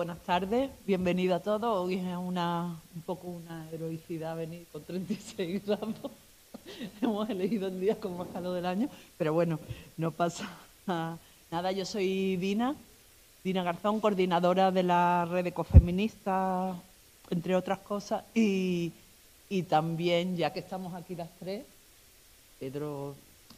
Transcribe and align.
buenas 0.00 0.20
tardes, 0.20 0.70
bienvenido 0.86 1.34
a 1.34 1.40
todos. 1.40 1.84
Hoy 1.86 1.96
es 1.96 2.16
una, 2.16 2.74
un 2.94 3.02
poco 3.02 3.26
una 3.28 3.68
heroicidad 3.70 4.34
venir 4.34 4.66
con 4.72 4.82
36 4.82 5.62
grados. 5.66 5.94
Hemos 7.02 7.28
elegido 7.28 7.68
el 7.68 7.78
día 7.78 8.00
con 8.00 8.16
más 8.16 8.28
calor 8.28 8.54
del 8.54 8.64
año, 8.64 8.88
pero 9.18 9.34
bueno, 9.34 9.60
no 9.98 10.10
pasa 10.10 10.48
nada. 11.50 11.72
Yo 11.72 11.84
soy 11.84 12.38
Dina, 12.38 12.74
Dina 13.44 13.62
Garzón, 13.62 14.00
coordinadora 14.00 14.70
de 14.70 14.84
la 14.84 15.26
red 15.30 15.48
ecofeminista, 15.48 16.74
entre 17.28 17.54
otras 17.54 17.80
cosas, 17.80 18.24
y, 18.34 18.92
y 19.50 19.64
también, 19.64 20.34
ya 20.34 20.50
que 20.50 20.60
estamos 20.60 20.94
aquí 20.94 21.14
las 21.14 21.28
tres, 21.38 21.62
Pedro, 22.58 23.14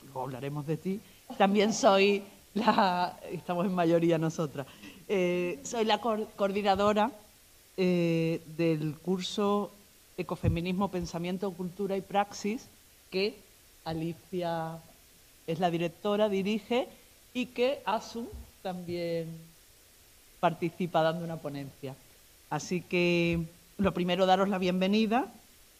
luego 0.06 0.22
hablaremos 0.22 0.66
de 0.66 0.76
ti, 0.76 1.00
también 1.38 1.72
soy 1.72 2.24
la, 2.54 3.16
estamos 3.30 3.64
en 3.64 3.74
mayoría 3.76 4.18
nosotras, 4.18 4.66
eh, 5.14 5.60
soy 5.62 5.84
la 5.84 5.98
co- 6.00 6.26
coordinadora 6.36 7.12
eh, 7.76 8.40
del 8.56 8.96
curso 8.98 9.70
Ecofeminismo, 10.16 10.90
Pensamiento, 10.90 11.50
Cultura 11.52 11.96
y 11.96 12.00
Praxis, 12.00 12.66
que 13.10 13.34
Alicia 13.84 14.78
es 15.46 15.60
la 15.60 15.70
directora, 15.70 16.30
dirige, 16.30 16.88
y 17.34 17.46
que 17.46 17.82
Asun 17.84 18.26
también 18.62 19.26
participa 20.40 21.02
dando 21.02 21.24
una 21.24 21.36
ponencia. 21.36 21.94
Así 22.48 22.80
que 22.80 23.38
lo 23.76 23.92
primero, 23.92 24.24
daros 24.24 24.48
la 24.48 24.58
bienvenida 24.58 25.26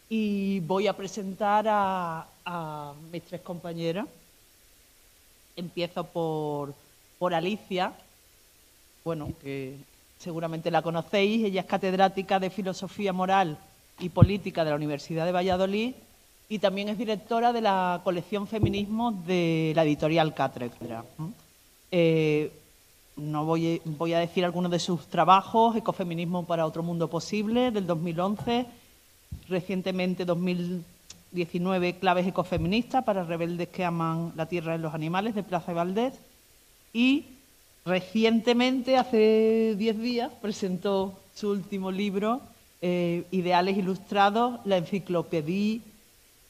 y 0.09 0.59
voy 0.61 0.85
a 0.87 0.93
presentar 0.95 1.65
a, 1.67 2.27
a 2.45 2.93
mis 3.11 3.23
tres 3.23 3.41
compañeras. 3.41 4.05
Empiezo 5.55 6.03
por, 6.05 6.73
por 7.17 7.33
Alicia, 7.33 7.93
bueno, 9.03 9.31
que 9.41 9.75
seguramente 10.17 10.71
la 10.71 10.81
conocéis, 10.81 11.43
ella 11.43 11.61
es 11.61 11.67
catedrática 11.67 12.39
de 12.39 12.49
Filosofía 12.49 13.11
Moral 13.11 13.57
y 13.99 14.09
Política 14.09 14.63
de 14.63 14.69
la 14.69 14.77
Universidad 14.77 15.25
de 15.25 15.31
Valladolid 15.31 15.93
y 16.47 16.59
también 16.59 16.89
es 16.89 16.97
directora 16.97 17.51
de 17.51 17.61
la 17.61 18.01
colección 18.03 18.47
Feminismo 18.47 19.11
de 19.11 19.73
la 19.75 19.83
editorial 19.83 20.33
Cátedra. 20.33 21.03
Eh, 21.91 22.51
no 23.17 23.45
voy, 23.45 23.81
voy 23.85 24.13
a 24.13 24.19
decir 24.19 24.45
algunos 24.45 24.71
de 24.71 24.79
sus 24.79 25.07
trabajos, 25.07 25.75
Ecofeminismo 25.75 26.45
para 26.45 26.65
otro 26.65 26.81
mundo 26.81 27.09
posible, 27.09 27.71
del 27.71 27.85
2011, 27.85 28.65
recientemente 29.49 30.25
2019, 30.25 31.99
Claves 31.99 32.27
ecofeministas 32.27 33.03
para 33.03 33.23
rebeldes 33.23 33.67
que 33.67 33.83
aman 33.83 34.31
la 34.35 34.47
tierra 34.47 34.75
y 34.75 34.79
los 34.79 34.93
animales, 34.93 35.35
de 35.35 35.43
Plaza 35.43 35.71
y 35.71 35.75
Valdés, 35.75 36.13
y 36.93 37.25
recientemente, 37.85 38.97
hace 38.97 39.75
10 39.77 39.99
días, 39.99 40.31
presentó 40.41 41.13
su 41.35 41.49
último 41.49 41.91
libro, 41.91 42.41
eh, 42.81 43.23
Ideales 43.31 43.77
Ilustrados, 43.77 44.59
la 44.65 44.77
enciclopedia 44.77 45.79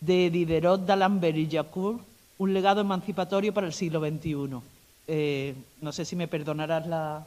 de 0.01 0.29
Diderot, 0.29 0.85
d'Alembert 0.85 1.37
y 1.37 1.49
Jacour, 1.49 1.99
un 2.37 2.53
legado 2.53 2.81
emancipatorio 2.81 3.53
para 3.53 3.67
el 3.67 3.73
siglo 3.73 3.99
XXI. 3.99 4.59
Eh, 5.07 5.55
no 5.81 5.91
sé 5.91 6.05
si 6.05 6.15
me 6.15 6.27
perdonarás 6.27 6.87
la, 6.87 7.25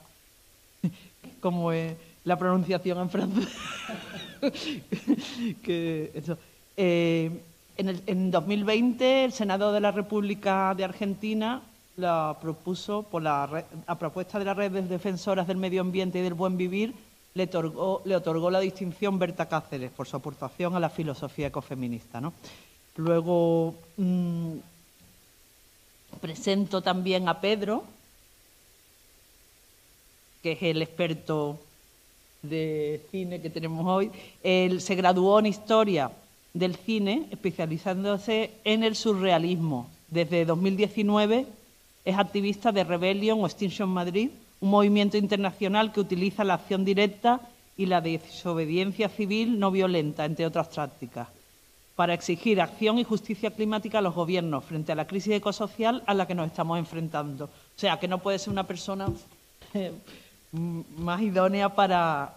como 1.41 1.73
es 1.73 1.95
la 2.25 2.39
pronunciación 2.39 2.99
en 2.99 3.11
francés. 3.11 3.49
Eh, 6.79 7.31
en, 7.79 7.89
el- 7.89 8.03
en 8.07 8.31
2020, 8.31 9.25
el 9.25 9.33
Senado 9.33 9.73
de 9.73 9.81
la 9.81 9.93
República 9.93 10.75
de 10.77 10.85
Argentina 10.85 11.63
la 11.97 12.37
propuso, 12.41 13.03
por 13.03 13.23
la, 13.23 13.65
a 13.87 13.99
propuesta 13.99 14.39
de 14.39 14.45
la 14.45 14.55
red 14.55 14.71
de 14.71 14.83
defensoras 14.83 15.47
del 15.47 15.57
medio 15.57 15.81
ambiente 15.81 16.19
y 16.19 16.23
del 16.23 16.35
buen 16.35 16.57
vivir, 16.57 16.95
le 17.35 17.45
otorgó, 17.45 18.03
le 18.05 18.17
otorgó 18.17 18.51
la 18.51 18.61
distinción 18.61 19.19
Berta 19.19 19.49
Cáceres 19.49 19.91
por 19.91 20.07
su 20.07 20.17
aportación 20.17 20.75
a 20.75 20.81
la 20.81 20.91
filosofía 20.91 21.49
ecofeminista. 21.49 22.21
¿no? 22.21 22.33
Luego 22.97 23.75
mm, 23.97 24.53
presento 26.21 26.83
también 26.83 27.29
a 27.29 27.41
Pedro, 27.41 27.85
que 30.43 30.53
es 30.53 30.63
el 30.63 30.83
experto 30.83 31.59
de 32.43 33.03
cine 33.11 33.41
que 33.41 33.51
tenemos 33.51 33.87
hoy. 33.87 34.11
Él 34.43 34.81
se 34.81 34.95
graduó 34.95 35.39
en 35.39 35.47
Historia 35.47 36.11
del 36.53 36.77
Cine, 36.77 37.27
especializándose 37.31 38.53
en 38.65 38.85
el 38.85 38.97
surrealismo. 38.97 39.91
Desde 40.09 40.45
2019 40.45 41.47
es 42.07 42.17
activista 42.17 42.71
de 42.71 42.85
Rebellion 42.85 43.43
o 43.43 43.47
Extinction 43.47 43.89
Madrid, 43.89 44.31
un 44.61 44.71
movimiento 44.71 45.19
internacional 45.19 45.93
que 45.93 46.01
utiliza 46.01 46.45
la 46.45 46.55
acción 46.55 46.85
directa 46.85 47.41
y 47.77 47.87
la 47.87 48.01
desobediencia 48.01 49.09
civil 49.09 49.59
no 49.59 49.73
violenta, 49.73 50.25
entre 50.25 50.47
otras 50.47 50.69
prácticas, 50.69 51.29
para 51.97 52.15
exigir 52.15 52.61
acción 52.61 52.99
y 52.99 53.05
justicia 53.05 53.51
climática 53.51 53.99
a 53.99 54.03
los 54.03 54.15
gobiernos 54.15 54.65
frente 54.65 54.93
a 54.93 54.95
la 54.95 55.09
crisis 55.09 55.35
ecosocial 55.35 56.05
a 56.07 56.15
la 56.15 56.27
que 56.29 56.37
nos 56.37 56.47
estamos 56.47 56.79
enfrentando. 56.79 57.47
O 57.47 57.79
sea, 57.79 57.99
que 57.99 58.07
no 58.07 58.19
puede 58.19 58.39
ser 58.39 58.53
una 58.53 58.69
persona 58.69 59.09
eh, 59.75 59.93
más 60.53 61.21
idónea 61.21 61.75
para 61.75 62.35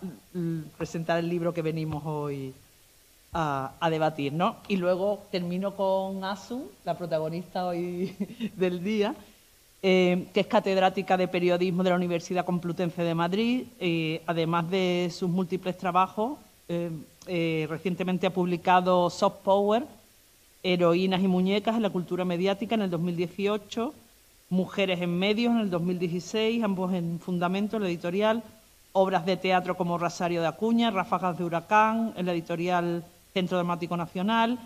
presentar 0.80 1.20
el 1.20 1.30
libro 1.30 1.54
que 1.54 1.62
venimos 1.62 2.04
hoy 2.08 2.56
a, 3.34 3.74
a 3.80 3.90
debatir, 3.92 4.34
¿no? 4.34 4.58
Y 4.68 4.78
luego 4.78 5.28
termino 5.32 5.76
con 5.76 6.24
Asun, 6.24 6.64
la 6.86 6.98
protagonista 6.98 7.68
hoy 7.68 8.16
del 8.56 8.84
día, 8.84 9.14
eh, 9.82 10.28
que 10.34 10.42
es 10.42 10.48
catedrática 10.48 11.16
de 11.16 11.30
periodismo 11.30 11.84
de 11.84 11.90
la 11.90 11.96
Universidad 11.96 12.44
Complutense 12.44 13.02
de 13.02 13.16
Madrid, 13.16 13.64
eh, 13.80 14.22
además 14.26 14.70
de 14.70 15.10
sus 15.14 15.30
múltiples 15.30 15.78
trabajos. 15.78 16.38
eh, 17.32 17.68
recientemente 17.70 18.28
ha 18.28 18.34
publicado 18.34 19.10
Soft 19.10 19.38
Power, 19.44 19.86
Heroínas 20.64 21.22
y 21.22 21.28
Muñecas 21.28 21.76
en 21.76 21.84
la 21.84 21.90
cultura 21.90 22.26
mediática 22.26 22.76
en 22.76 22.82
el 22.82 22.90
2018, 22.90 23.94
Mujeres 24.50 25.00
en 25.02 25.18
Medios 25.18 25.54
en 25.54 25.60
el 25.60 25.70
2016, 25.70 26.64
ambos 26.64 26.94
en 26.94 27.20
Fundamento, 27.20 27.78
en 27.78 27.84
la 27.84 27.90
editorial, 27.90 28.44
obras 28.94 29.26
de 29.26 29.38
teatro 29.38 29.78
como 29.78 29.98
Rosario 29.98 30.42
de 30.42 30.48
Acuña, 30.48 30.92
Ráfagas 30.92 31.38
de 31.38 31.44
Huracán, 31.44 32.14
en 32.18 32.26
la 32.26 32.34
editorial 32.34 33.04
Centro 33.34 33.58
Dramático 33.58 33.96
Nacional, 33.96 34.60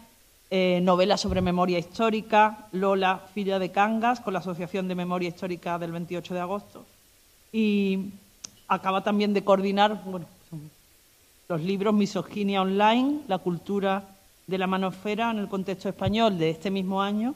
eh, 0.56 0.82
novelas 0.82 1.20
sobre 1.20 1.42
memoria 1.42 1.80
histórica, 1.80 2.68
Lola, 2.74 3.24
Filla 3.34 3.58
de 3.58 3.72
Cangas, 3.72 4.20
con 4.20 4.34
la 4.34 4.40
Asociación 4.40 4.88
de 4.88 4.94
Memoria 4.94 5.30
Histórica 5.30 5.80
del 5.80 5.92
28 5.92 6.32
de 6.32 6.40
agosto. 6.40 6.86
Y 7.52 8.12
acaba 8.68 9.04
también 9.04 9.34
de 9.34 9.44
coordinar 9.44 10.04
bueno, 10.06 10.28
los 11.50 11.60
libros 11.60 11.96
Misoginia 11.96 12.62
Online, 12.62 13.22
La 13.28 13.40
cultura 13.40 14.16
de 14.46 14.60
la 14.60 14.68
manosfera 14.68 15.32
en 15.32 15.40
el 15.40 15.48
contexto 15.48 15.90
español 15.90 16.38
de 16.38 16.52
este 16.52 16.70
mismo 16.70 17.02
año 17.02 17.34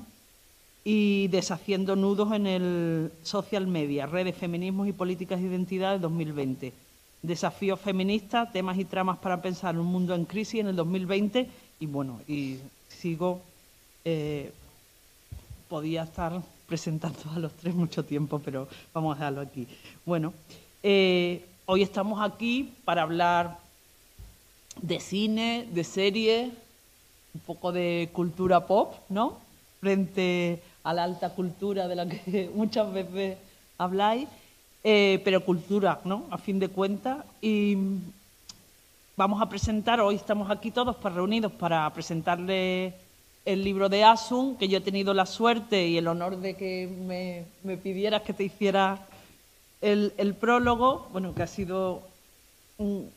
y 0.83 1.27
Deshaciendo 1.29 1.95
nudos 1.95 2.31
en 2.33 2.45
el 2.45 3.11
social 3.23 3.66
media, 3.66 4.06
redes, 4.06 4.38
feminismos 4.38 4.88
y 4.88 4.94
políticas 4.94 5.41
de 5.41 5.47
identidad 5.47 5.94
de 5.94 6.00
2020. 6.01 6.72
Desafíos 7.23 7.79
feministas, 7.79 8.53
temas 8.53 8.77
y 8.77 8.85
tramas 8.85 9.17
para 9.17 9.41
pensar 9.41 9.75
un 9.75 9.88
mundo 9.88 10.13
en 10.13 10.25
crisis 10.25 10.59
en 10.59 10.67
el 10.67 10.75
2020 10.75 11.50
y 11.80 11.86
bueno, 11.88 12.21
y 12.27 12.57
sigo, 12.97 13.41
eh, 14.03 14.51
podía 15.69 16.03
estar 16.03 16.41
presentando 16.67 17.19
a 17.35 17.39
los 17.39 17.53
tres 17.53 17.75
mucho 17.75 18.03
tiempo, 18.03 18.41
pero 18.44 18.67
vamos 18.94 19.15
a 19.15 19.19
dejarlo 19.19 19.41
aquí. 19.41 19.67
Bueno, 20.05 20.33
eh, 20.83 21.45
hoy 21.65 21.83
estamos 21.83 22.21
aquí 22.21 22.73
para 22.85 23.03
hablar 23.03 23.59
de 24.81 24.99
cine, 24.99 25.67
de 25.71 25.83
series, 25.83 26.51
un 27.33 27.41
poco 27.41 27.71
de 27.71 28.09
cultura 28.13 28.65
pop, 28.65 28.95
¿no? 29.09 29.38
Frente 29.79 30.61
a 30.83 30.93
la 30.93 31.03
alta 31.03 31.29
cultura 31.35 31.88
de 31.88 31.95
la 31.95 32.07
que 32.07 32.50
muchas 32.55 32.91
veces 32.91 33.38
habláis, 33.77 34.27
eh, 34.83 35.21
pero 35.23 35.45
cultura, 35.45 36.01
¿no? 36.03 36.25
A 36.31 36.38
fin 36.38 36.59
de 36.59 36.69
cuentas. 36.69 37.25
Y 37.41 37.77
vamos 39.17 39.41
a 39.41 39.49
presentar, 39.49 39.99
hoy 39.99 40.15
estamos 40.15 40.51
aquí 40.51 40.69
todos 40.69 40.95
para, 40.95 41.15
reunidos 41.15 41.51
para 41.51 41.91
presentarle 41.91 42.93
el 43.45 43.63
libro 43.63 43.89
de 43.89 44.03
Asun, 44.03 44.55
que 44.57 44.67
yo 44.67 44.77
he 44.77 44.81
tenido 44.81 45.11
la 45.15 45.25
suerte 45.25 45.87
y 45.87 45.97
el 45.97 46.07
honor 46.07 46.37
de 46.37 46.55
que 46.55 46.87
me, 46.87 47.77
pidieras 47.77 48.21
que 48.21 48.33
te 48.33 48.43
hiciera 48.43 49.07
el, 49.81 50.35
prólogo, 50.39 51.07
bueno, 51.11 51.33
que 51.33 51.41
ha 51.41 51.47
sido 51.47 52.03
un, 52.77 53.11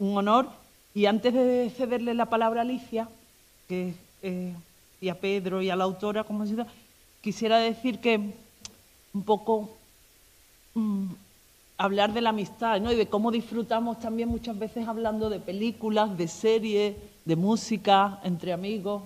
honor. 0.00 0.48
Y 0.92 1.06
antes 1.06 1.32
de 1.32 1.72
cederle 1.76 2.14
la 2.14 2.26
palabra 2.26 2.62
a 2.62 2.64
Alicia, 2.64 3.08
que, 3.68 3.94
eh, 4.22 4.52
y 5.00 5.08
a 5.08 5.14
Pedro 5.20 5.62
y 5.62 5.70
a 5.70 5.76
la 5.76 5.84
autora, 5.84 6.24
como 6.24 6.44
se 6.46 6.56
quisiera 7.20 7.58
decir 7.58 8.00
que 8.00 8.16
un 9.14 9.22
poco 9.22 9.70
mm, 10.74 11.12
hablar 11.82 12.12
de 12.12 12.20
la 12.20 12.30
amistad 12.30 12.80
¿no? 12.80 12.92
y 12.92 12.96
de 12.96 13.06
cómo 13.06 13.32
disfrutamos 13.32 13.98
también 13.98 14.28
muchas 14.28 14.56
veces 14.56 14.86
hablando 14.86 15.28
de 15.28 15.40
películas, 15.40 16.16
de 16.16 16.28
series, 16.28 16.94
de 17.24 17.36
música, 17.36 18.20
entre 18.22 18.52
amigos. 18.52 19.02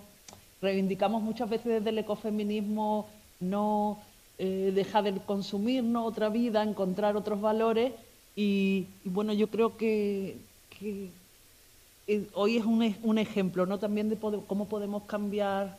Reivindicamos 0.61 1.23
muchas 1.23 1.49
veces 1.49 1.67
desde 1.67 1.89
el 1.89 1.99
ecofeminismo 1.99 3.09
no 3.41 3.99
eh, 4.39 4.73
dejar 4.75 5.05
de 5.05 5.15
consumir 5.21 5.83
otra 5.97 6.29
vida, 6.29 6.63
encontrar 6.63 7.17
otros 7.17 7.41
valores 7.41 7.93
y, 8.35 8.87
bueno, 9.05 9.33
yo 9.33 9.47
creo 9.47 9.79
que, 9.79 10.37
eh, 10.83 12.29
hoy 12.35 12.59
es 12.59 12.65
un, 12.67 13.19
ejemplo 13.19 13.65
¿no? 13.65 13.79
también 13.79 14.11
de 14.11 14.19
cómo 14.19 14.67
podemos 14.67 15.05
cambiar 15.05 15.79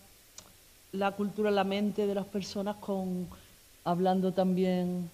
la 0.92 1.12
cultura, 1.12 1.52
la 1.52 1.64
mente 1.64 2.08
de 2.08 2.16
las 2.16 2.26
personas 2.26 2.76
con 2.78 3.28
hablando 3.84 4.34
también 4.34 5.12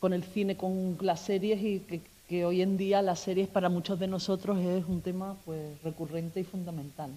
con 0.00 0.12
el 0.12 0.22
cine, 0.22 0.56
con 0.56 0.96
las 1.00 1.20
series 1.20 1.62
y 1.62 2.02
que, 2.28 2.44
hoy 2.44 2.60
en 2.60 2.76
día 2.76 3.00
las 3.00 3.20
series 3.20 3.48
para 3.48 3.70
muchos 3.70 3.98
de 3.98 4.06
nosotros 4.06 4.58
es 4.58 4.84
un 4.86 5.00
tema 5.00 5.36
pues 5.44 5.80
recurrente 5.82 6.40
y 6.40 6.44
fundamental. 6.44 7.10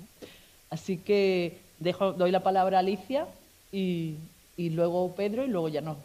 Así 0.70 0.98
que 0.98 1.58
dejo, 1.80 2.14
doy 2.14 2.32
la 2.32 2.44
palabra 2.44 2.78
a 2.78 2.80
Alicia 2.80 3.28
y, 3.74 4.16
y 4.56 4.70
luego 4.70 5.14
Pedro 5.16 5.44
y 5.44 5.50
luego 5.50 5.68
ya 5.68 5.82
no, 5.82 5.98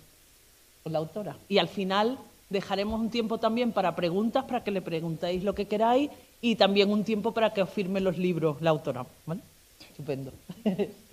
con 0.83 0.93
la 0.93 0.99
autora. 0.99 1.37
Y 1.49 1.59
al 1.59 1.69
final 1.69 2.19
dejaremos 2.51 3.01
un 3.01 3.11
tiempo 3.11 3.39
también 3.39 3.73
para 3.73 3.95
preguntas, 3.95 4.45
para 4.45 4.65
que 4.65 4.73
le 4.73 4.83
preguntéis 4.83 5.45
lo 5.45 5.55
que 5.55 5.67
queráis 5.67 6.11
y 6.41 6.57
también 6.57 6.91
un 6.91 7.05
tiempo 7.05 7.33
para 7.33 7.55
que 7.55 7.63
os 7.63 7.71
firme 7.71 8.01
los 8.01 8.19
libros 8.19 8.61
la 8.61 8.71
autora. 8.71 9.07
¿vale? 9.25 9.41
Estupendo. 9.81 10.33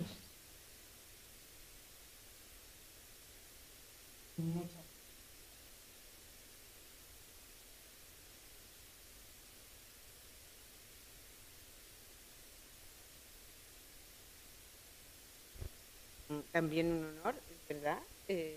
también 16.54 16.92
un 16.92 17.04
honor, 17.04 17.34
verdad. 17.68 17.98
Eh, 18.28 18.56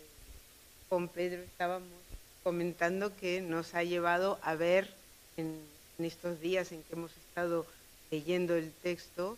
con 0.87 1.07
Pedro 1.07 1.41
estábamos 1.41 1.89
comentando 2.43 3.15
que 3.17 3.41
nos 3.41 3.73
ha 3.73 3.83
llevado 3.83 4.37
a 4.43 4.53
ver 4.53 4.93
en, 5.35 5.59
estos 5.97 6.39
días 6.39 6.71
en 6.71 6.83
que 6.83 6.93
hemos 6.93 7.11
estado 7.17 7.65
leyendo 8.11 8.55
el 8.55 8.71
texto, 8.71 9.35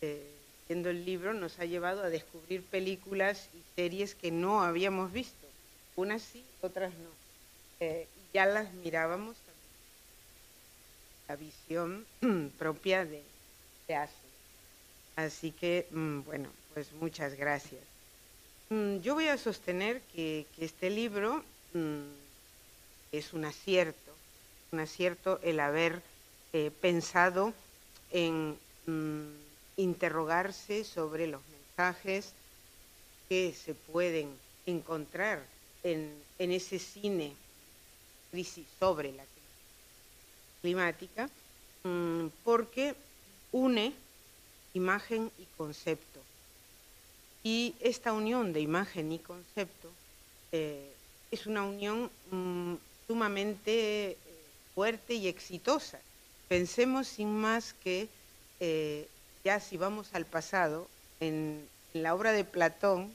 eh, 0.00 0.24
leyendo 0.66 0.88
el 0.88 1.04
libro, 1.04 1.34
nos 1.34 1.58
ha 1.58 1.66
llevado 1.66 2.02
a 2.02 2.08
descubrir 2.08 2.62
películas 2.62 3.50
y 3.52 3.62
series 3.76 4.14
que 4.14 4.30
no 4.30 4.62
habíamos 4.62 5.12
visto. 5.12 5.46
Unas 5.94 6.22
sí, 6.22 6.42
otras 6.62 6.94
no. 6.94 7.10
Eh, 7.80 8.06
ya 8.32 8.46
las 8.46 8.72
mirábamos 8.72 9.36
la 11.28 11.36
visión 11.36 12.06
propia 12.58 13.04
de, 13.04 13.22
de 13.86 14.08
Así 15.16 15.50
que, 15.50 15.86
mm, 15.90 16.20
bueno, 16.22 16.48
pues 16.72 16.90
muchas 16.94 17.34
gracias. 17.34 17.97
Mm, 18.70 18.98
yo 18.98 19.14
voy 19.14 19.28
a 19.28 19.38
sostener 19.38 20.02
que, 20.14 20.46
este 20.58 20.90
libro 20.90 21.42
mm, 21.72 22.02
es 23.12 23.32
un 23.32 23.46
acierto, 23.46 24.12
un 24.72 24.80
acierto 24.80 25.40
el 25.42 25.58
haber 25.60 26.02
eh, 26.52 26.70
pensado 26.82 27.54
en 28.10 28.58
mm, 28.86 29.26
interrogarse 29.78 30.84
sobre 30.84 31.28
los 31.28 31.40
mensajes 31.48 32.34
que 33.30 33.54
se 33.54 33.72
pueden 33.74 34.30
encontrar 34.66 35.42
en, 35.82 36.12
ese 36.38 36.78
cine 36.78 37.34
crisis 38.30 38.66
sobre 38.78 39.12
la 39.12 39.24
climática, 40.60 41.30
porque 42.44 42.94
une 43.52 43.94
imagen 44.74 45.30
y 45.38 45.44
concepto 45.56 46.20
y 47.42 47.74
esta 47.80 48.12
unión 48.12 48.52
de 48.52 48.60
imagen 48.60 49.12
y 49.12 49.18
concepto 49.18 49.90
eh, 50.52 50.92
es 51.30 51.46
una 51.46 51.64
unión 51.64 52.10
mm, 52.30 52.74
sumamente 53.06 54.10
eh, 54.10 54.16
fuerte 54.74 55.14
y 55.14 55.28
exitosa. 55.28 55.98
Pensemos 56.48 57.06
sin 57.06 57.34
más 57.34 57.74
que 57.74 58.08
eh, 58.60 59.08
ya 59.44 59.60
si 59.60 59.76
vamos 59.76 60.14
al 60.14 60.24
pasado, 60.24 60.88
en, 61.20 61.66
en 61.94 62.02
la 62.02 62.14
obra 62.14 62.32
de 62.32 62.44
Platón, 62.44 63.12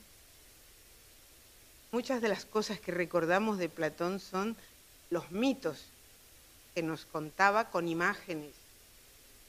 muchas 1.92 2.22
de 2.22 2.30
las 2.30 2.46
cosas 2.46 2.80
que 2.80 2.92
recordamos 2.92 3.58
de 3.58 3.70
Platón 3.70 4.20
son 4.20 4.56
los 5.10 5.32
mitos 5.32 5.86
que 6.74 6.82
nos 6.82 7.06
contaba 7.06 7.70
con 7.70 7.88
imágenes. 7.88 8.52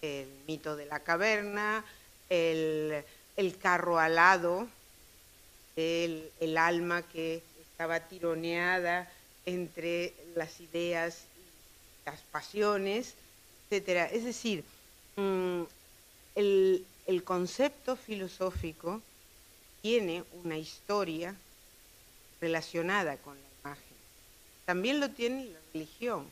El 0.03 0.29
mito 0.47 0.77
de 0.77 0.85
la 0.85 1.01
caverna, 1.01 1.85
el 2.29 3.05
el 3.37 3.59
carro 3.59 3.99
alado, 3.99 4.69
el, 5.77 6.57
alma 6.57 7.03
que 7.03 7.43
estaba 7.61 8.01
tironeada 8.01 9.11
entre 9.47 10.15
las 10.35 10.61
ideas, 10.61 11.25
las 12.07 12.21
pasiones, 12.21 13.15
etcétera. 13.65 14.07
Es 14.07 14.25
decir, 14.25 14.65
mm, 15.17 15.63
el 16.35 17.25
concepto 17.25 17.97
filosófico 17.97 19.03
tiene 19.83 20.25
una 20.43 20.57
historia 20.57 21.35
relacionada 22.41 23.17
con 23.19 23.37
la 23.37 23.49
imagen. 23.61 23.97
También 24.65 25.01
lo 25.01 25.11
tiene 25.11 25.47
la 25.47 25.59
religión, 25.73 26.27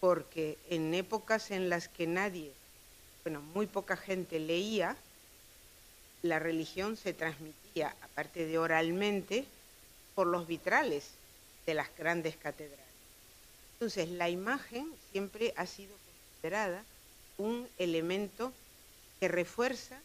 porque 0.00 0.56
en 0.70 0.94
épocas 0.94 1.50
en 1.50 1.68
las 1.68 1.88
que 1.88 2.06
nadie, 2.06 2.52
bueno, 3.24 3.40
muy 3.40 3.66
poca 3.66 3.96
gente 3.96 4.38
leía, 4.38 4.96
la 6.22 6.38
religión 6.38 6.96
se 6.96 7.12
transmitía, 7.12 7.94
aparte 8.02 8.46
de 8.46 8.58
oralmente, 8.58 9.44
por 10.14 10.26
los 10.26 10.46
vitrales 10.46 11.10
de 11.66 11.74
las 11.74 11.88
grandes 11.96 12.36
catedrales. 12.36 12.84
Entonces, 13.74 14.08
la 14.10 14.28
imagen 14.28 14.92
siempre 15.12 15.54
ha 15.56 15.66
sido 15.66 15.94
considerada 16.32 16.82
un 17.36 17.68
elemento 17.78 18.52
que 19.20 19.28
refuerza 19.28 20.00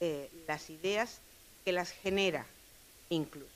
eh, 0.00 0.30
las 0.46 0.70
ideas, 0.70 1.18
que 1.64 1.72
las 1.72 1.90
genera 1.90 2.46
incluso. 3.10 3.50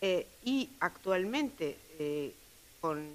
Eh, 0.00 0.26
y 0.44 0.70
actualmente, 0.80 1.76
eh, 1.98 2.32
con 2.80 3.06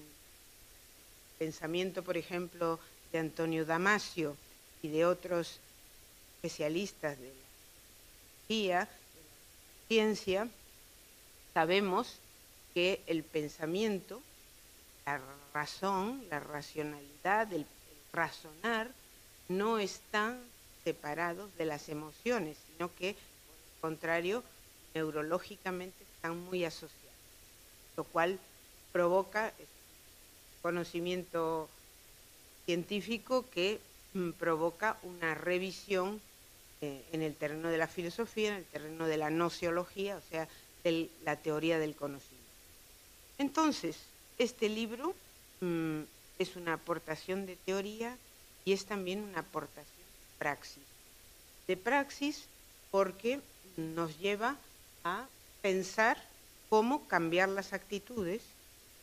pensamiento, 1.40 2.04
por 2.04 2.16
ejemplo, 2.16 2.80
de 3.12 3.20
Antonio 3.20 3.66
Damasio 3.66 4.38
y 4.82 4.90
de 4.90 5.06
otros 5.06 5.60
especialistas 6.38 7.20
de 7.20 7.45
la 8.48 8.88
ciencia, 9.88 10.48
sabemos 11.54 12.20
que 12.74 13.02
el 13.08 13.24
pensamiento, 13.24 14.22
la 15.06 15.22
razón, 15.54 16.24
la 16.30 16.40
racionalidad, 16.40 17.52
el, 17.54 17.66
razonar, 18.14 18.90
no 19.50 19.78
están 19.78 20.40
separados 20.84 21.56
de 21.58 21.66
las 21.66 21.90
emociones, 21.90 22.58
sino 22.72 22.94
que, 22.96 23.14
por 23.14 23.92
el 23.92 24.00
contrario, 24.00 24.44
neurológicamente 24.94 26.04
están 26.16 26.40
muy 26.40 26.64
asociados, 26.64 26.94
lo 27.98 28.04
cual 28.06 28.40
provoca 28.92 29.54
conocimiento 30.62 31.68
científico 32.66 33.46
que 33.52 33.80
mm, 34.14 34.32
provoca 34.32 34.98
una 35.04 35.36
revisión 35.36 36.22
eh, 36.86 37.04
en 37.14 37.24
el 37.24 37.34
terreno 37.34 37.70
de 37.70 37.80
la 37.80 37.88
filosofía, 37.88 38.50
en 38.50 38.58
el 38.58 38.66
terreno 38.66 39.08
de 39.08 39.18
la 39.18 39.32
nociología, 39.32 40.18
o 40.18 40.22
sea, 40.30 40.48
de 40.84 41.10
la 41.24 41.36
teoría 41.36 41.80
del 41.80 41.96
conocimiento. 41.96 42.46
Entonces, 43.40 43.98
este 44.38 44.70
libro 44.70 45.16
mm, 45.62 46.02
es 46.38 46.56
una 46.56 46.74
aportación 46.74 47.48
de 47.48 47.56
teoría 47.56 48.16
y 48.66 48.74
es 48.74 48.86
también 48.86 49.24
una 49.24 49.40
aportación 49.40 49.98
de 49.98 50.38
praxis. 50.38 50.84
De 51.68 51.76
praxis 51.76 52.46
porque 52.92 53.40
nos 53.78 54.20
lleva 54.20 54.56
a 55.04 55.26
pensar 55.64 56.24
cómo 56.70 57.08
cambiar 57.08 57.50
las 57.50 57.74
actitudes, 57.74 58.44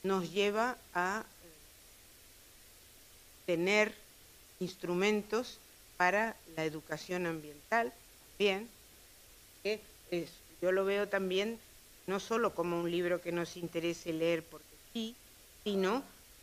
nos 0.05 0.31
lleva 0.31 0.77
a 0.95 1.25
eh, 1.25 1.49
tener 3.47 3.93
instrumentos 4.61 5.59
para 6.03 6.35
la 6.57 6.65
educación 6.65 7.27
ambiental 7.27 7.93
bien, 8.37 8.69
que 9.63 9.81
yo 10.61 10.73
lo 10.73 10.85
veo 10.85 11.09
también 11.09 11.61
no 12.09 12.19
solo 12.19 12.57
como 12.57 12.81
un 12.81 12.91
libro 12.91 13.23
que 13.23 13.31
nos 13.31 13.57
interese 13.57 14.13
leer 14.13 14.43
porque 14.43 14.75
sí, 14.93 15.15
sino 15.63 16.03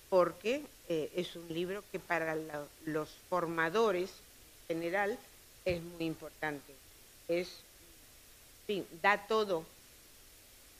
porque 0.09 0.63
eh, 0.87 1.11
es 1.13 1.35
un 1.35 1.53
libro 1.53 1.83
que 1.91 1.99
para 1.99 2.37
los 2.85 3.09
formadores 3.27 4.11
en 4.69 4.77
general 4.77 5.19
es 5.65 5.83
muy 5.83 6.05
importante. 6.05 6.73
Es, 7.27 7.49
en 7.49 8.65
fin, 8.65 8.87
da 9.01 9.27
todo, 9.27 9.65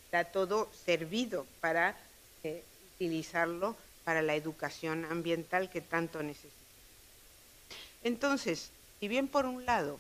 da 0.10 0.24
todo 0.24 0.70
servido 0.86 1.46
para 1.60 1.98
eh, 2.46 2.64
utilizarlo 2.96 3.76
para 4.06 4.22
la 4.22 4.36
educación 4.36 5.04
ambiental 5.04 5.70
que 5.70 5.82
tanto 5.82 6.24
necesita. 6.24 6.69
Entonces, 8.02 8.72
si 9.00 9.08
bien 9.08 9.28
por 9.28 9.46
un 9.46 9.66
lado 9.66 10.00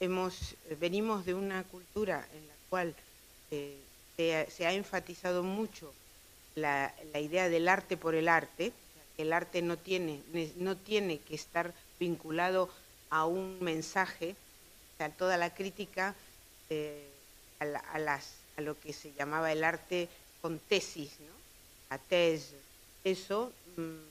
hemos, 0.00 0.52
eh, 0.64 0.76
venimos 0.78 1.24
de 1.24 1.34
una 1.34 1.64
cultura 1.64 2.28
en 2.32 2.46
la 2.48 2.54
cual 2.68 2.94
eh, 3.50 3.84
se, 4.16 4.36
ha- 4.36 4.50
se 4.50 4.66
ha 4.66 4.72
enfatizado 4.72 5.42
mucho 5.42 5.94
la, 6.54 6.94
idea 7.20 7.48
del 7.48 7.68
arte 7.68 7.96
por 7.96 8.14
el 8.14 8.28
arte, 8.28 8.72
el 9.16 9.32
arte 9.32 9.62
no 9.62 9.78
tiene, 9.78 10.22
ne- 10.32 10.52
no 10.56 10.76
tiene 10.76 11.20
que 11.20 11.34
estar 11.34 11.74
vinculado 11.98 12.68
a 13.10 13.26
un 13.26 13.58
mensaje, 13.60 14.36
o 14.94 14.96
sea, 14.96 15.10
toda 15.16 15.36
la 15.36 15.54
crítica 15.54 16.14
eh, 16.68 17.12
a, 17.60 18.60
lo 18.60 18.78
que 18.80 18.92
se 18.92 19.12
llamaba 19.12 19.52
el 19.52 19.64
arte 19.64 20.08
con 20.40 20.58
tesis, 20.60 21.20
¿no? 21.20 21.34
a 21.90 21.98
thèse, 21.98 22.56
eso 23.04 23.52
mm, 23.76 24.04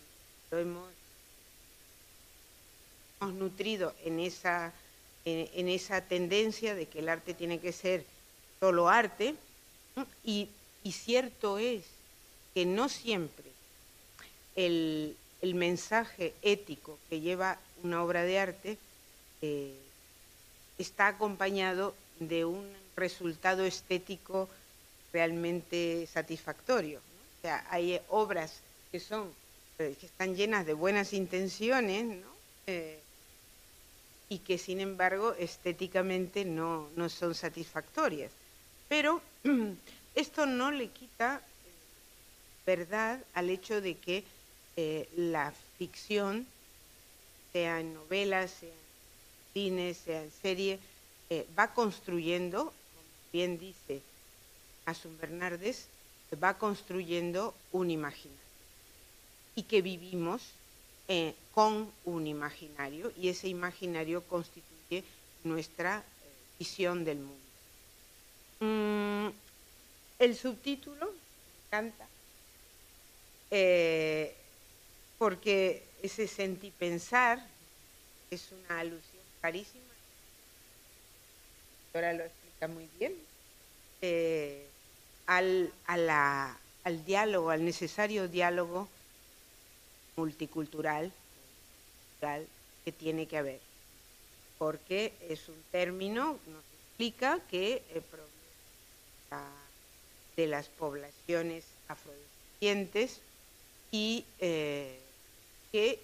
lo 0.52 0.58
hemos 0.60 0.90
hemos 3.20 3.34
nutrido 3.34 3.94
en 4.06 4.20
esa, 4.20 4.72
en, 5.26 5.68
esa 5.68 6.02
tendencia 6.02 6.76
de 6.76 6.86
que 6.86 7.00
el 7.00 7.10
arte 7.10 7.34
tiene 7.34 7.60
que 7.60 7.72
ser 7.74 8.06
solo 8.60 8.90
arte, 8.90 9.36
y, 10.24 10.48
y 10.84 10.92
cierto 10.94 11.58
es 11.58 11.84
que 12.54 12.66
no 12.66 12.88
siempre 12.88 13.46
el, 14.56 15.18
el 15.42 15.56
mensaje 15.56 16.34
ético 16.42 16.98
que 17.10 17.20
lleva 17.20 17.60
una 17.84 18.04
obra 18.04 18.24
de 18.24 18.40
arte 18.40 18.78
eh, 19.42 19.76
está 20.78 21.08
acompañado 21.08 21.96
de 22.20 22.46
un 22.46 22.72
resultado 22.96 23.66
estético 23.66 24.48
realmente 25.12 26.08
satisfactorio. 26.08 27.00
O 27.00 27.42
sea, 27.42 27.66
hay 27.70 28.00
obras 28.10 28.60
que 28.92 29.00
son 29.00 29.32
eh, 29.80 29.96
que 30.00 30.06
están 30.06 30.36
llenas 30.36 30.66
de 30.66 30.74
buenas 30.74 31.14
intenciones, 31.14 32.06
¿no? 32.06 32.28
Eh, 32.68 33.00
y 34.30 34.40
que 34.40 34.58
sin 34.58 34.80
embargo 34.80 35.34
estéticamente 35.34 36.46
no, 36.46 36.88
no 36.96 37.10
son 37.10 37.34
satisfactorias. 37.34 38.32
Pero 38.88 39.22
esto 40.16 40.46
no 40.46 40.72
le 40.72 40.90
quita 40.90 41.42
verdad 42.66 43.20
al 43.34 43.50
hecho 43.50 43.82
de 43.82 43.98
que 43.98 44.24
eh, 44.78 45.10
la 45.18 45.52
ficción, 45.78 46.46
sea 47.52 47.80
en 47.80 47.96
novelas, 47.96 48.52
sea 48.52 48.70
en 48.70 49.54
cine, 49.54 49.94
sea 49.96 50.24
en 50.24 50.32
serie, 50.32 50.80
eh, 51.32 51.48
va 51.58 51.74
construyendo, 51.74 52.66
como 52.66 52.74
bien 53.34 53.58
dice 53.58 54.02
Asun 54.86 55.18
Bernardes, 55.20 55.88
va 56.42 56.60
construyendo 56.60 57.56
un 57.72 57.90
imaginario 57.90 58.38
y 59.56 59.64
que 59.64 59.82
vivimos 59.82 60.44
eh, 61.12 61.34
con 61.56 61.92
un 62.06 62.28
imaginario 62.28 63.12
y 63.18 63.30
ese 63.30 63.48
imaginario 63.48 64.22
constituye 64.28 65.04
nuestra 65.44 65.98
eh, 65.98 66.04
visión 66.60 67.04
del 67.04 67.18
mundo. 67.18 67.50
Mm, 68.60 69.30
el 70.20 70.36
subtítulo 70.36 71.08
me 71.08 71.66
encanta 71.66 72.08
eh, 73.50 74.36
porque 75.18 75.82
ese 76.04 76.28
sentipensar 76.28 77.44
es 78.30 78.52
una 78.52 78.82
alusión 78.82 79.24
carísima. 79.42 79.84
Ahora 81.92 82.14
lo 82.14 82.24
explica 82.24 82.68
muy 82.68 82.88
bien. 83.00 83.16
al, 85.26 85.74
al 85.88 87.06
diálogo, 87.06 87.50
al 87.50 87.66
necesario 87.66 88.28
diálogo 88.28 88.88
multicultural 90.20 91.12
cultural 92.20 92.46
que 92.84 92.92
tiene 92.92 93.26
que 93.26 93.38
haber, 93.38 93.60
porque 94.58 95.14
es 95.30 95.48
un 95.48 95.62
término, 95.72 96.38
nos 96.48 96.64
explica 96.90 97.40
que 97.50 97.82
eh, 97.90 98.02
de 100.36 100.48
las 100.48 100.68
poblaciones 100.68 101.64
afrodescendientes 101.88 103.22
y 103.92 104.26
eh, 104.40 105.00
que 105.72 106.00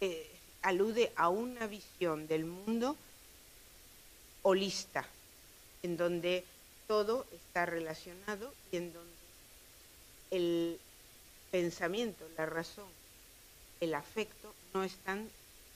eh, 0.00 0.30
alude 0.62 1.12
a 1.16 1.28
una 1.28 1.66
visión 1.66 2.28
del 2.28 2.44
mundo 2.44 2.96
holista, 4.42 5.06
en 5.82 5.96
donde 5.96 6.44
todo 6.86 7.26
está 7.32 7.66
relacionado 7.66 8.52
y 8.70 8.76
en 8.76 8.92
donde 8.92 9.20
el 10.30 10.78
pensamiento, 11.50 12.24
la 12.36 12.46
razón, 12.46 12.99
el 13.80 13.94
afecto 13.94 14.54
no 14.74 14.84
están 14.84 15.28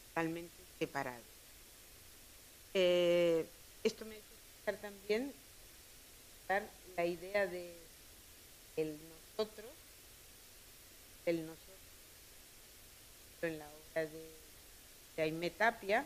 totalmente 0.08 0.52
separados. 0.78 1.24
Eh, 2.74 3.46
esto 3.82 4.04
me 4.04 4.16
pensar 4.64 4.80
también 4.80 5.32
la 6.96 7.06
idea 7.06 7.46
de 7.46 7.74
el 8.76 8.96
nosotros, 9.08 9.70
el 11.26 11.46
nosotros, 11.46 11.64
en 13.42 13.58
la 13.58 13.66
obra 13.66 14.04
de, 14.06 14.30
de 15.16 15.22
Aimé 15.22 15.50
Tapia, 15.50 16.04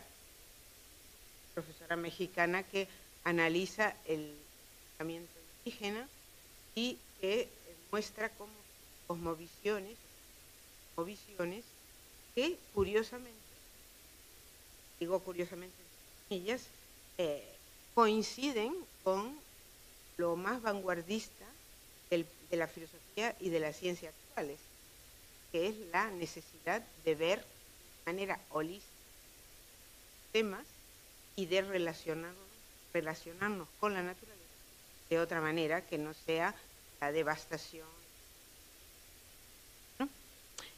profesora 1.54 1.96
mexicana 1.96 2.62
que 2.62 2.88
analiza 3.24 3.94
el 4.06 4.34
pensamiento 4.98 5.32
indígena 5.64 6.08
y 6.74 6.98
que 7.20 7.48
muestra 7.90 8.28
cómo 8.30 8.52
cosmovisiones, 9.06 9.96
cosmovisiones 10.94 11.64
que 12.38 12.56
curiosamente, 12.72 13.34
digo 15.00 15.18
curiosamente 15.18 15.74
comillas, 16.28 16.62
eh, 17.16 17.42
coinciden 17.96 18.72
con 19.02 19.36
lo 20.18 20.36
más 20.36 20.62
vanguardista 20.62 21.46
de 22.10 22.56
la 22.56 22.68
filosofía 22.68 23.34
y 23.40 23.48
de 23.48 23.58
la 23.58 23.72
ciencia 23.72 24.10
actuales, 24.10 24.60
que 25.50 25.66
es 25.66 25.74
la 25.90 26.12
necesidad 26.12 26.80
de 27.04 27.16
ver 27.16 27.40
de 27.40 28.12
manera 28.12 28.38
holística 28.50 28.94
temas 30.30 30.66
y 31.34 31.46
de 31.46 31.62
relacionarnos, 31.62 32.48
relacionarnos 32.94 33.66
con 33.80 33.94
la 33.94 34.02
naturaleza 34.04 34.44
de 35.10 35.18
otra 35.18 35.40
manera 35.40 35.84
que 35.84 35.98
no 35.98 36.14
sea 36.14 36.54
la 37.00 37.10
devastación. 37.10 37.88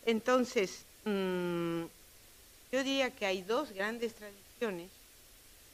Entonces, 0.06 0.86
mm, 1.04 1.82
yo 2.72 2.84
diría 2.84 3.10
que 3.10 3.26
hay 3.26 3.42
dos 3.42 3.72
grandes 3.72 4.14
tradiciones 4.14 4.90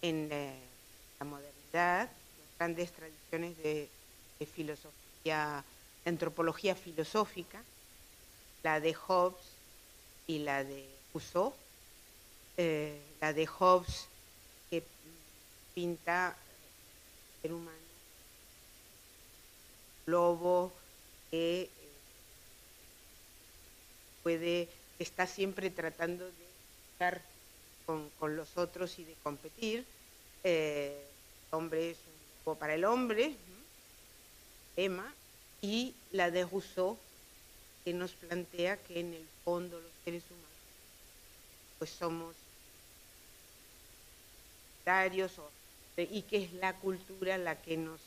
en 0.03 0.29
la, 0.29 1.25
modernidad, 1.25 2.09
las 2.09 2.59
grandes 2.59 2.93
tradiciones 2.93 3.57
de, 3.59 3.89
de 4.39 4.47
filosofía, 4.47 5.65
de 6.05 6.11
antropología 6.11 6.75
filosófica, 6.75 7.63
la 8.63 8.81
de 8.81 8.95
Hobbes 8.95 9.47
y 10.27 10.39
la 10.41 10.65
de 10.65 10.87
Rousseau. 11.13 11.55
Eh, 12.59 12.99
la 13.21 13.35
de 13.35 13.47
Hobbes 13.47 14.07
que 14.71 14.83
pinta 15.75 16.35
el 17.37 17.43
ser 17.43 17.53
humano 17.53 17.87
lobo 20.07 20.73
que 21.31 21.63
eh, 21.63 21.69
puede 24.23 24.69
está 24.99 25.27
siempre 25.27 25.71
tratando 25.71 26.25
de 26.25 26.47
estar 26.93 27.23
con, 27.85 28.11
con 28.19 28.37
los 28.37 28.57
otros 28.57 28.99
y 28.99 29.05
de 29.05 29.15
competir 29.23 29.85
eh, 30.45 31.03
el 31.51 31.57
hombre 31.57 31.91
es 31.91 31.97
un 31.97 32.13
lobo 32.45 32.59
para 32.59 32.75
el 32.75 32.85
hombre. 32.85 33.35
Emma 34.77 35.13
y 35.63 35.95
la 36.13 36.31
de 36.31 36.45
Rousseau 36.45 36.99
que 37.85 37.93
nos 37.93 38.13
plantea 38.13 38.77
que 38.77 39.01
en 39.01 39.15
el 39.15 39.27
fondo 39.45 39.81
los 39.81 39.93
seres 40.05 40.23
humanos 40.31 40.47
pues 41.79 41.91
somos 41.91 42.37
y 45.97 46.23
que 46.23 46.45
es 46.45 46.53
la 46.53 46.75
cultura 46.75 47.39
la 47.39 47.61
que 47.61 47.77
nos 47.77 47.99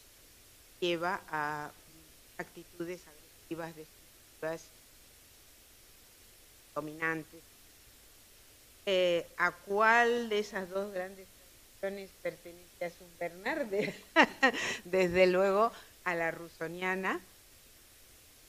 lleva 0.79 1.21
a 1.29 1.71
actitudes 2.37 3.01
agresivas, 3.05 3.75
destructivas, 3.75 4.61
dominantes. 6.75 7.43
Eh, 8.85 9.25
¿A 9.37 9.51
cuál 9.65 10.29
de 10.29 10.39
esas 10.39 10.69
dos 10.69 10.91
grandes 10.91 11.27
tradiciones 11.29 12.11
pertenece 12.21 12.85
a 12.85 12.89
Sun 12.89 13.17
Bernardes? 13.19 13.93
Desde 14.85 15.27
luego 15.27 15.71
a 16.03 16.15
la 16.15 16.31
rusoniana. 16.31 17.19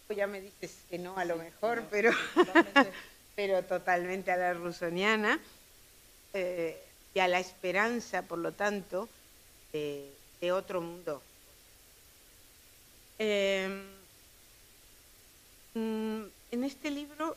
Ya 0.09 0.27
me 0.27 0.41
dices 0.41 0.85
que 0.89 0.99
no, 0.99 1.17
a 1.17 1.25
lo 1.25 1.37
mejor, 1.37 1.85
pero 1.91 2.11
pero 3.37 3.63
totalmente 3.65 4.33
a 4.33 4.37
la 4.37 4.53
rusoniana, 4.55 5.41
eh, 6.35 6.77
y 7.15 7.21
a 7.21 7.29
la 7.29 7.39
esperanza, 7.39 8.23
por 8.23 8.39
lo 8.39 8.53
tanto, 8.53 9.09
de, 9.73 10.13
de 10.41 10.53
otro 10.53 10.81
mundo. 10.81 11.23
Eh, 13.19 13.69
mm, 15.75 16.23
en 16.51 16.65
este 16.65 16.91
libro 16.91 17.37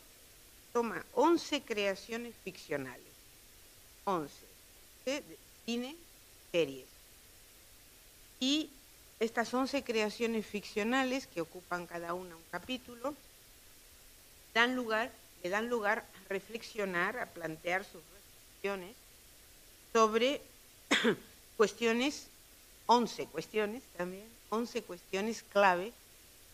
toma 0.74 1.06
11 1.14 1.62
creaciones 1.62 2.34
ficcionales, 2.44 3.14
11, 4.06 4.34
de 5.06 5.24
cine, 5.66 5.96
series. 6.52 6.88
Y 8.40 8.70
estas 9.20 9.54
11 9.54 9.84
creaciones 9.84 10.46
ficcionales, 10.46 11.28
que 11.28 11.42
ocupan 11.42 11.86
cada 11.86 12.14
una 12.14 12.36
un 12.36 12.44
capítulo, 12.52 13.14
dan 14.54 14.76
lugar, 14.76 15.12
le 15.44 15.50
dan 15.50 15.70
lugar 15.70 16.00
a 16.00 16.30
reflexionar, 16.30 17.20
a 17.20 17.28
plantear 17.28 17.86
sus 17.86 18.02
reflexiones 18.16 18.96
sobre 19.94 20.42
cuestiones, 21.58 22.28
11 22.88 23.28
cuestiones 23.28 23.84
también, 23.96 24.28
11 24.50 24.82
cuestiones 24.82 25.44
clave 25.54 25.94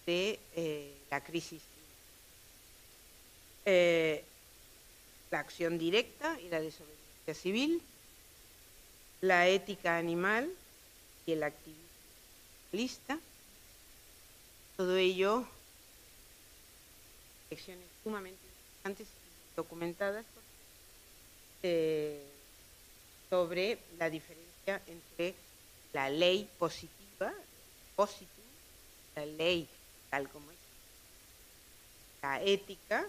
de 0.05 0.39
eh, 0.55 0.93
la 1.09 1.23
crisis. 1.23 1.61
Eh, 3.71 4.23
la 5.29 5.41
acción 5.41 5.77
directa 5.77 6.39
y 6.39 6.49
la 6.49 6.59
desobediencia 6.59 7.35
civil, 7.35 7.83
la 9.21 9.47
ética 9.47 9.95
animal 9.95 10.51
y 11.27 11.33
el 11.33 11.43
activismo 11.43 11.83
lista. 12.71 13.19
Todo 14.75 14.97
ello, 14.97 15.47
lecciones 17.51 17.85
sumamente 18.03 18.39
interesantes 18.43 19.07
y 19.07 19.55
documentadas 19.55 20.25
eh, 21.61 22.25
sobre 23.29 23.77
la 23.99 24.09
diferencia 24.09 24.81
entre 24.87 25.35
la 25.93 26.09
ley 26.09 26.49
positiva, 26.57 27.31
positiva, 27.95 28.33
la 29.15 29.27
ley 29.27 29.69
tal 30.09 30.27
como 30.27 30.49
es, 30.49 30.57
la 32.23 32.41
ética, 32.41 33.05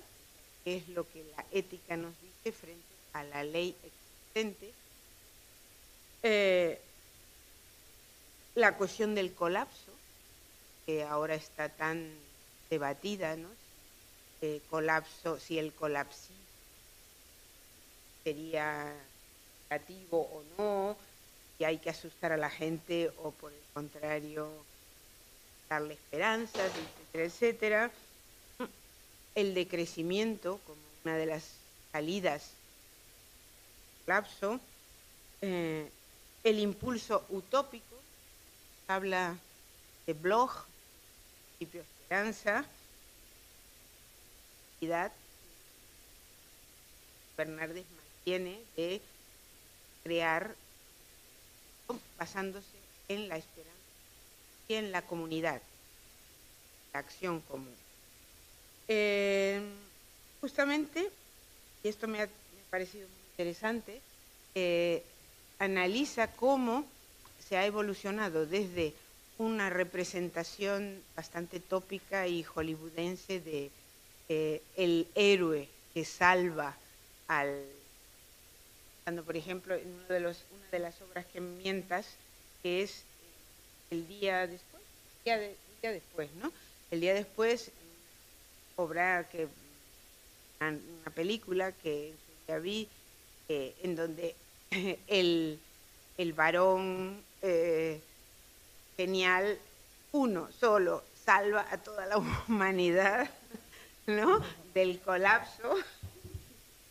es 0.64 0.88
lo 0.88 1.09
que 1.11 1.25
la 1.37 1.45
ética 1.52 1.97
nos 1.97 2.12
dice 2.21 2.52
frente 2.57 2.85
a 3.12 3.25
la 3.25 3.45
ley 3.45 3.75
existente, 3.83 4.73
eh, 6.23 6.81
la 8.55 8.76
cuestión 8.76 9.14
del 9.14 9.33
colapso, 9.35 9.93
que 10.87 11.05
ahora 11.05 11.35
está 11.35 11.69
tan 11.69 12.12
debatida, 12.69 13.37
¿no? 13.37 13.49
Eh, 14.43 14.61
colapso, 14.71 15.38
si 15.38 15.59
el 15.59 15.73
colapso 15.73 16.33
sería 18.25 18.93
negativo 19.71 20.21
o 20.21 20.43
no, 20.57 20.97
si 21.57 21.64
hay 21.64 21.79
que 21.79 21.90
asustar 21.90 22.33
a 22.33 22.37
la 22.37 22.50
gente 22.50 23.12
o 23.23 23.31
por 23.33 23.52
el 23.52 23.61
contrario 23.75 24.49
darle 25.69 25.95
esperanzas, 25.95 26.73
etcétera, 27.12 27.25
etcétera. 27.25 27.90
El 29.40 29.54
decrecimiento 29.54 30.61
como 30.66 30.82
una 31.02 31.16
de 31.16 31.25
las 31.25 31.44
salidas 31.92 32.50
colapso, 34.04 34.61
eh, 35.40 35.88
el 36.44 36.59
impulso 36.59 37.25
utópico, 37.30 37.97
habla 38.87 39.38
de 40.06 40.12
blog, 40.12 40.50
principio 41.56 41.80
de 41.80 41.87
esperanza, 42.02 42.66
Fernández 47.35 47.87
mantiene 47.97 48.61
de 48.76 49.00
crear 50.04 50.54
basándose 52.18 52.76
en 53.09 53.30
la 53.30 53.38
esperanza 53.38 53.73
y 54.69 54.75
en 54.75 54.93
la 54.93 55.00
comunidad, 55.00 55.62
la 56.93 57.00
acción 57.00 57.41
común. 57.41 57.90
Eh, 58.93 59.61
justamente, 60.41 61.09
y 61.85 61.89
esto 61.89 62.09
me 62.09 62.23
ha, 62.23 62.29
parecido 62.71 63.07
muy 63.07 63.19
interesante, 63.31 64.00
eh, 64.57 65.05
analiza 65.61 66.26
cómo 66.33 66.85
se 67.39 67.57
ha 67.57 67.65
evolucionado 67.67 68.47
desde 68.47 68.93
una 69.39 69.71
representación 69.71 71.00
bastante 71.15 71.61
tópica 71.61 72.26
y 72.26 72.43
hollywoodense 72.43 73.39
de 73.39 73.71
eh, 74.29 74.61
el 74.76 75.07
héroe 75.15 75.69
que 75.95 76.05
salva 76.05 76.76
al 77.29 77.65
cuando 79.05 79.23
por 79.25 79.37
ejemplo 79.37 79.75
en 79.76 79.89
una 79.89 80.33
de 80.71 80.79
las 80.79 81.00
obras 81.00 81.26
que 81.33 81.41
mientas 81.41 82.07
que 82.63 82.83
es 82.83 83.03
el 83.91 84.07
día 84.07 84.47
después 84.47 84.83
el 85.25 85.57
día 85.81 85.93
después 85.93 86.29
no 86.35 86.53
el 86.91 87.00
día 87.00 87.15
después 87.15 87.73
obra 88.80 89.28
que 89.28 89.49
una, 90.60 90.78
película 91.14 91.73
que 91.73 92.14
ya 92.47 92.58
vi 92.58 92.88
eh, 93.49 93.75
en 93.82 93.97
donde 93.97 94.34
el, 95.06 95.58
el 96.16 96.32
varón 96.32 97.23
eh, 97.43 98.00
genial, 98.97 99.58
uno 100.12 100.49
solo, 100.52 101.02
salva 101.25 101.66
a 101.71 101.78
toda 101.78 102.06
la 102.06 102.19
humanidad 102.49 103.30
¿no? 104.06 104.45
del 104.75 105.00
colapso. 105.00 105.76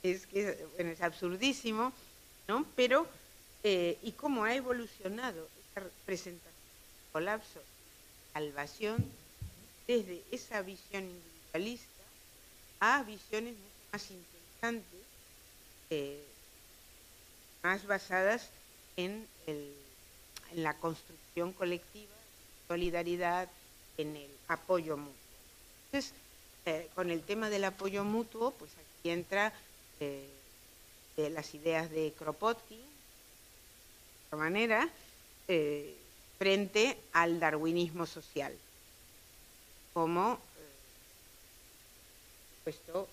Es 0.02 0.26
que 0.28 0.66
bueno, 0.76 0.92
es 0.92 1.02
absurdísimo, 1.02 1.92
¿no? 2.48 2.66
Pero, 2.76 3.06
eh, 3.64 3.98
¿y 4.02 4.14
cómo 4.14 4.46
ha 4.46 4.56
evolucionado 4.56 5.48
esa 5.76 5.86
presentación 6.06 6.50
colapso, 7.12 7.60
salvación, 8.34 9.04
desde 9.88 10.22
esa 10.32 10.62
visión 10.62 11.10
individualista 11.54 12.04
a 12.80 13.04
visiones 13.04 13.54
mucho 13.54 13.70
más 13.92 14.12
interesantes, 14.12 15.00
eh, 15.90 16.24
más 17.64 17.86
basadas 17.86 18.50
en 18.96 19.28
la 20.54 20.78
construcción 20.78 21.54
colectiva, 21.54 22.14
solidaridad, 22.68 23.50
en 23.98 24.16
el 24.16 24.30
apoyo 24.48 24.96
mutuo. 24.96 25.14
Entonces, 25.86 26.14
eh, 26.66 26.88
con 26.96 27.10
el 27.10 27.22
tema 27.24 27.50
del 27.50 27.66
apoyo 27.66 28.04
mutuo, 28.04 28.52
pues 28.52 28.72
aquí 28.72 29.10
entra 29.10 29.52
eh, 30.00 30.30
las 31.18 31.54
ideas 31.54 31.90
de 31.90 32.14
Kropotkin, 32.18 32.78
de 32.78 32.86
otra 34.28 34.38
manera, 34.38 34.90
frente 36.38 36.98
al 37.12 37.40
darwinismo 37.40 38.06
social, 38.06 38.56
como 39.94 40.40
puesto 42.70 43.08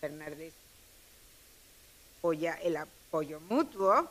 Fernández 0.00 0.54
apoya 2.18 2.54
el 2.62 2.78
apoyo 2.78 3.38
mutuo, 3.40 4.08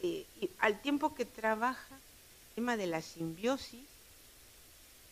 y, 0.00 0.24
al 0.60 0.80
tiempo 0.82 1.12
que 1.12 1.24
trabaja 1.24 1.94
el 1.94 2.54
tema 2.54 2.76
de 2.76 2.86
la 2.86 3.02
simbiosis 3.02 3.84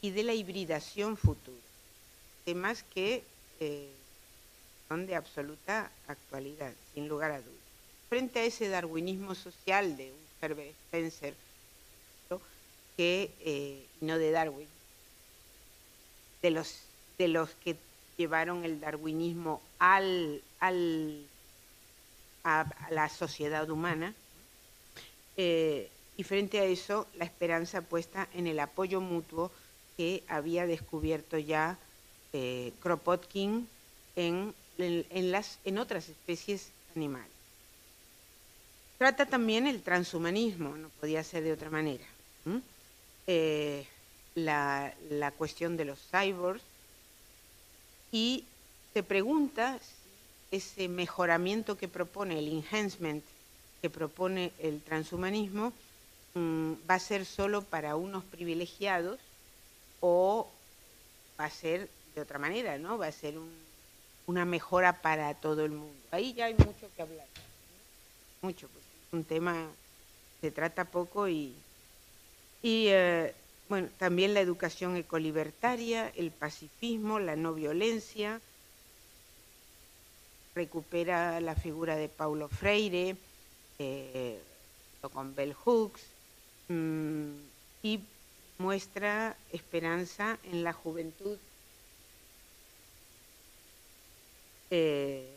y 0.02 0.10
de 0.12 0.22
la 0.22 0.34
hibridación 0.34 1.16
futura, 1.16 1.56
temas 2.44 2.84
que 2.94 3.24
eh, 3.58 3.90
son 4.88 5.06
de 5.08 5.16
absoluta 5.16 5.90
actualidad, 6.06 6.72
sin 6.94 7.08
lugar 7.08 7.32
a 7.32 7.40
dudas. 7.40 7.64
Frente 8.08 8.38
a 8.38 8.44
ese 8.44 8.68
darwinismo 8.68 9.34
social 9.34 9.96
de 9.96 10.12
un 10.12 10.18
Herbert 10.40 10.76
Spencer, 10.86 11.34
que 12.96 13.32
eh, 13.40 13.84
no 14.00 14.16
de 14.18 14.30
Darwin, 14.30 14.68
de 16.42 16.50
los, 16.52 16.84
de 17.18 17.28
los 17.28 17.50
que 17.64 17.76
llevaron 18.16 18.64
el 18.64 18.80
darwinismo 18.80 19.60
al, 19.78 20.42
al, 20.60 21.26
a 22.44 22.66
la 22.90 23.08
sociedad 23.08 23.68
humana, 23.70 24.14
eh, 25.36 25.88
y 26.16 26.22
frente 26.22 26.60
a 26.60 26.64
eso 26.64 27.06
la 27.16 27.24
esperanza 27.24 27.82
puesta 27.82 28.28
en 28.34 28.46
el 28.46 28.60
apoyo 28.60 29.00
mutuo 29.00 29.50
que 29.96 30.22
había 30.28 30.66
descubierto 30.66 31.38
ya 31.38 31.76
eh, 32.32 32.72
Kropotkin 32.80 33.68
en, 34.16 34.54
las, 34.78 35.58
en 35.64 35.78
otras 35.78 36.08
especies 36.08 36.70
animales. 36.94 37.30
Trata 38.98 39.26
también 39.26 39.66
el 39.66 39.82
transhumanismo, 39.82 40.76
no 40.76 40.88
podía 41.00 41.24
ser 41.24 41.42
de 41.42 41.52
otra 41.52 41.70
manera. 41.70 42.04
Eh, 43.26 43.86
la, 44.36 44.94
la, 45.10 45.30
cuestión 45.32 45.76
de 45.76 45.84
los 45.86 45.98
cyborgs 46.10 46.62
y 48.14 48.44
se 48.94 49.02
pregunta 49.02 49.78
si 49.80 50.56
ese 50.56 50.88
mejoramiento 50.88 51.76
que 51.76 51.88
propone 51.88 52.38
el 52.38 52.48
enhancement 52.48 53.24
que 53.82 53.90
propone 53.90 54.52
el 54.60 54.80
transhumanismo 54.80 55.72
mm, 56.34 56.72
va 56.88 56.94
a 56.94 56.98
ser 57.00 57.26
solo 57.26 57.62
para 57.62 57.96
unos 57.96 58.24
privilegiados 58.24 59.18
o 60.00 60.46
va 61.38 61.46
a 61.46 61.50
ser 61.50 61.88
de 62.14 62.22
otra 62.22 62.38
manera, 62.38 62.78
¿no? 62.78 62.96
Va 62.98 63.08
a 63.08 63.12
ser 63.12 63.36
un 63.36 63.50
una 64.26 64.44
mejora 64.44 65.02
para 65.02 65.34
todo 65.34 65.64
el 65.64 65.72
mundo. 65.72 66.00
Ahí 66.10 66.32
ya 66.32 66.46
hay 66.46 66.54
mucho 66.54 66.88
que 66.96 67.02
hablar, 67.02 67.26
mucho, 68.42 68.68
porque 68.68 68.86
es 69.06 69.12
un 69.12 69.24
tema 69.24 69.66
se 70.40 70.50
trata 70.50 70.84
poco 70.84 71.28
y, 71.28 71.54
y 72.62 72.86
eh, 72.88 73.34
bueno, 73.68 73.88
también 73.98 74.34
la 74.34 74.40
educación 74.40 74.96
ecolibertaria, 74.96 76.08
el 76.16 76.30
pacifismo, 76.30 77.18
la 77.18 77.36
no 77.36 77.54
violencia, 77.54 78.40
recupera 80.54 81.40
la 81.40 81.54
figura 81.54 81.96
de 81.96 82.08
Paulo 82.08 82.48
Freire, 82.48 83.16
eh, 83.78 84.38
con 85.12 85.34
Bell 85.34 85.54
Hooks, 85.54 86.02
mm, 86.68 87.30
y 87.82 88.00
muestra 88.58 89.36
esperanza 89.52 90.38
en 90.44 90.62
la 90.62 90.72
juventud. 90.72 91.38
Eh, 94.70 95.28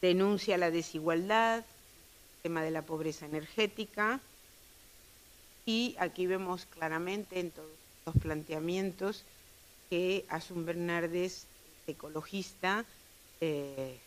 denuncia 0.00 0.58
la 0.58 0.70
desigualdad, 0.70 1.58
el 1.58 2.42
tema 2.42 2.62
de 2.62 2.70
la 2.70 2.82
pobreza 2.82 3.26
energética, 3.26 4.20
y 5.68 5.94
aquí 5.98 6.26
vemos 6.26 6.64
claramente 6.64 7.40
en 7.40 7.50
todos 7.50 7.68
los 8.06 8.16
planteamientos 8.16 9.22
que 9.90 10.24
Asun 10.30 10.64
Bernardes, 10.64 11.44
ecologista, 11.86 12.86
eh, 13.42 13.98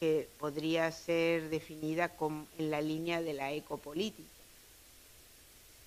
que 0.00 0.28
podría 0.40 0.90
ser 0.90 1.50
definida 1.50 2.08
como 2.16 2.48
en 2.58 2.72
la 2.72 2.80
línea 2.80 3.22
de 3.22 3.32
la 3.32 3.52
ecopolítica, 3.52 4.28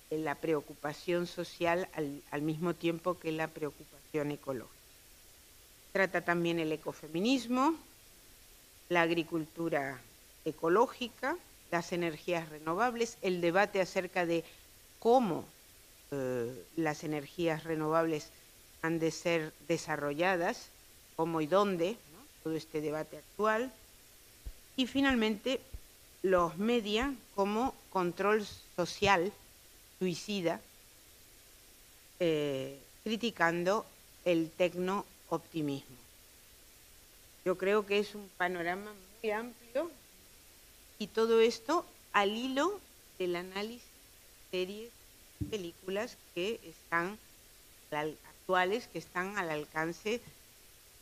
en 0.08 0.24
la 0.24 0.34
preocupación 0.34 1.26
social 1.26 1.90
al, 1.92 2.22
al 2.30 2.40
mismo 2.40 2.74
tiempo 2.74 3.18
que 3.18 3.30
la 3.30 3.48
preocupación 3.48 4.30
ecológica. 4.30 4.72
Trata 5.92 6.22
también 6.22 6.58
el 6.58 6.72
ecofeminismo, 6.72 7.74
la 8.88 9.02
agricultura 9.02 10.00
ecológica, 10.46 11.36
las 11.70 11.92
energías 11.92 12.48
renovables, 12.48 13.18
el 13.20 13.42
debate 13.42 13.82
acerca 13.82 14.24
de 14.24 14.42
cómo 14.98 15.44
eh, 16.10 16.64
las 16.76 17.04
energías 17.04 17.64
renovables 17.64 18.30
han 18.82 18.98
de 18.98 19.10
ser 19.10 19.52
desarrolladas, 19.66 20.68
cómo 21.16 21.40
y 21.40 21.46
dónde, 21.46 21.96
todo 22.42 22.54
este 22.54 22.80
debate 22.80 23.18
actual. 23.18 23.72
Y 24.76 24.86
finalmente, 24.86 25.60
los 26.22 26.56
media 26.56 27.14
como 27.34 27.74
control 27.90 28.46
social 28.76 29.32
suicida, 29.98 30.60
eh, 32.20 32.78
criticando 33.04 33.84
el 34.24 34.50
tecno-optimismo. 34.50 35.96
Yo 37.44 37.56
creo 37.56 37.86
que 37.86 37.98
es 37.98 38.14
un 38.14 38.28
panorama 38.36 38.92
muy 39.22 39.30
amplio 39.30 39.90
y 40.98 41.06
todo 41.06 41.40
esto 41.40 41.84
al 42.12 42.30
hilo 42.30 42.80
del 43.18 43.36
análisis 43.36 43.87
series, 44.50 44.90
películas 45.50 46.16
que 46.34 46.60
están 46.64 47.18
actuales, 47.90 48.88
que 48.88 48.98
están 48.98 49.38
al 49.38 49.50
alcance 49.50 50.20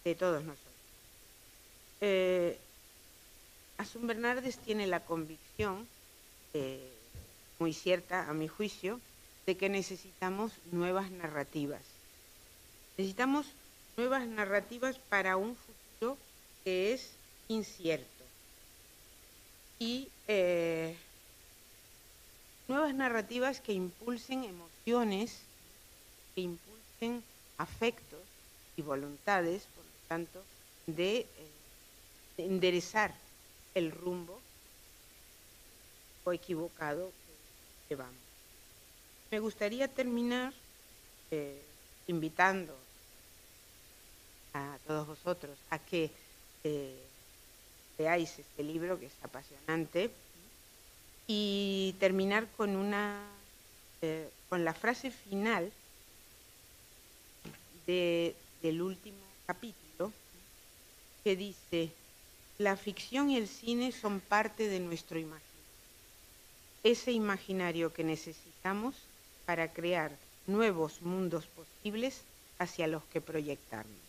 de 0.05 0.15
todos 0.15 0.43
nosotros. 0.43 0.75
Eh, 2.01 2.59
Asun 3.79 4.07
Bernardes 4.07 4.59
tiene 4.59 4.87
la 4.87 5.01
convicción, 5.01 5.87
eh, 6.55 6.93
muy 7.59 7.73
cierta 7.73 8.29
a 8.29 8.33
mi 8.33 8.49
juicio, 8.49 9.01
de 9.47 9.57
que 9.57 9.69
necesitamos 9.69 10.53
nuevas 10.73 11.11
narrativas. 11.11 11.83
Necesitamos 12.97 13.47
nuevas 13.97 14.27
narrativas 14.27 14.99
para 14.99 15.37
un 15.37 15.57
futuro 15.57 16.17
que 16.65 16.93
es 16.93 17.11
incierto. 17.49 18.25
Y 19.79 20.09
eh, 20.27 20.97
nuevas 22.69 22.95
narrativas 22.95 23.61
que 23.61 23.73
impulsen 23.73 24.45
emociones, 24.45 25.39
que 26.35 26.43
impulsen 26.43 27.23
afectos 27.59 28.21
y 28.77 28.83
voluntades, 28.83 29.63
por 29.75 29.85
lo 29.85 29.91
tanto, 30.09 30.43
de, 30.87 31.19
eh, 31.19 31.27
enderezar 32.39 33.15
el 33.75 33.91
rumbo 33.91 34.39
o 36.25 36.33
equivocado 36.33 37.11
que 37.11 37.95
llevamos. 37.95 38.15
Me 39.31 39.39
gustaría 39.39 39.89
terminar 39.89 40.53
eh, 41.31 41.63
invitando 42.07 42.77
a 44.53 44.79
todos 44.87 45.07
vosotros 45.07 45.57
a 45.71 45.79
que 45.79 46.11
eh, 46.65 46.97
veáis 47.99 48.39
este 48.39 48.63
libro 48.63 48.99
que 48.99 49.07
es 49.07 49.13
apasionante, 49.23 50.11
y 51.27 51.95
terminar 51.99 52.47
con 52.57 52.77
una 52.77 53.21
eh, 54.03 54.29
con 54.49 54.65
la 54.65 54.75
frase 54.75 55.11
final 55.11 55.73
del 57.87 58.83
último 58.83 59.19
capítulo 59.47 60.13
que 61.25 61.37
dice 61.37 61.91
la 62.59 62.77
ficción 62.77 63.31
y 63.31 63.37
el 63.37 63.49
cine 63.49 63.93
son 63.93 64.21
parte 64.21 64.69
de 64.69 64.81
nuestro 64.81 65.19
imaginario. 65.19 65.47
Ese 66.83 67.13
imaginario 67.13 67.93
que 67.93 68.05
necesitamos 68.05 68.95
para 69.45 69.73
crear 69.73 70.13
nuevos 70.47 71.03
mundos 71.03 71.47
posibles 71.47 72.23
hacia 72.59 72.87
los 72.87 73.05
que 73.05 73.21
proyectarnos 73.21 74.07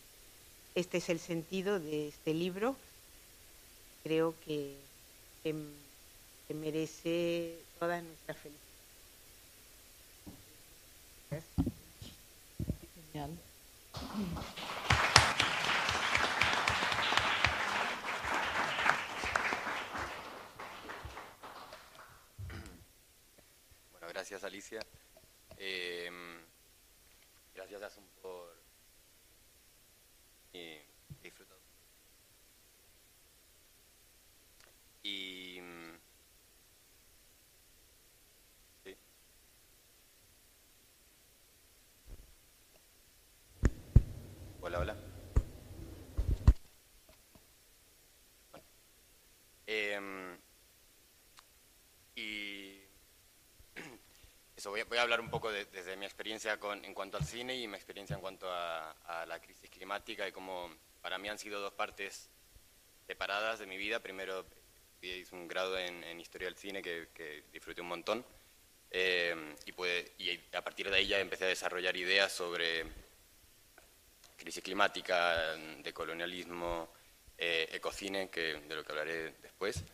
este 0.78 0.98
es 0.98 1.08
el 1.08 1.18
sentido 1.18 1.80
de 1.80 2.06
este 2.06 2.32
libro. 2.34 2.76
Creo 4.04 4.32
que 4.46 4.76
que 5.42 5.54
merece 6.54 7.62
toda 7.78 8.00
nuestra 8.00 8.34
felicidad. 8.34 8.68
Genial. 13.12 13.38
Bueno, 23.90 24.08
gracias 24.08 24.44
Alicia. 24.44 24.80
Eh, 25.58 26.10
gracias 27.54 27.82
Asun 27.82 28.04
por 28.22 28.56
eh, 30.52 30.86
disfrutar. 31.22 31.58
Y 35.02 35.60
Hola, 44.68 44.80
hola. 44.80 44.96
Em, 49.66 50.38
y 52.14 52.82
eso, 54.58 54.70
voy 54.70 54.98
a, 54.98 55.02
hablar 55.02 55.20
un 55.20 55.30
poco 55.30 55.52
desde 55.52 55.96
mi 55.96 56.04
experiencia 56.04 56.58
con, 56.58 56.84
en 56.84 56.92
cuanto 56.92 57.16
al 57.16 57.24
cine 57.24 57.56
y 57.56 57.68
mi 57.68 57.76
experiencia 57.76 58.14
en 58.14 58.20
cuanto 58.20 58.52
a, 58.52 59.24
la 59.26 59.40
crisis 59.40 59.70
climática 59.70 60.26
y 60.26 60.32
cómo 60.32 60.74
para 61.00 61.16
mí 61.16 61.28
han 61.28 61.38
sido 61.38 61.60
dos 61.60 61.72
partes 61.74 62.28
separadas 63.06 63.60
de 63.60 63.66
mi 63.66 63.76
vida. 63.76 64.00
Primero 64.00 64.44
hice 65.00 65.32
un 65.32 65.46
grado 65.46 65.78
en, 65.78 66.20
Historia 66.20 66.48
del 66.48 66.56
Cine 66.56 66.82
que, 66.82 67.44
disfruté 67.52 67.82
un 67.82 67.88
montón 67.88 68.26
em, 68.90 69.54
y, 69.64 70.24
y 70.24 70.40
a 70.52 70.62
partir 70.62 70.90
de 70.90 70.96
ahí 70.96 71.06
ya 71.06 71.20
empecé 71.20 71.44
a 71.44 71.48
desarrollar 71.48 71.96
ideas 71.96 72.32
sobre 72.32 72.84
crisis 74.36 74.62
climática, 74.62 75.54
de 75.54 75.92
colonialismo, 75.92 76.88
eh, 77.36 77.68
ecocine, 77.70 78.28
que, 78.28 78.54
de 78.54 78.74
lo 78.74 78.82
que 78.82 78.90
hablaré 78.90 79.34
después. 79.40 79.84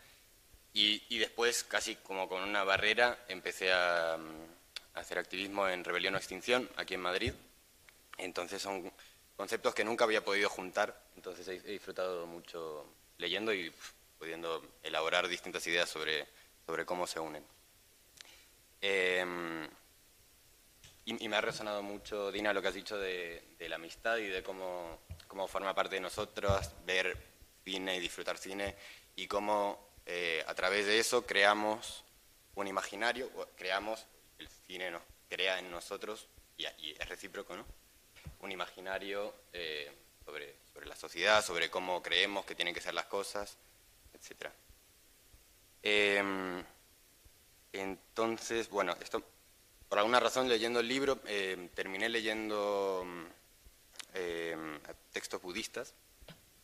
Y, 0.76 1.18
después, 1.18 1.62
casi 1.62 1.94
como 1.96 2.28
con 2.28 2.42
una 2.42 2.64
barrera, 2.64 3.26
empecé 3.28 3.72
a, 3.72 4.18
hacer 4.94 5.18
activismo 5.18 5.68
en 5.68 5.84
Rebelión 5.84 6.14
o 6.14 6.18
Extinción, 6.18 6.68
aquí 6.76 6.94
en 6.94 7.00
Madrid. 7.00 7.32
Entonces 8.18 8.62
son 8.62 8.92
conceptos 9.36 9.74
que 9.74 9.84
nunca 9.84 10.04
había 10.04 10.24
podido 10.24 10.48
juntar, 10.48 10.98
entonces 11.16 11.46
he, 11.48 11.60
disfrutado 11.60 12.26
mucho 12.26 12.86
leyendo 13.18 13.52
y 13.52 13.72
pudiendo 14.18 14.62
elaborar 14.82 15.28
distintas 15.28 15.66
ideas 15.66 15.88
sobre, 15.88 16.26
cómo 16.86 17.06
se 17.06 17.20
unen. 17.20 17.44
Em, 18.80 19.68
y, 21.06 21.28
me 21.28 21.36
ha 21.36 21.40
resonado 21.40 21.82
mucho, 21.82 22.30
Dina, 22.30 22.52
lo 22.52 22.62
que 22.62 22.68
has 22.68 22.74
dicho 22.74 22.96
de, 22.98 23.42
la 23.60 23.76
amistad 23.76 24.18
y 24.18 24.28
de 24.28 24.42
cómo, 24.42 25.00
cómo, 25.26 25.48
forma 25.48 25.74
parte 25.74 25.96
de 25.96 26.00
nosotros 26.00 26.70
ver 26.86 27.16
cine 27.64 27.96
y 27.96 28.00
disfrutar 28.00 28.38
cine 28.38 28.74
y 29.16 29.26
cómo 29.26 29.90
eh, 30.06 30.44
a 30.46 30.54
través 30.54 30.86
de 30.86 30.98
eso 30.98 31.24
creamos 31.24 32.04
un 32.54 32.66
imaginario, 32.66 33.30
creamos, 33.56 34.06
el 34.38 34.48
cine 34.48 34.90
nos 34.90 35.02
crea 35.28 35.58
en 35.58 35.70
nosotros 35.70 36.28
y, 36.56 36.64
es 36.66 37.08
recíproco, 37.08 37.56
¿no? 37.56 37.64
Un 38.40 38.52
imaginario 38.52 39.34
eh, 39.52 39.90
sobre, 40.24 40.56
sobre 40.72 40.86
la 40.86 40.96
sociedad, 40.96 41.44
sobre 41.44 41.70
cómo 41.70 42.02
creemos 42.02 42.44
que 42.44 42.54
tienen 42.54 42.74
que 42.74 42.80
ser 42.80 42.94
las 42.94 43.06
cosas, 43.06 43.56
etc. 44.14 44.50
Em, 45.82 46.64
entonces, 47.72 48.68
bueno, 48.70 48.96
esto, 49.00 49.22
por 49.88 49.98
alguna 49.98 50.20
razón 50.20 50.48
leyendo 50.48 50.80
el 50.80 50.88
libro, 50.88 51.20
em, 51.26 51.68
terminé 51.68 52.08
leyendo 52.08 53.04
em, 54.14 54.80
textos 55.12 55.42
budistas, 55.42 55.94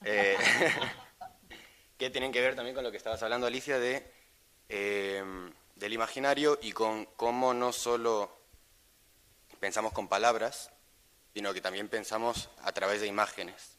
eh, 0.05 0.37
que 1.99 2.11
tienen 2.11 2.33
que 2.33 2.41
ver 2.41 2.55
también 2.55 2.75
con 2.75 2.85
lo 2.85 2.91
que 2.91 2.97
estabas 2.97 3.23
hablando, 3.23 3.47
Alicia, 3.47 3.79
de, 3.79 4.11
del 5.81 5.95
imaginario 5.95 6.59
y 6.61 6.73
con 6.73 7.07
cómo 7.17 7.55
no 7.55 7.73
solo 7.73 8.31
pensamos 9.59 9.93
con 9.93 10.09
palabras, 10.09 10.71
sino 11.33 11.55
que 11.55 11.63
también 11.63 11.89
pensamos 11.89 12.51
a 12.63 12.71
través 12.73 13.01
de 13.01 13.07
imágenes. 13.07 13.79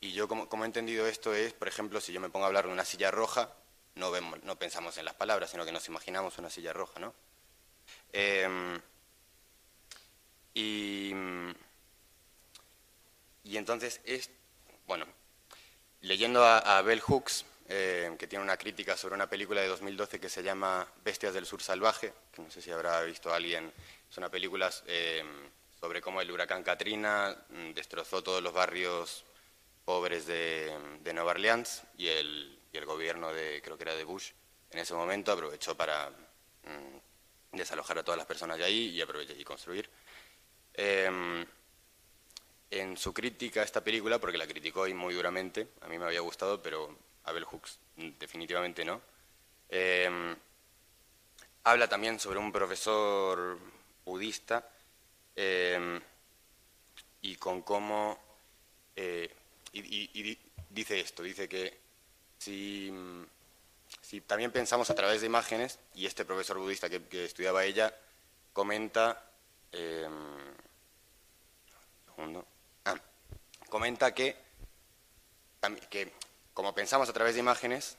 y 0.00 0.12
yo 0.12 0.28
como, 0.28 0.48
como, 0.48 0.64
he 0.64 0.66
entendido 0.66 1.06
esto 1.06 1.32
es, 1.34 1.54
por 1.54 1.68
ejemplo, 1.68 2.00
si 2.00 2.12
yo 2.12 2.20
me 2.20 2.28
pongo 2.28 2.44
a 2.44 2.48
hablar 2.48 2.66
de 2.66 2.72
una 2.72 2.84
silla 2.84 3.10
roja, 3.10 3.50
no, 3.94 4.12
pensamos 4.58 4.98
en 4.98 5.06
las 5.06 5.14
palabras, 5.14 5.50
sino 5.50 5.64
que 5.64 5.72
nos 5.72 5.88
imaginamos 5.88 6.36
una 6.38 6.50
silla 6.50 6.72
roja, 6.72 7.00
¿no? 7.00 7.14
Em, 8.12 8.80
y, 10.52 11.12
y, 13.44 13.56
entonces, 13.56 14.00
es, 14.04 14.30
bueno, 14.86 15.06
leyendo 16.02 16.44
a, 16.44 16.82
Bell 16.82 17.00
Hooks, 17.00 17.46
em, 17.68 18.16
que 18.16 18.26
tiene 18.26 18.44
una 18.44 18.56
crítica 18.56 18.96
sobre 18.96 19.14
una 19.14 19.28
película 19.28 19.60
de 19.60 19.68
2012 19.68 20.20
que 20.20 20.28
se 20.28 20.42
llama 20.42 20.86
Bestias 21.04 21.34
del 21.34 21.46
Sur 21.46 21.62
Salvaje, 21.62 22.12
que 22.32 22.42
no 22.42 22.50
sé 22.50 22.60
si 22.60 22.70
habrá 22.70 23.02
visto 23.02 23.32
alguien, 23.32 23.72
es 24.10 24.16
una 24.18 24.30
película 24.30 24.70
em, 24.86 25.50
sobre 25.80 26.00
cómo 26.00 26.20
el 26.20 26.30
huracán 26.30 26.62
Katrina 26.62 27.36
mm, 27.48 27.72
destrozó 27.72 28.22
todos 28.22 28.42
los 28.42 28.52
barrios 28.52 29.24
pobres 29.84 30.26
de, 30.26 30.72
de 31.02 31.12
Nueva 31.12 31.32
Orleans 31.32 31.82
y 31.98 32.08
el, 32.08 32.58
gobierno 32.86 33.32
de, 33.32 33.60
creo 33.62 33.76
que 33.76 33.84
era 33.84 33.94
de 33.94 34.04
Bush, 34.04 34.30
en 34.70 34.78
ese 34.78 34.94
momento 34.94 35.32
aprovechó 35.32 35.76
para 35.76 36.10
mm, 36.10 37.56
desalojar 37.56 37.98
a 37.98 38.02
todas 38.02 38.18
las 38.18 38.26
personas 38.26 38.58
de 38.58 38.64
ahí 38.64 38.88
y, 38.88 39.00
aprovechar, 39.00 39.38
y 39.38 39.44
construir. 39.44 39.88
Em, 40.74 41.44
en 42.72 42.96
su 42.96 43.12
crítica 43.12 43.60
a 43.60 43.64
esta 43.64 43.84
película, 43.84 44.18
porque 44.18 44.38
la 44.38 44.46
criticó 44.46 44.86
y 44.88 44.94
muy 44.94 45.14
duramente, 45.14 45.68
a 45.82 45.88
mí 45.88 45.98
me 45.98 46.06
había 46.06 46.20
gustado, 46.20 46.62
pero 46.62 46.96
a 47.24 47.32
Bell 47.32 47.44
Hooks 47.44 47.78
definitivamente 48.18 48.84
no, 48.84 49.00
em, 49.68 50.36
habla 51.64 51.88
también 51.88 52.18
sobre 52.18 52.38
un 52.38 52.50
profesor 52.50 53.58
budista 54.04 54.68
em, 55.36 56.00
y 57.22 57.36
con 57.36 57.62
cómo... 57.62 58.18
Eh, 58.96 59.30
y 59.74 60.38
dice 60.68 61.00
esto, 61.00 61.22
dice 61.22 61.48
que 61.48 61.78
si, 62.42 62.92
si, 64.00 64.20
también 64.22 64.50
pensamos 64.50 64.90
a 64.90 64.94
través 64.94 65.20
de 65.20 65.26
imágenes, 65.26 65.78
y 65.94 66.06
este 66.06 66.24
profesor 66.24 66.58
budista 66.58 66.90
que, 66.90 67.24
estudiaba 67.24 67.64
ella 67.64 67.94
comenta, 68.52 69.22
em, 69.70 70.12
ah, 72.84 73.00
comenta 73.68 74.12
que, 74.12 74.36
que 75.88 76.12
como 76.54 76.74
pensamos 76.74 77.08
a 77.08 77.12
través 77.12 77.34
de 77.34 77.40
imágenes, 77.40 77.96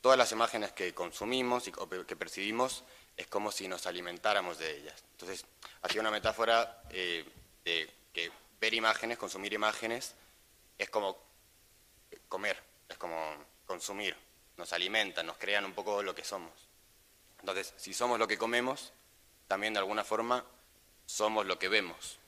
todas 0.00 0.18
las 0.18 0.32
imágenes 0.32 0.72
que 0.72 0.94
consumimos 0.94 1.68
y 1.68 1.72
que 2.06 2.16
percibimos 2.16 2.84
es 3.16 3.26
como 3.26 3.50
si 3.50 3.68
nos 3.68 3.86
alimentáramos 3.86 4.58
de 4.58 4.78
ellas. 4.78 5.02
Entonces, 5.12 5.46
hacía 5.82 6.00
una 6.00 6.10
metáfora 6.10 6.82
eh, 6.90 7.24
de 7.64 7.90
que 8.12 8.30
ver 8.60 8.74
imágenes, 8.74 9.18
consumir 9.18 9.52
imágenes, 9.52 10.14
es 10.78 10.90
como 10.90 11.18
comer, 12.28 12.62
es 12.88 12.98
como 12.98 13.16
consumir, 13.66 14.16
nos 14.56 14.72
alimentan, 14.72 15.26
nos 15.26 15.38
crean 15.38 15.64
un 15.64 15.72
poco 15.72 16.02
lo 16.02 16.14
que 16.14 16.24
somos. 16.24 16.52
Entonces, 17.40 17.74
si 17.76 17.94
somos 17.94 18.18
lo 18.18 18.28
que 18.28 18.38
comemos, 18.38 18.92
también 19.48 19.72
de 19.72 19.78
alguna 19.78 20.04
forma 20.04 20.44
somos 21.06 21.46
lo 21.46 21.58
que 21.58 21.68
vemos. 21.68 22.18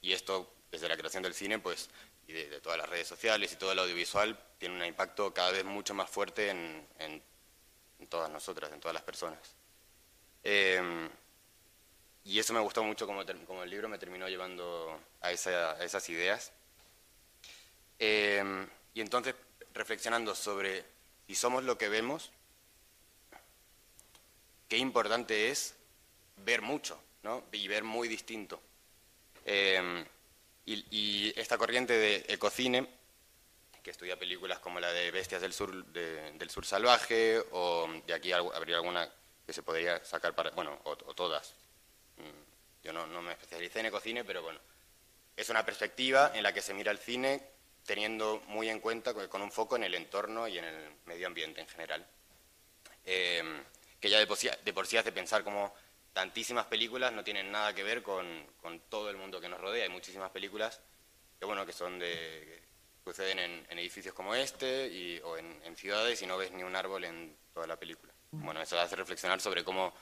Y 0.00 0.12
esto, 0.12 0.52
desde 0.70 0.88
la 0.88 0.96
creación 0.96 1.22
del 1.22 1.34
cine, 1.34 1.58
pues, 1.58 1.88
y 2.26 2.32
de, 2.32 2.60
todas 2.60 2.78
las 2.78 2.88
redes 2.88 3.08
sociales 3.08 3.52
y 3.52 3.56
todo 3.56 3.72
el 3.72 3.78
audiovisual, 3.78 4.38
tiene 4.58 4.76
un 4.76 4.84
impacto 4.84 5.32
cada 5.34 5.50
vez 5.50 5.64
mucho 5.64 5.94
más 5.94 6.08
fuerte 6.08 6.50
en, 6.50 7.22
todas 8.08 8.30
nosotras, 8.30 8.72
en 8.72 8.80
todas 8.80 8.94
las 8.94 9.02
personas. 9.02 9.38
Em, 10.42 11.08
y 12.24 12.38
eso 12.38 12.52
me 12.52 12.60
gustó 12.60 12.82
mucho 12.82 13.06
como, 13.06 13.22
el 13.22 13.70
libro 13.70 13.88
me 13.88 13.98
terminó 13.98 14.28
llevando 14.28 15.00
a, 15.20 15.30
esas 15.32 16.08
ideas. 16.08 16.52
Em, 17.98 18.68
y 18.94 19.00
entonces 19.00 19.34
reflexionando 19.72 20.34
sobre 20.34 20.84
si 21.26 21.34
somos 21.34 21.64
lo 21.64 21.78
que 21.78 21.88
vemos, 21.88 22.30
qué 24.68 24.76
importante 24.76 25.50
es 25.50 25.74
ver 26.36 26.62
mucho, 26.62 27.00
¿no? 27.22 27.44
Y 27.52 27.68
ver 27.68 27.84
muy 27.84 28.08
distinto. 28.08 28.60
Em, 29.44 30.04
y, 30.66 31.32
esta 31.38 31.58
corriente 31.58 31.92
de 31.94 32.24
ecocine, 32.28 32.88
que 33.82 33.90
estudia 33.90 34.18
películas 34.18 34.60
como 34.60 34.78
la 34.78 34.92
de 34.92 35.10
Bestias 35.10 35.42
del 35.42 35.52
Sur, 35.52 35.84
del 35.86 36.50
Sur 36.50 36.64
Salvaje, 36.64 37.42
o 37.50 37.88
de 38.06 38.14
aquí 38.14 38.32
habría 38.32 38.76
alguna 38.76 39.08
que 39.44 39.52
se 39.52 39.62
podría 39.62 40.04
sacar 40.04 40.34
para, 40.34 40.50
bueno, 40.50 40.78
o, 40.84 40.96
todas. 40.96 41.54
Mm, 42.16 42.84
yo 42.84 42.92
no, 42.92 43.06
no 43.06 43.22
me 43.22 43.32
especialicé 43.32 43.80
en 43.80 43.86
ecocine, 43.86 44.24
pero 44.24 44.42
bueno, 44.42 44.60
es 45.36 45.48
una 45.48 45.64
perspectiva 45.64 46.30
en 46.34 46.42
la 46.42 46.52
que 46.52 46.60
se 46.60 46.74
mira 46.74 46.92
el 46.92 46.98
cine 46.98 47.42
teniendo 47.84 48.40
muy 48.46 48.68
en 48.68 48.80
cuenta 48.80 49.12
con 49.28 49.42
un 49.42 49.50
foco 49.50 49.76
en 49.76 49.84
el 49.84 49.94
entorno 49.94 50.46
y 50.46 50.58
en 50.58 50.64
el 50.64 50.92
medio 51.06 51.26
ambiente 51.26 51.60
en 51.60 51.68
general. 51.68 52.06
Em, 53.04 53.64
que 54.00 54.10
ya 54.10 54.18
de 54.18 54.26
por, 54.26 54.86
sí, 54.86 54.96
hace 54.96 55.12
pensar 55.12 55.44
como 55.44 55.74
tantísimas 56.12 56.66
películas 56.66 57.12
no 57.12 57.24
tienen 57.24 57.50
nada 57.50 57.74
que 57.74 57.82
ver 57.82 58.02
con, 58.02 58.46
todo 58.88 59.10
el 59.10 59.16
mundo 59.16 59.40
que 59.40 59.48
nos 59.48 59.60
rodea. 59.60 59.84
Hay 59.84 59.90
muchísimas 59.90 60.30
películas 60.30 60.80
que, 61.38 61.46
bueno, 61.46 61.64
que 61.66 61.72
son 61.72 61.98
de, 61.98 62.62
suceden 63.04 63.38
en, 63.38 63.78
edificios 63.78 64.14
como 64.14 64.34
este 64.34 65.20
o 65.24 65.36
en, 65.36 65.76
ciudades 65.76 66.20
y 66.22 66.26
no 66.26 66.36
ves 66.36 66.52
ni 66.52 66.62
un 66.62 66.76
árbol 66.76 67.04
en 67.04 67.36
toda 67.54 67.66
la 67.66 67.76
película. 67.76 68.12
Bueno, 68.30 68.62
eso 68.62 68.78
hace 68.78 68.96
reflexionar 68.96 69.40
sobre 69.40 69.64
cómo 69.64 69.92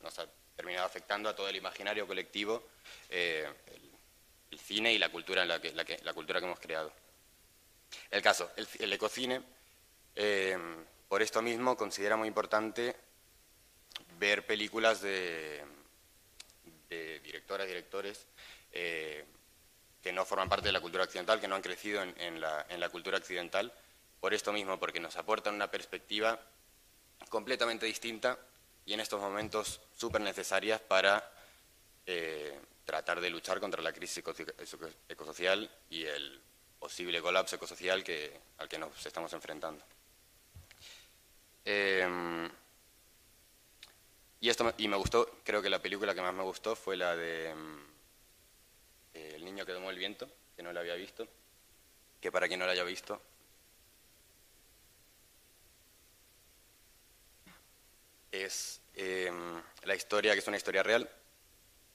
nos 0.00 0.18
ha 0.18 0.26
terminado 0.60 0.86
afectando 0.86 1.28
a 1.28 1.34
todo 1.34 1.48
el 1.48 1.56
imaginario 1.56 2.06
colectivo 2.06 2.62
eh, 3.08 3.48
el 4.50 4.58
cine 4.58 4.92
y 4.92 4.98
la 4.98 5.08
cultura, 5.08 5.42
en 5.42 5.48
la, 5.48 5.60
que, 5.60 5.72
la, 6.02 6.12
cultura 6.12 6.40
que 6.40 6.46
hemos 6.46 6.60
creado. 6.60 6.92
El 8.10 8.20
caso, 8.20 8.50
el, 8.56 8.92
ecocine, 8.92 9.42
eh, 10.14 10.58
por 11.08 11.22
esto 11.22 11.40
mismo, 11.40 11.76
considera 11.76 12.16
muy 12.16 12.28
importante 12.28 12.96
ver 14.20 14.44
películas 14.44 15.00
de, 15.00 15.64
directoras, 17.24 17.66
directores, 17.66 18.26
eh, 18.70 19.24
que 20.02 20.12
no 20.12 20.26
forman 20.26 20.48
parte 20.48 20.68
de 20.68 20.72
la 20.72 20.80
cultura 20.80 21.04
occidental, 21.04 21.40
que 21.40 21.48
no 21.48 21.56
han 21.56 21.62
crecido 21.62 22.02
en, 22.02 22.40
la, 22.40 22.88
cultura 22.90 23.16
occidental, 23.16 23.72
por 24.20 24.34
esto 24.34 24.52
mismo, 24.52 24.78
porque 24.78 25.00
nos 25.00 25.16
aportan 25.16 25.54
una 25.54 25.70
perspectiva 25.70 26.38
completamente 27.30 27.86
distinta 27.86 28.38
y 28.84 28.92
en 28.92 29.00
estos 29.00 29.20
momentos 29.20 29.80
súper 29.96 30.20
necesarias 30.20 30.80
para 30.80 31.32
eh, 32.04 32.58
tratar 32.84 33.20
de 33.20 33.30
luchar 33.30 33.58
contra 33.58 33.82
la 33.82 33.92
crisis 33.92 34.22
ecosocial 35.08 35.70
y 35.88 36.04
el 36.04 36.40
posible 36.78 37.22
colapso 37.22 37.56
ecosocial 37.56 38.04
al 38.58 38.68
que 38.68 38.78
nos 38.78 39.06
estamos 39.06 39.32
enfrentando. 39.32 39.82
Em, 41.64 42.50
y, 44.40 44.48
esto, 44.48 44.72
y 44.78 44.88
me 44.88 44.96
gustó, 44.96 45.40
creo 45.44 45.62
que 45.62 45.70
la 45.70 45.80
película 45.80 46.14
que 46.14 46.22
más 46.22 46.34
me 46.34 46.42
gustó 46.42 46.74
fue 46.74 46.96
la 46.96 47.14
de 47.16 47.50
em, 47.50 47.80
El 49.14 49.44
niño 49.44 49.66
que 49.66 49.72
tomó 49.72 49.90
el 49.90 49.98
viento, 49.98 50.28
que 50.56 50.62
no 50.62 50.72
la 50.72 50.80
había 50.80 50.94
visto, 50.94 51.26
que 52.20 52.32
para 52.32 52.48
quien 52.48 52.60
no 52.60 52.66
la 52.66 52.72
haya 52.72 52.84
visto, 52.84 53.20
es 58.32 58.80
em, 58.94 59.62
la 59.84 59.94
historia, 59.94 60.32
que 60.32 60.40
es 60.40 60.48
una 60.48 60.56
historia 60.56 60.82
real, 60.82 61.08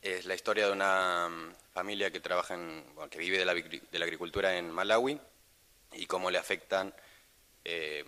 es 0.01 0.25
la 0.25 0.35
historia 0.35 0.67
de 0.67 0.71
una 0.71 1.29
mm, 1.29 1.55
familia 1.73 2.11
que 2.11 2.19
trabaja 2.19 2.53
en, 2.53 2.83
que 3.09 3.17
vive 3.17 3.37
de 3.39 3.45
la, 3.45 3.53
de 3.53 3.99
la, 3.99 4.05
agricultura 4.05 4.57
en 4.57 4.69
Malawi 4.69 5.19
y 5.93 6.05
cómo 6.05 6.29
le 6.29 6.37
afectan 6.37 6.93
eh, 7.63 8.05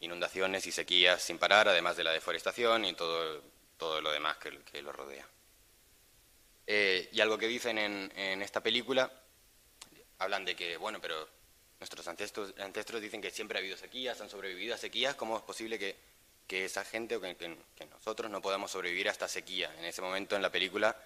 inundaciones 0.00 0.66
y 0.66 0.72
sequías 0.72 1.22
sin 1.22 1.38
parar, 1.38 1.68
además 1.68 1.96
de 1.96 2.04
la 2.04 2.12
deforestación 2.12 2.84
y 2.84 2.94
todo, 2.94 3.42
todo 3.76 4.00
lo 4.00 4.12
demás 4.12 4.36
que, 4.38 4.82
lo 4.82 4.92
rodea. 4.92 5.26
Eh, 6.66 7.08
y 7.12 7.20
algo 7.20 7.38
que 7.38 7.46
dicen 7.46 7.78
en, 7.78 8.42
esta 8.42 8.62
película, 8.62 9.10
hablan 10.18 10.44
de 10.44 10.56
que, 10.56 10.76
bueno, 10.76 11.00
pero 11.00 11.28
nuestros 11.78 12.06
ancestros, 12.08 12.54
ancestros 12.58 13.00
dicen 13.00 13.20
que 13.20 13.30
siempre 13.30 13.58
ha 13.58 13.60
habido 13.60 13.76
sequías, 13.76 14.20
han 14.20 14.30
sobrevivido 14.30 14.74
a 14.74 14.78
sequías, 14.78 15.14
¿cómo 15.14 15.36
es 15.36 15.42
posible 15.42 15.78
que, 15.78 15.96
esa 16.48 16.84
gente 16.84 17.16
o 17.16 17.20
que, 17.20 17.36
que, 17.36 17.86
nosotros 17.86 18.30
no 18.30 18.40
podamos 18.40 18.70
sobrevivir 18.70 19.08
a 19.08 19.12
esta 19.12 19.28
sequía? 19.28 19.74
En 19.78 19.84
ese 19.84 20.00
momento 20.00 20.36
en 20.36 20.42
la 20.42 20.50
película 20.50 20.96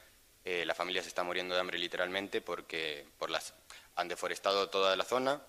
eh, 0.44 0.64
la 0.64 0.74
familia 0.74 1.02
se 1.02 1.08
está 1.08 1.22
muriendo 1.22 1.54
de 1.54 1.60
hambre 1.60 1.78
literalmente 1.78 2.40
porque 2.40 3.06
por 3.18 3.30
las, 3.30 3.52
han 3.96 4.08
deforestado 4.08 4.70
toda 4.70 4.96
la 4.96 5.04
zona, 5.04 5.42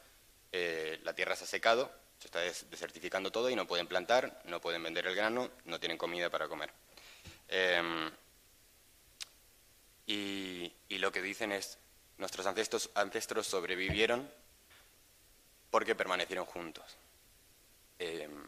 eh, 0.52 1.00
la 1.04 1.14
tierra 1.14 1.36
se 1.36 1.46
ha 1.46 1.48
secado, 1.48 1.92
se 2.20 2.28
está 2.28 2.42
desertificando 2.42 3.32
todo 3.32 3.50
y 3.50 3.56
no 3.56 3.66
pueden 3.66 3.88
plantar, 3.88 4.42
no 4.46 4.60
pueden 4.60 4.84
vender 4.84 5.08
el 5.08 5.16
grano, 5.16 5.50
no 5.66 5.80
tienen 5.80 5.98
comida 5.98 6.30
para 6.30 6.48
comer. 6.48 6.72
Em, 7.52 8.10
y, 10.08 10.74
lo 10.98 11.12
que 11.12 11.22
dicen 11.22 11.52
es, 11.52 11.78
nuestros 12.18 12.46
ancestros, 12.46 13.48
sobrevivieron 13.48 14.30
porque 15.70 15.96
permanecieron 15.96 16.46
juntos. 16.46 16.98
Em, 18.00 18.44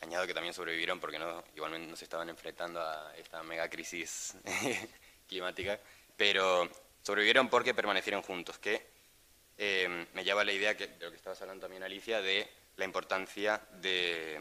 añado 0.00 0.26
que 0.26 0.34
también 0.34 0.54
sobrevivieron 0.54 0.98
porque 0.98 1.18
no, 1.18 1.44
igualmente 1.54 1.88
no 1.88 1.96
se 1.96 2.04
estaban 2.04 2.28
enfrentando 2.28 2.80
a 2.80 3.14
esta 3.16 3.42
mega 3.42 3.68
crisis 3.68 4.34
climática, 5.28 5.78
pero 6.16 6.68
sobrevivieron 7.02 7.48
porque 7.48 7.74
permanecieron 7.74 8.22
juntos, 8.22 8.58
que 8.58 8.84
em, 9.58 10.06
me 10.14 10.24
lleva 10.24 10.40
a 10.40 10.44
la 10.44 10.52
idea 10.52 10.76
que, 10.76 10.86
de 10.86 11.04
lo 11.04 11.10
que 11.10 11.16
estabas 11.16 11.40
hablando 11.42 11.62
también, 11.62 11.82
Alicia, 11.82 12.20
de 12.20 12.48
la 12.76 12.84
importancia 12.84 13.60
de, 13.80 14.40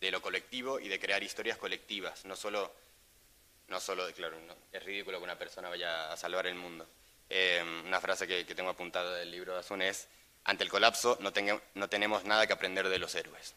de 0.00 0.10
lo 0.10 0.20
colectivo 0.20 0.78
y 0.78 0.88
de 0.88 0.98
crear 0.98 1.22
historias 1.22 1.58
colectivas, 1.58 2.24
no 2.24 2.36
solo, 2.36 2.72
no 3.68 3.80
solo 3.80 4.06
claro, 4.14 4.36
es 4.72 4.82
ridículo 4.82 5.18
que 5.18 5.24
una 5.24 5.38
persona 5.38 5.68
vaya 5.68 6.12
a 6.12 6.16
salvar 6.16 6.46
el 6.46 6.54
mundo. 6.54 6.86
Em, 7.28 7.84
una 7.86 8.00
frase 8.00 8.26
que, 8.26 8.44
tengo 8.54 8.70
apuntada 8.70 9.16
del 9.16 9.30
libro 9.30 9.54
de 9.54 9.60
Azun 9.60 9.82
es, 9.82 10.08
ante 10.44 10.62
el 10.62 10.70
colapso 10.70 11.18
no, 11.20 11.32
no 11.74 11.88
tenemos 11.88 12.24
nada 12.24 12.46
que 12.46 12.52
aprender 12.52 12.88
de 12.88 12.98
los 12.98 13.14
héroes. 13.14 13.54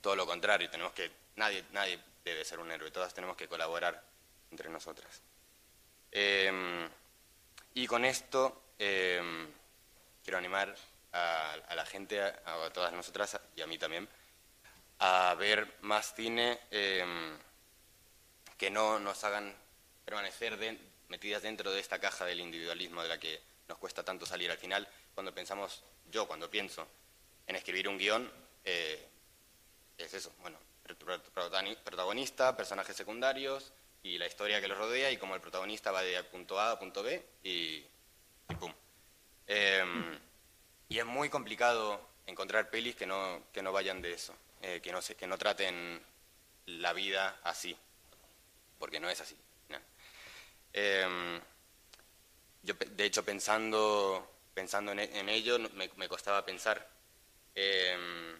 Todo 0.00 0.16
lo 0.16 0.26
contrario, 0.26 0.68
tenemos 0.68 0.92
que, 0.92 1.10
nadie, 1.36 1.64
nadie 1.72 1.98
debe 2.24 2.44
ser 2.44 2.58
un 2.58 2.70
héroe, 2.70 2.90
todas 2.90 3.14
tenemos 3.14 3.36
que 3.36 3.48
colaborar 3.48 4.02
entre 4.50 4.68
nosotras. 4.68 5.22
Em, 6.10 6.88
y 7.74 7.86
con 7.86 8.04
esto 8.04 8.62
em, 8.78 9.46
quiero 10.24 10.38
animar 10.38 10.74
a, 11.12 11.74
la 11.74 11.86
gente, 11.86 12.20
a, 12.20 12.70
todas 12.72 12.92
nosotras 12.92 13.38
y 13.54 13.62
a 13.62 13.66
mí 13.66 13.78
también, 13.78 14.08
a 14.98 15.34
ver 15.34 15.76
más 15.82 16.14
cine 16.14 16.58
em, 16.70 17.38
que 18.56 18.70
no 18.70 18.98
nos 18.98 19.22
hagan 19.24 19.54
permanecer 20.04 20.78
metidas 21.08 21.42
dentro 21.42 21.70
de 21.70 21.80
esta 21.80 21.98
caja 21.98 22.24
del 22.24 22.40
individualismo 22.40 23.02
de 23.02 23.08
la 23.08 23.18
que 23.18 23.40
nos 23.68 23.78
cuesta 23.78 24.04
tanto 24.04 24.26
salir 24.26 24.50
al 24.50 24.58
final. 24.58 24.88
Cuando 25.14 25.34
pensamos, 25.34 25.82
yo 26.10 26.26
cuando 26.26 26.50
pienso 26.50 26.86
en 27.46 27.56
escribir 27.56 27.88
un 27.88 27.98
guion, 27.98 28.30
eh, 28.64 29.08
es 29.98 30.14
eso, 30.14 30.32
bueno, 30.40 30.58
protagonista, 31.84 32.56
personajes 32.56 32.96
secundarios, 32.96 33.72
y 34.02 34.18
la 34.18 34.26
historia 34.26 34.60
que 34.60 34.68
lo 34.68 34.76
rodea 34.76 35.10
y 35.10 35.16
como 35.16 35.34
el 35.34 35.40
protagonista 35.40 35.90
va 35.90 36.02
de 36.02 36.22
punto 36.24 36.60
A 36.60 36.72
a 36.72 36.78
punto 36.78 37.02
B 37.02 37.24
y, 37.42 37.84
pum. 38.60 38.72
Em, 39.48 40.18
y 40.88 40.98
es 40.98 41.04
muy 41.04 41.28
complicado 41.28 42.00
encontrar 42.26 42.70
pelis 42.70 42.94
que 42.94 43.06
no, 43.06 43.42
que 43.52 43.62
no 43.62 43.72
vayan 43.72 44.00
de 44.00 44.12
eso, 44.12 44.34
eh, 44.62 44.80
que, 44.82 44.92
no 44.92 45.02
se, 45.02 45.14
que 45.14 45.26
no 45.26 45.38
traten 45.38 46.02
la 46.66 46.92
vida 46.92 47.40
así, 47.42 47.76
porque 48.78 49.00
no 49.00 49.08
es 49.08 49.20
así. 49.20 49.36
Em, 50.78 51.40
yo, 52.62 52.74
de 52.74 53.04
hecho, 53.06 53.24
pensando, 53.24 54.30
pensando 54.52 54.92
en, 54.92 55.28
ello, 55.30 55.58
me, 55.58 56.08
costaba 56.08 56.44
pensar. 56.44 56.86
Em, 57.54 58.38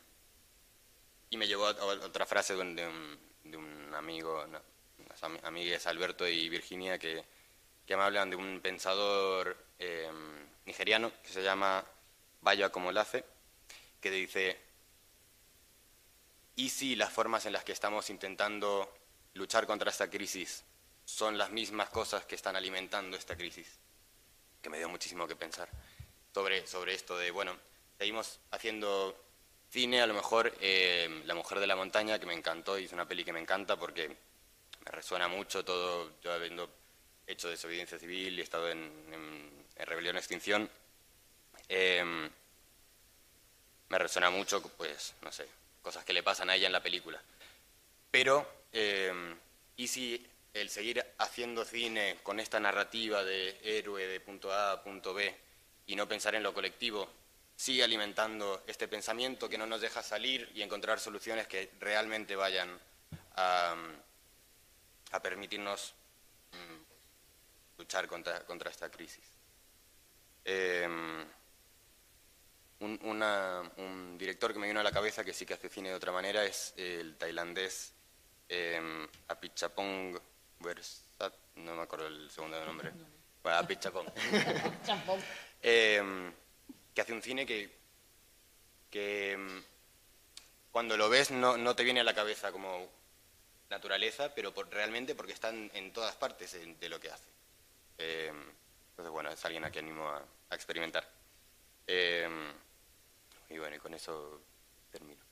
y 1.31 1.37
me 1.39 1.47
llevó 1.49 1.67
a, 1.67 1.71
otra 1.71 2.27
frase 2.27 2.55
de 2.55 2.61
un, 2.61 2.77
de 2.77 3.57
un, 3.57 3.95
amigo, 3.95 4.45
amigos 5.45 5.87
Alberto 5.87 6.29
y 6.29 6.49
Virginia 6.51 6.99
que, 6.99 7.25
me 7.89 7.95
hablan 8.03 8.29
de 8.29 8.37
un 8.37 8.61
pensador 8.61 9.57
em, 9.79 10.47
nigeriano 10.67 11.11
que 11.23 11.31
se 11.31 11.43
llama 11.43 11.85
Bayo 12.43 12.67
Akomolafe, 12.67 13.25
que 14.01 14.11
dice, 14.11 14.66
¿y 16.57 16.71
si 16.71 16.97
las 16.97 17.13
formas 17.13 17.47
en 17.47 17.53
las 17.53 17.65
que 17.65 17.73
estamos 17.73 18.11
intentando 18.11 18.93
luchar 19.35 19.67
contra 19.67 19.91
esta 19.91 20.11
crisis 20.11 20.65
son 21.05 21.39
las 21.39 21.51
mismas 21.51 21.91
cosas 21.91 22.25
que 22.25 22.35
están 22.35 22.57
alimentando 22.57 23.17
esta 23.17 23.37
crisis? 23.37 23.79
Que 24.63 24.71
me 24.71 24.79
dio 24.79 24.89
muchísimo 24.89 25.29
que 25.29 25.37
pensar 25.37 25.69
sobre, 26.35 26.67
sobre 26.67 26.95
esto 26.95 27.17
de, 27.17 27.31
bueno, 27.31 27.57
seguimos 27.99 28.41
haciendo 28.51 29.17
cine, 29.71 30.01
a 30.01 30.07
lo 30.07 30.15
mejor 30.15 30.53
em, 30.61 31.25
La 31.27 31.35
Mujer 31.35 31.61
de 31.61 31.67
la 31.67 31.77
Montaña, 31.77 32.19
que 32.19 32.27
me 32.27 32.35
encantó, 32.35 32.79
y 32.79 32.85
es 32.85 32.93
una 32.93 33.07
peli 33.07 33.25
que 33.25 33.33
me 33.33 33.41
encanta 33.41 33.77
porque 33.77 34.09
me 34.09 34.91
resuena 34.91 35.29
mucho 35.29 35.65
todo, 35.65 36.13
yo 36.23 36.33
habiendo 36.33 36.71
hecho 37.27 37.49
desobediencia 37.49 37.99
civil 37.99 38.39
y 38.39 38.43
estado 38.43 38.71
en, 38.71 38.79
en, 39.13 39.87
rebelión 39.87 40.17
extinción, 40.17 40.71
em, 41.69 42.31
me 43.89 43.99
resuena 43.99 44.31
mucho, 44.31 44.63
pues, 44.63 45.15
no 45.21 45.31
sé, 45.31 45.47
cosas 45.87 46.05
que 46.05 46.13
le 46.13 46.25
pasan 46.25 46.51
a 46.51 46.57
ella 46.57 46.67
en 46.67 46.73
la 46.73 46.83
película. 46.83 47.23
Pero, 48.11 48.65
em, 48.73 49.39
¿y 49.77 49.87
si 49.87 50.27
el 50.53 50.69
seguir 50.69 51.05
haciendo 51.19 51.65
cine 51.65 52.19
con 52.25 52.41
esta 52.41 52.59
narrativa 52.59 53.23
de 53.23 53.57
héroe 53.63 54.05
de 54.05 54.19
punto 54.19 54.53
A 54.53 54.73
a 54.73 54.83
punto 54.83 55.15
B 55.15 55.33
y 55.87 55.95
no 55.95 56.09
pensar 56.09 56.35
en 56.35 56.43
lo 56.43 56.53
colectivo 56.53 57.09
sigue 57.55 57.85
alimentando 57.85 58.65
este 58.67 58.89
pensamiento 58.89 59.49
que 59.49 59.59
no 59.59 59.67
nos 59.67 59.81
deja 59.81 60.03
salir 60.03 60.51
y 60.57 60.63
encontrar 60.63 60.99
soluciones 60.99 61.47
que 61.47 61.71
realmente 61.79 62.35
vayan 62.35 62.81
a 63.37 63.77
permitirnos 65.23 65.95
mm, 66.51 67.79
luchar 67.79 68.09
contra, 68.09 68.45
contra, 68.45 68.73
esta 68.73 68.91
crisis. 68.91 69.25
Em, 70.45 71.25
un, 72.81 74.17
director 74.19 74.53
que 74.53 74.59
me 74.59 74.67
vino 74.67 74.81
a 74.81 74.83
la 74.83 74.93
cabeza 74.93 75.25
que 75.25 75.33
sí 75.33 75.47
que 75.47 75.55
hace 75.55 75.69
cine 75.69 75.91
de 75.91 75.95
otra 75.95 76.13
manera 76.13 76.45
es 76.45 76.75
el 76.77 77.17
tailandés 77.17 77.93
eh, 78.49 79.07
Apichapong 79.29 80.19
Versat, 80.61 81.35
no 81.57 81.75
me 81.75 81.83
acuerdo 81.83 82.07
el 82.07 82.31
segundo 82.31 82.65
nombre. 82.65 82.93
Bueno, 83.43 83.59
Apichapong. 83.63 84.07
Em, 85.63 86.33
que 86.95 87.01
hace 87.01 87.13
un 87.13 87.23
cine 87.23 87.45
que, 87.45 87.71
que 88.91 89.33
em, 89.33 89.63
cuando 90.71 90.97
lo 90.97 91.09
ves 91.09 91.31
no, 91.31 91.57
no 91.57 91.75
te 91.75 91.85
viene 91.85 92.01
a 92.01 92.05
la 92.05 92.15
cabeza 92.15 92.53
como 92.53 92.89
naturaleza, 93.71 94.35
pero 94.35 94.55
por, 94.55 94.69
realmente 94.71 95.15
porque 95.15 95.33
están 95.33 95.71
en 95.75 95.93
todas 95.93 96.15
partes 96.17 96.57
de 96.79 96.89
lo 96.89 97.01
que 97.01 97.11
hace. 97.11 97.31
Eh, 97.99 98.33
entonces, 98.91 99.13
bueno, 99.13 99.31
es 99.31 99.45
alguien 99.45 99.65
a 99.65 99.71
quien 99.71 99.87
animo 99.87 100.09
a, 100.09 100.23
experimentar. 100.51 101.07
Eh, 101.87 102.29
y 103.49 103.59
bueno, 103.59 103.77
y 103.77 103.79
con 103.79 103.95
eso 103.95 104.43
termino. 104.91 105.25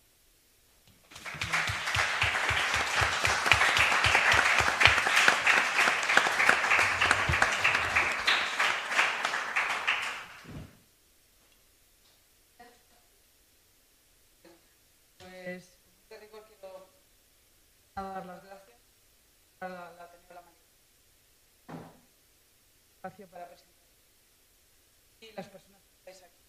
dar 17.94 18.27
las 18.27 18.44
gracias. 18.44 18.79
A 19.61 19.68
la, 19.68 19.92
la, 19.92 20.11
la 20.35 20.42
espacio 22.96 23.29
para 23.29 23.48
presentar 23.48 23.74
y 25.20 25.33
las 25.33 25.48
personas 25.48 25.83
que 25.83 26.11
estáis 26.11 26.22
aquí. 26.22 26.44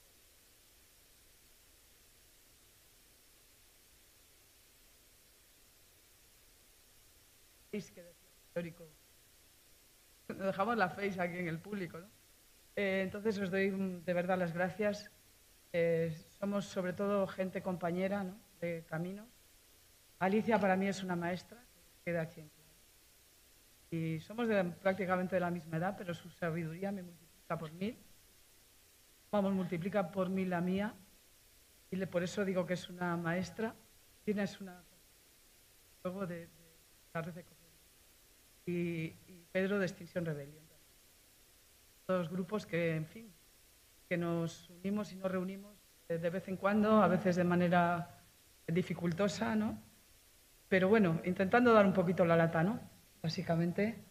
Que 7.84 8.02
histórico. 8.48 8.88
Nos 10.30 10.48
dejamos 10.48 10.78
la 10.78 10.90
face 10.90 11.20
aquí 11.20 11.38
en 11.38 11.48
el 11.48 11.60
público, 11.60 12.00
¿no? 12.00 12.08
Eh, 12.76 13.02
entonces 13.04 13.38
os 13.40 13.52
doy 13.52 13.70
de 13.70 14.14
verdad 14.14 14.38
las 14.38 14.54
gracias. 14.54 15.12
Eh, 15.72 16.16
somos 16.40 16.66
sobre 16.66 16.94
todo 16.94 17.28
gente 17.28 17.62
compañera 17.62 18.24
¿no? 18.24 18.38
de 18.62 18.86
camino 18.88 19.28
Alicia 20.20 20.58
para 20.60 20.78
mí 20.78 20.88
es 20.88 21.04
una 21.04 21.16
maestra 21.16 21.58
que 21.60 22.12
queda 22.12 22.22
aquí 22.22 22.40
en 22.40 22.50
Y 23.92 24.20
somos 24.22 24.48
prácticamente 24.82 25.36
de 25.36 25.42
la 25.42 25.52
misma 25.52 25.78
edad, 25.78 25.96
pero 25.98 26.14
su 26.14 26.30
sabiduría 26.30 26.92
me 26.92 27.04
multiplica 27.04 27.58
por 27.58 27.72
mil. 27.74 27.98
Vamos, 29.32 29.54
multiplica 29.54 30.12
por 30.12 30.30
mil 30.30 30.50
la 30.50 30.62
mía. 30.62 30.96
Y 31.92 32.06
por 32.06 32.24
eso 32.24 32.46
digo 32.46 32.66
que 32.66 32.74
es 32.74 32.90
una 32.90 33.18
maestra. 33.18 33.76
Tienes 34.24 34.60
una. 34.62 34.82
Luego 36.04 36.26
de, 36.26 36.48
de 36.48 37.32
de 37.32 37.46
y, 38.66 39.14
Pedro 39.52 39.80
de 39.80 39.86
Extinción 39.86 40.26
Rebelión. 40.26 40.64
Dos 42.08 42.30
grupos 42.30 42.66
que, 42.66 42.96
en 42.96 43.06
fin, 43.06 43.34
que 44.10 44.18
nos 44.18 44.70
unimos 44.70 45.14
y 45.14 45.16
nos 45.16 45.32
reunimos 45.32 45.74
de 46.08 46.30
vez 46.30 46.48
en 46.50 46.58
cuando, 46.58 47.02
a 47.02 47.08
veces 47.08 47.36
de 47.36 47.44
manera 47.44 48.20
dificultosa, 48.68 49.56
¿no? 49.56 49.82
Pero 50.68 50.90
bueno, 50.90 51.22
intentando 51.24 51.74
dar 51.74 51.86
un 51.86 51.94
poquito 51.94 52.26
la 52.26 52.36
lata, 52.36 52.64
¿no? 52.64 52.80
Básicamente. 53.22 54.04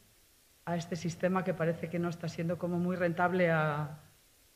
a 0.66 0.76
este 0.76 0.96
sistema 0.96 1.44
que 1.44 1.52
parece 1.52 1.90
que 1.90 1.98
no 1.98 2.08
está 2.08 2.26
siendo 2.26 2.56
como 2.58 2.78
muy 2.78 2.96
rentable 2.96 3.50
a, 3.50 3.98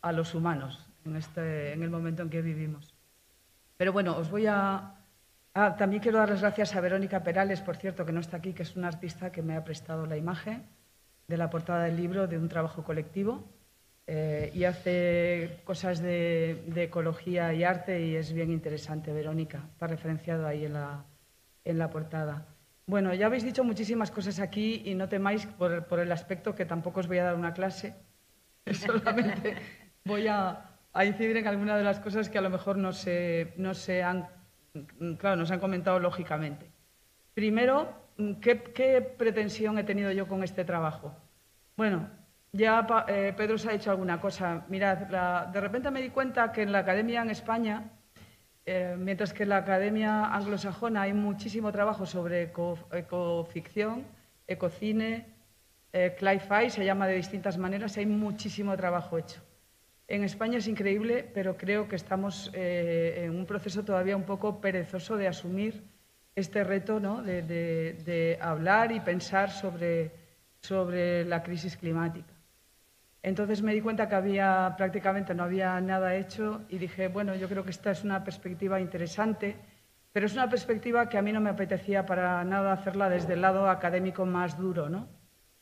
a 0.00 0.12
los 0.12 0.34
humanos 0.34 0.88
en, 1.04 1.16
este, 1.16 1.72
en 1.72 1.82
el 1.82 1.90
momento 1.90 2.22
en 2.22 2.30
que 2.30 2.42
vivimos. 2.42 2.94
Pero 3.76 3.92
bueno, 3.92 4.16
os 4.16 4.30
voy 4.30 4.46
a... 4.46 4.94
Ah, 5.60 5.74
también 5.74 6.00
quiero 6.00 6.18
dar 6.18 6.30
las 6.30 6.40
gracias 6.40 6.76
a 6.76 6.80
Verónica 6.80 7.24
Perales, 7.24 7.60
por 7.62 7.74
cierto, 7.74 8.06
que 8.06 8.12
no 8.12 8.20
está 8.20 8.36
aquí, 8.36 8.52
que 8.52 8.62
es 8.62 8.76
una 8.76 8.86
artista 8.86 9.32
que 9.32 9.42
me 9.42 9.56
ha 9.56 9.64
prestado 9.64 10.06
la 10.06 10.16
imagen 10.16 10.62
de 11.26 11.36
la 11.36 11.50
portada 11.50 11.82
del 11.82 11.96
libro 11.96 12.28
de 12.28 12.38
un 12.38 12.48
trabajo 12.48 12.84
colectivo 12.84 13.42
eh, 14.06 14.52
y 14.54 14.62
hace 14.62 15.58
cosas 15.64 16.00
de, 16.00 16.62
de, 16.68 16.84
ecología 16.84 17.52
y 17.54 17.64
arte 17.64 18.00
y 18.06 18.14
es 18.14 18.32
bien 18.32 18.52
interesante, 18.52 19.12
Verónica. 19.12 19.64
Está 19.72 19.88
referenciado 19.88 20.46
ahí 20.46 20.64
en 20.64 20.74
la, 20.74 21.04
en 21.64 21.76
la 21.76 21.90
portada. 21.90 22.46
Bueno, 22.86 23.12
ya 23.12 23.26
habéis 23.26 23.42
dicho 23.42 23.64
muchísimas 23.64 24.12
cosas 24.12 24.38
aquí 24.38 24.82
y 24.84 24.94
no 24.94 25.08
temáis 25.08 25.44
por, 25.46 25.86
por 25.86 25.98
el 25.98 26.12
aspecto 26.12 26.54
que 26.54 26.66
tampoco 26.66 27.00
os 27.00 27.08
voy 27.08 27.18
a 27.18 27.24
dar 27.24 27.34
una 27.34 27.52
clase, 27.52 27.96
solamente 28.72 29.56
voy 30.04 30.28
a, 30.28 30.70
a, 30.92 31.04
incidir 31.04 31.36
en 31.36 31.48
algunas 31.48 31.78
de 31.78 31.84
las 31.84 31.98
cosas 31.98 32.28
que 32.28 32.38
a 32.38 32.42
lo 32.42 32.48
mejor 32.48 32.78
no 32.78 32.92
se, 32.92 33.54
no 33.56 33.74
se 33.74 34.04
han, 34.04 34.37
claro, 35.18 35.36
nos 35.36 35.50
han 35.50 35.60
comentado 35.60 35.98
lógicamente. 35.98 36.70
Primero, 37.34 37.92
¿qué, 38.40 38.62
¿qué, 38.62 39.00
pretensión 39.00 39.78
he 39.78 39.84
tenido 39.84 40.10
yo 40.12 40.26
con 40.26 40.42
este 40.42 40.64
trabajo? 40.64 41.14
Bueno, 41.76 42.08
ya 42.52 42.86
eh, 43.08 43.32
Pedro 43.36 43.58
se 43.58 43.68
ha 43.68 43.72
dicho 43.72 43.90
alguna 43.90 44.20
cosa. 44.20 44.64
Mirad, 44.68 45.10
la, 45.10 45.50
de 45.52 45.60
repente 45.60 45.90
me 45.90 46.02
di 46.02 46.10
cuenta 46.10 46.50
que 46.52 46.62
en 46.62 46.72
la 46.72 46.80
academia 46.80 47.22
en 47.22 47.30
España 47.30 47.92
eh, 48.70 48.96
mientras 48.98 49.32
que 49.32 49.44
en 49.44 49.48
la 49.48 49.56
academia 49.56 50.26
anglosajona 50.26 51.00
hay 51.00 51.14
muchísimo 51.14 51.72
trabajo 51.72 52.04
sobre 52.04 52.42
eco, 52.42 52.78
ecoficción, 52.92 54.04
ecocine, 54.46 55.24
eh, 55.90 56.14
cli-fi 56.18 56.68
se 56.68 56.84
llama 56.84 57.06
de 57.06 57.14
distintas 57.14 57.56
maneras, 57.56 57.96
hay 57.96 58.04
muchísimo 58.04 58.76
trabajo 58.76 59.16
hecho. 59.16 59.40
En 60.08 60.24
España 60.24 60.56
es 60.56 60.66
increíble, 60.66 61.30
pero 61.34 61.58
creo 61.58 61.86
que 61.86 61.96
estamos 61.96 62.50
eh, 62.54 63.24
en 63.26 63.36
un 63.36 63.44
proceso 63.44 63.84
todavía 63.84 64.16
un 64.16 64.24
poco 64.24 64.58
perezoso 64.58 65.18
de 65.18 65.28
asumir 65.28 65.84
este 66.34 66.64
reto 66.64 66.98
¿no? 66.98 67.22
de, 67.22 68.38
hablar 68.40 68.90
y 68.90 69.00
pensar 69.00 69.50
sobre, 69.50 70.10
sobre 70.60 71.26
la 71.26 71.42
crisis 71.42 71.76
climática. 71.76 72.32
Entonces 73.22 73.60
me 73.60 73.74
di 73.74 73.82
cuenta 73.82 74.08
que 74.08 74.14
había 74.14 74.74
prácticamente 74.78 75.34
no 75.34 75.42
había 75.42 75.78
nada 75.82 76.14
hecho 76.14 76.62
y 76.70 76.78
dije, 76.78 77.08
bueno, 77.08 77.34
yo 77.34 77.46
creo 77.46 77.64
que 77.64 77.70
esta 77.70 77.90
es 77.90 78.02
una 78.02 78.24
perspectiva 78.24 78.80
interesante, 78.80 79.56
pero 80.12 80.24
es 80.24 80.32
una 80.32 80.48
perspectiva 80.48 81.10
que 81.10 81.18
a 81.18 81.22
mí 81.22 81.32
no 81.32 81.40
me 81.40 81.50
apetecía 81.50 82.06
para 82.06 82.42
nada 82.44 82.72
hacerla 82.72 83.10
desde 83.10 83.34
el 83.34 83.42
lado 83.42 83.68
académico 83.68 84.24
más 84.24 84.56
duro, 84.56 84.88
¿no? 84.88 85.06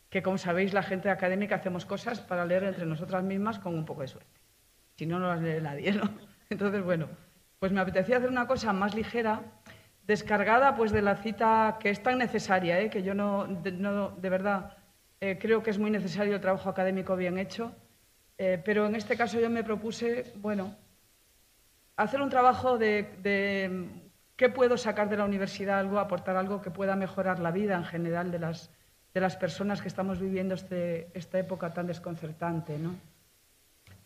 Que 0.08 0.22
como 0.22 0.38
sabéis, 0.38 0.72
la 0.72 0.84
gente 0.84 1.10
académica 1.10 1.56
hacemos 1.56 1.84
cosas 1.84 2.20
para 2.20 2.44
leer 2.44 2.62
entre 2.62 2.86
nosotras 2.86 3.24
mismas 3.24 3.58
con 3.58 3.74
un 3.74 3.84
poco 3.84 4.02
de 4.02 4.08
suerte. 4.08 4.35
Si 4.96 5.06
no, 5.06 5.18
no 5.18 5.28
las 5.28 5.42
lee 5.42 5.60
nadie, 5.60 5.92
¿no? 5.92 6.08
Entonces, 6.50 6.82
bueno, 6.82 7.08
pues 7.58 7.72
me 7.72 7.80
apetecía 7.80 8.16
hacer 8.16 8.30
una 8.30 8.46
cosa 8.46 8.72
más 8.72 8.94
ligera, 8.94 9.42
descargada 10.06 10.76
pues 10.76 10.92
de 10.92 11.02
la 11.02 11.16
cita 11.16 11.78
que 11.80 11.90
es 11.90 12.02
tan 12.02 12.18
necesaria, 12.18 12.80
¿eh? 12.80 12.90
que 12.90 13.02
yo 13.02 13.14
no, 13.14 13.46
de, 13.46 13.72
no, 13.72 14.10
de 14.10 14.30
verdad 14.30 14.76
eh, 15.20 15.38
creo 15.40 15.62
que 15.62 15.70
es 15.70 15.78
muy 15.78 15.90
necesario 15.90 16.34
el 16.34 16.40
trabajo 16.40 16.68
académico 16.68 17.16
bien 17.16 17.38
hecho, 17.38 17.72
eh, 18.38 18.60
pero 18.64 18.86
en 18.86 18.94
este 18.94 19.16
caso 19.16 19.40
yo 19.40 19.50
me 19.50 19.64
propuse, 19.64 20.32
bueno, 20.36 20.76
hacer 21.96 22.20
un 22.20 22.28
trabajo 22.28 22.78
de, 22.78 23.14
de, 23.22 23.88
qué 24.36 24.48
puedo 24.48 24.76
sacar 24.76 25.08
de 25.08 25.16
la 25.16 25.24
universidad, 25.24 25.80
algo, 25.80 25.98
aportar 25.98 26.36
algo 26.36 26.62
que 26.62 26.70
pueda 26.70 26.94
mejorar 26.94 27.40
la 27.40 27.50
vida 27.50 27.76
en 27.76 27.84
general 27.84 28.30
de 28.30 28.38
las, 28.38 28.70
de 29.14 29.20
las 29.20 29.36
personas 29.36 29.80
que 29.80 29.88
estamos 29.88 30.20
viviendo 30.20 30.54
este, 30.54 31.08
esta 31.14 31.38
época 31.38 31.72
tan 31.72 31.86
desconcertante, 31.86 32.78
¿no? 32.78 32.94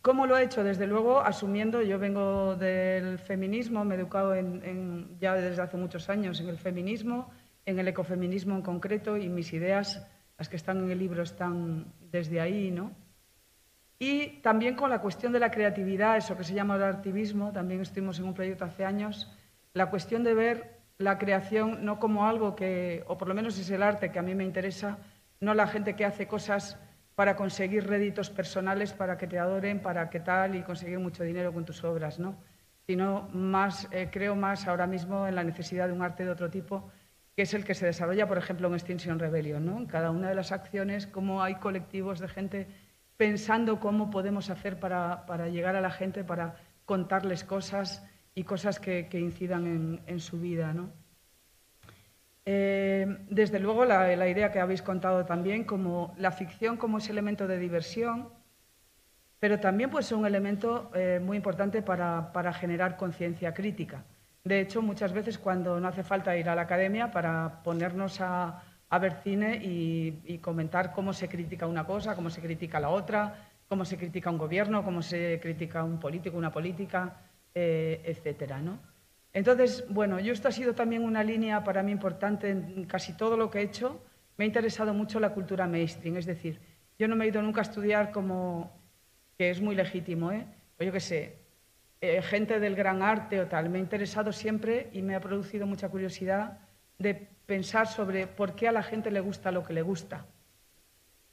¿Cómo 0.01 0.25
lo 0.25 0.35
he 0.35 0.43
hecho? 0.43 0.63
Desde 0.63 0.87
luego, 0.87 1.19
asumiendo, 1.19 1.83
yo 1.83 1.99
vengo 1.99 2.55
del 2.55 3.19
feminismo, 3.19 3.85
me 3.85 3.93
he 3.93 3.99
educado 3.99 4.33
en, 4.33 5.15
ya 5.19 5.35
desde 5.35 5.61
hace 5.61 5.77
muchos 5.77 6.09
años 6.09 6.39
en 6.41 6.49
el 6.49 6.57
feminismo, 6.57 7.29
en 7.67 7.77
el 7.77 7.87
ecofeminismo 7.87 8.55
en 8.55 8.63
concreto, 8.63 9.15
y 9.15 9.29
mis 9.29 9.53
ideas 9.53 10.03
las 10.39 10.49
que 10.49 10.55
están 10.55 10.79
en 10.79 10.89
el 10.89 10.97
libro 10.97 11.21
están 11.21 11.93
desde 11.99 12.41
ahí, 12.41 12.71
¿no? 12.71 12.93
Y 13.99 14.39
también 14.41 14.75
con 14.75 14.89
la 14.89 15.01
cuestión 15.01 15.33
de 15.33 15.39
la 15.39 15.51
creatividad, 15.51 16.17
eso 16.17 16.35
que 16.35 16.43
se 16.43 16.55
llama 16.55 16.77
el 16.77 16.83
activismo, 16.83 17.51
también 17.51 17.81
estuvimos 17.81 18.17
en 18.17 18.25
un 18.25 18.33
proyecto 18.33 18.65
hace 18.65 18.83
años, 18.83 19.31
la 19.73 19.91
cuestión 19.91 20.23
de 20.23 20.33
ver 20.33 20.79
la 20.97 21.19
creación 21.19 21.85
no 21.85 21.99
como 21.99 22.25
algo 22.25 22.55
que, 22.55 23.03
o 23.05 23.19
por 23.19 23.27
lo 23.27 23.35
menos 23.35 23.59
es 23.59 23.69
el 23.69 23.83
arte 23.83 24.11
que 24.11 24.17
a 24.17 24.23
mí 24.23 24.33
me 24.33 24.45
interesa, 24.45 24.97
no 25.39 25.53
la 25.53 25.67
gente 25.67 25.95
que 25.95 26.05
hace 26.05 26.27
cosas 26.27 26.79
para 27.21 27.35
conseguir 27.35 27.85
réditos 27.85 28.31
personales, 28.31 28.93
para 28.93 29.15
que 29.15 29.27
te 29.27 29.37
adoren, 29.37 29.79
para 29.79 30.09
que 30.09 30.19
tal, 30.19 30.55
y 30.55 30.63
conseguir 30.63 30.97
mucho 30.97 31.23
dinero 31.23 31.53
con 31.53 31.63
tus 31.65 31.83
obras, 31.83 32.17
¿no? 32.17 32.35
Sino 32.87 33.29
más, 33.31 33.87
eh, 33.91 34.09
creo 34.11 34.35
más 34.35 34.67
ahora 34.67 34.87
mismo 34.87 35.27
en 35.27 35.35
la 35.35 35.43
necesidad 35.43 35.85
de 35.85 35.93
un 35.93 36.01
arte 36.01 36.25
de 36.25 36.31
otro 36.31 36.49
tipo 36.49 36.89
que 37.35 37.43
es 37.43 37.53
el 37.53 37.63
que 37.63 37.75
se 37.75 37.85
desarrolla, 37.85 38.27
por 38.27 38.39
ejemplo, 38.39 38.67
en 38.67 38.73
Extinction 38.73 39.19
Rebellion. 39.19 39.63
¿no? 39.63 39.77
En 39.77 39.85
cada 39.85 40.09
una 40.09 40.29
de 40.29 40.33
las 40.33 40.51
acciones, 40.51 41.05
cómo 41.05 41.43
hay 41.43 41.57
colectivos 41.59 42.19
de 42.19 42.27
gente 42.27 42.67
pensando 43.17 43.79
cómo 43.79 44.09
podemos 44.09 44.49
hacer 44.49 44.79
para, 44.79 45.47
llegar 45.49 45.75
a 45.75 45.81
la 45.81 45.91
gente, 45.91 46.23
para 46.23 46.55
contarles 46.85 47.43
cosas 47.43 48.03
y 48.33 48.45
cosas 48.45 48.79
que, 48.79 49.07
incidan 49.13 50.01
en, 50.07 50.19
su 50.19 50.39
vida. 50.39 50.73
¿no? 50.73 50.91
Eh, 52.45 53.05
desde 53.29 53.59
luego, 53.59 53.85
la, 53.85 54.27
idea 54.27 54.51
que 54.51 54.59
habéis 54.59 54.81
contado 54.81 55.25
también, 55.25 55.63
como 55.63 56.13
la 56.17 56.31
ficción 56.31 56.77
como 56.77 56.97
ese 56.97 57.11
elemento 57.11 57.47
de 57.47 57.59
diversión, 57.59 58.29
pero 59.39 59.59
también 59.59 59.89
pues, 59.89 60.07
es 60.07 60.11
un 60.11 60.25
elemento 60.25 60.91
eh, 60.93 61.19
muy 61.21 61.37
importante 61.37 61.81
para, 61.81 62.31
para 62.31 62.53
generar 62.53 62.97
conciencia 62.97 63.53
crítica. 63.53 64.03
De 64.43 64.59
hecho, 64.59 64.81
muchas 64.81 65.13
veces 65.13 65.37
cuando 65.37 65.79
no 65.79 65.87
hace 65.87 66.03
falta 66.03 66.35
ir 66.35 66.49
a 66.49 66.55
la 66.55 66.63
academia 66.63 67.11
para 67.11 67.61
ponernos 67.63 68.19
a, 68.21 68.63
ver 68.99 69.13
cine 69.23 69.55
y, 69.55 70.21
y, 70.25 70.39
comentar 70.39 70.91
cómo 70.91 71.13
se 71.13 71.29
critica 71.29 71.65
una 71.65 71.85
cosa, 71.85 72.13
cómo 72.13 72.29
se 72.29 72.41
critica 72.41 72.79
la 72.79 72.89
otra, 72.89 73.51
cómo 73.71 73.85
se 73.85 73.97
critica 73.97 74.29
un 74.29 74.37
gobierno, 74.37 74.83
cómo 74.83 75.01
se 75.01 75.39
critica 75.41 75.81
un 75.85 75.97
político, 75.97 76.37
una 76.37 76.51
política, 76.51 77.21
eh, 77.55 78.01
etcétera, 78.03 78.59
¿no? 78.59 78.79
Entonces, 79.33 79.85
bueno, 79.89 80.19
yo 80.19 80.33
esto 80.33 80.47
ha 80.47 80.51
sido 80.51 80.75
también 80.75 81.03
una 81.03 81.23
línea 81.23 81.63
para 81.63 81.83
mí 81.83 81.91
importante 81.91 82.49
en 82.49 82.85
casi 82.85 83.13
todo 83.13 83.37
lo 83.37 83.49
que 83.49 83.59
he 83.59 83.63
hecho. 83.63 84.01
Me 84.37 84.45
ha 84.45 84.47
interesado 84.47 84.93
mucho 84.93 85.19
la 85.19 85.33
cultura 85.33 85.67
mainstream, 85.67 86.17
es 86.17 86.25
decir, 86.25 86.59
yo 86.99 87.07
no 87.07 87.15
me 87.15 87.25
he 87.25 87.29
ido 87.29 87.41
nunca 87.41 87.61
a 87.61 87.63
estudiar 87.63 88.11
como, 88.11 88.71
que 89.37 89.49
es 89.49 89.61
muy 89.61 89.75
legítimo, 89.75 90.31
¿eh? 90.31 90.45
Pues 90.77 90.87
yo 90.87 90.93
qué 90.93 90.99
sé, 90.99 91.37
eh, 92.01 92.21
gente 92.21 92.59
del 92.59 92.75
gran 92.75 93.01
arte 93.03 93.39
o 93.39 93.47
tal. 93.47 93.69
Me 93.69 93.77
ha 93.77 93.81
interesado 93.81 94.31
siempre 94.31 94.89
y 94.91 95.01
me 95.01 95.15
ha 95.15 95.21
producido 95.21 95.65
mucha 95.65 95.89
curiosidad 95.89 96.59
de 96.97 97.27
pensar 97.45 97.87
sobre 97.87 98.27
por 98.27 98.55
qué 98.55 98.67
a 98.67 98.71
la 98.71 98.83
gente 98.83 99.11
le 99.11 99.19
gusta 99.19 99.51
lo 99.51 99.63
que 99.63 99.73
le 99.73 99.81
gusta. 99.81 100.25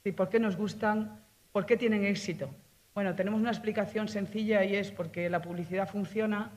¿Y 0.03 0.11
por 0.11 0.29
qué 0.29 0.39
nos 0.39 0.55
gustan? 0.55 1.23
¿Por 1.51 1.65
qué 1.65 1.75
tienen 1.75 2.05
éxito? 2.05 2.49
Bueno, 2.93 3.15
tenemos 3.15 3.39
una 3.39 3.49
explicación 3.49 4.07
sencilla 4.07 4.63
y 4.63 4.75
es 4.75 4.91
porque 4.91 5.29
la 5.29 5.41
publicidad 5.41 5.87
funciona 5.87 6.51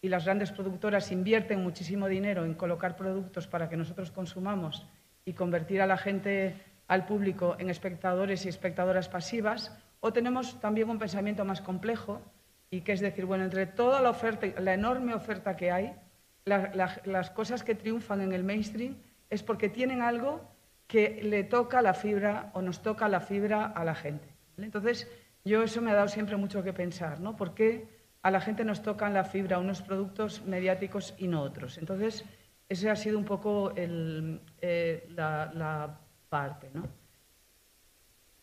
y 0.00 0.08
las 0.08 0.24
grandes 0.24 0.52
productoras 0.52 1.10
invierten 1.10 1.62
muchísimo 1.62 2.08
dinero 2.08 2.44
en 2.44 2.54
colocar 2.54 2.96
productos 2.96 3.46
para 3.46 3.68
que 3.68 3.76
nosotros 3.76 4.10
consumamos 4.10 4.86
y 5.24 5.32
convertir 5.32 5.82
a 5.82 5.86
la 5.86 5.96
gente, 5.96 6.54
al 6.86 7.04
público, 7.06 7.56
en 7.58 7.68
espectadores 7.68 8.46
y 8.46 8.48
espectadoras 8.48 9.08
pasivas. 9.08 9.76
O 10.00 10.12
tenemos 10.12 10.60
también 10.60 10.88
un 10.88 10.98
pensamiento 10.98 11.44
más 11.44 11.60
complejo 11.60 12.22
y 12.70 12.82
que 12.82 12.92
es 12.92 13.00
decir, 13.00 13.24
bueno, 13.24 13.44
entre 13.44 13.66
toda 13.66 14.00
la 14.00 14.10
oferta, 14.10 14.46
la 14.60 14.74
enorme 14.74 15.14
oferta 15.14 15.56
que 15.56 15.72
hay, 15.72 15.96
la, 16.44 16.70
la, 16.74 17.00
las 17.04 17.30
cosas 17.30 17.62
que 17.64 17.74
triunfan 17.74 18.20
en 18.20 18.32
el 18.32 18.44
mainstream 18.44 18.96
es 19.30 19.42
porque 19.42 19.68
tienen 19.68 20.00
algo 20.00 20.40
que 20.86 21.20
le 21.22 21.44
toca 21.44 21.82
la 21.82 21.92
fibra 21.92 22.50
o 22.54 22.62
nos 22.62 22.82
toca 22.82 23.08
la 23.08 23.20
fibra 23.20 23.66
a 23.66 23.84
la 23.84 23.94
gente. 23.94 24.28
Entonces, 24.56 25.08
yo 25.44 25.62
eso 25.62 25.82
me 25.82 25.90
ha 25.90 25.94
dado 25.94 26.08
siempre 26.08 26.36
mucho 26.36 26.62
que 26.62 26.72
pensar, 26.72 27.20
¿no? 27.20 27.36
¿Por 27.36 27.54
qué 27.54 27.97
a 28.28 28.30
la 28.30 28.40
gente 28.42 28.62
nos 28.62 28.82
tocan 28.82 29.14
la 29.14 29.24
fibra 29.24 29.58
unos 29.58 29.80
productos 29.80 30.42
mediáticos 30.44 31.14
y 31.16 31.28
no 31.28 31.40
otros? 31.42 31.78
Entonces, 31.78 32.24
ese 32.68 32.90
ha 32.90 32.96
sido 32.96 33.18
un 33.18 33.24
poco 33.24 33.72
eh, 33.74 35.08
la, 35.16 35.98
parte, 36.28 36.68
¿no? 36.74 36.86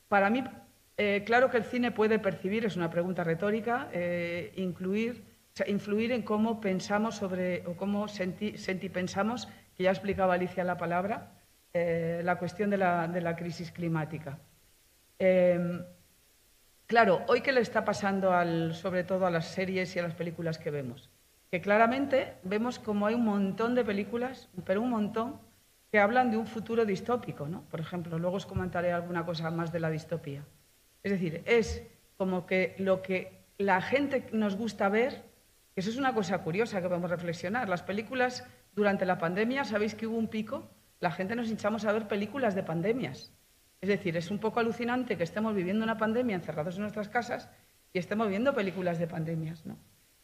Para 0.08 0.32
mí, 0.32 0.44
eh, 0.98 1.24
claro 1.24 1.52
que 1.52 1.58
el 1.58 1.66
cine 1.66 1.92
puede 1.92 2.18
percibir, 2.18 2.66
es 2.66 2.76
una 2.76 2.90
pregunta 2.90 3.24
retórica, 3.24 3.90
eh, 3.94 4.54
incluir, 4.56 5.24
influir 5.68 6.12
en 6.12 6.24
cómo 6.24 6.60
pensamos 6.60 7.16
sobre, 7.16 7.64
o 7.68 7.76
cómo 7.78 8.08
senti, 8.08 8.58
sentipensamos, 8.58 9.48
que 9.78 9.84
ya 9.84 9.92
explicaba 9.92 10.34
Alicia 10.34 10.64
la 10.64 10.78
palabra, 10.78 11.32
la 11.74 12.38
cuestión 12.40 12.70
de 12.70 12.78
la, 12.78 13.08
de 13.08 13.22
la 13.22 13.36
crisis 13.36 13.70
climática. 13.72 14.40
Claro, 16.88 17.24
hoy 17.28 17.42
qué 17.42 17.52
le 17.52 17.62
está 17.62 17.84
pasando 17.84 18.32
al, 18.32 18.76
sobre 18.76 19.04
todo 19.04 19.26
a 19.26 19.32
las 19.32 19.48
series 19.48 19.96
y 19.96 20.00
a 20.00 20.04
las 20.04 20.14
películas 20.14 20.60
que 20.60 20.70
vemos, 20.70 21.10
que 21.50 21.60
claramente 21.60 22.36
vemos 22.44 22.78
como 22.78 23.08
hay 23.08 23.16
un 23.16 23.26
montón 23.26 23.74
de 23.74 23.84
películas, 23.84 24.50
pero 24.66 24.84
un 24.84 24.92
montón, 24.92 25.40
que 25.92 26.00
hablan 26.00 26.30
de 26.30 26.38
un 26.38 26.46
futuro 26.46 26.86
distópico, 26.86 27.48
¿no? 27.48 27.64
Por 27.72 27.80
ejemplo, 27.80 28.20
luego 28.20 28.38
os 28.38 28.46
comentaré 28.46 28.92
alguna 28.92 29.26
cosa 29.26 29.50
más 29.50 29.72
de 29.72 29.80
la 29.80 29.90
distopía. 29.90 30.44
Es 31.02 31.12
decir, 31.12 31.42
es 31.46 31.84
como 32.18 32.46
que 32.46 32.76
lo 32.78 33.02
que 33.02 33.46
la 33.58 33.82
gente 33.82 34.28
nos 34.32 34.56
gusta 34.56 34.88
ver, 34.88 35.24
eso 35.76 35.90
es 35.90 35.98
una 35.98 36.14
cosa 36.14 36.40
curiosa 36.44 36.82
que 36.82 36.88
podemos 36.88 37.10
reflexionar. 37.10 37.68
Las 37.68 37.82
películas 37.82 38.46
durante 38.76 39.06
la 39.06 39.18
pandemia, 39.18 39.64
sabéis 39.64 39.96
que 39.96 40.06
hubo 40.06 40.18
un 40.18 40.28
pico, 40.28 40.70
la 41.00 41.10
gente 41.10 41.36
nos 41.36 41.50
hinchamos 41.50 41.86
a 41.86 41.94
ver 41.94 42.08
películas 42.08 42.54
de 42.54 42.62
pandemias. 42.62 43.32
Es 43.82 43.90
decir, 43.90 44.18
es 44.18 44.32
un 44.32 44.40
poco 44.40 44.60
alucinante 44.60 45.18
que 45.18 45.24
estemos 45.24 45.54
viviendo 45.54 45.84
una 45.84 45.98
pandemia 45.98 46.36
encerrados 46.36 46.76
en 46.76 46.82
nuestras 46.82 47.10
casas 47.10 47.50
y 47.94 48.00
estemos 48.00 48.30
viendo 48.30 48.54
películas 48.54 49.00
de 49.00 49.08
pandemias, 49.08 49.66
¿no? 49.66 49.78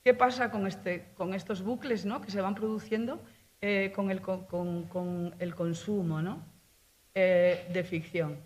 ¿Qué 0.03 0.15
pasa 0.15 0.49
con, 0.49 0.65
este, 0.65 1.13
con 1.15 1.33
estos 1.33 1.61
bucles 1.61 2.05
¿no? 2.05 2.21
que 2.21 2.31
se 2.31 2.41
van 2.41 2.55
produciendo 2.55 3.21
eh, 3.61 3.91
con, 3.95 4.09
el, 4.09 4.21
con, 4.21 5.35
el, 5.37 5.55
consumo 5.55 6.21
¿no? 6.21 6.43
Eh, 7.13 7.67
de 7.71 7.83
ficción? 7.83 8.39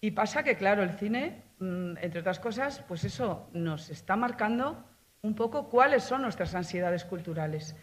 Y 0.00 0.12
pasa 0.12 0.42
que, 0.42 0.56
claro, 0.56 0.82
el 0.82 0.92
cine, 0.92 1.42
mm, 1.58 1.98
entre 2.00 2.20
otras 2.20 2.40
cosas, 2.40 2.82
pues 2.88 3.04
eso 3.04 3.48
nos 3.52 3.90
está 3.90 4.16
marcando 4.16 4.82
un 5.20 5.34
poco 5.34 5.68
cuáles 5.68 6.02
son 6.02 6.22
nuestras 6.22 6.54
ansiedades 6.54 7.04
culturales. 7.04 7.76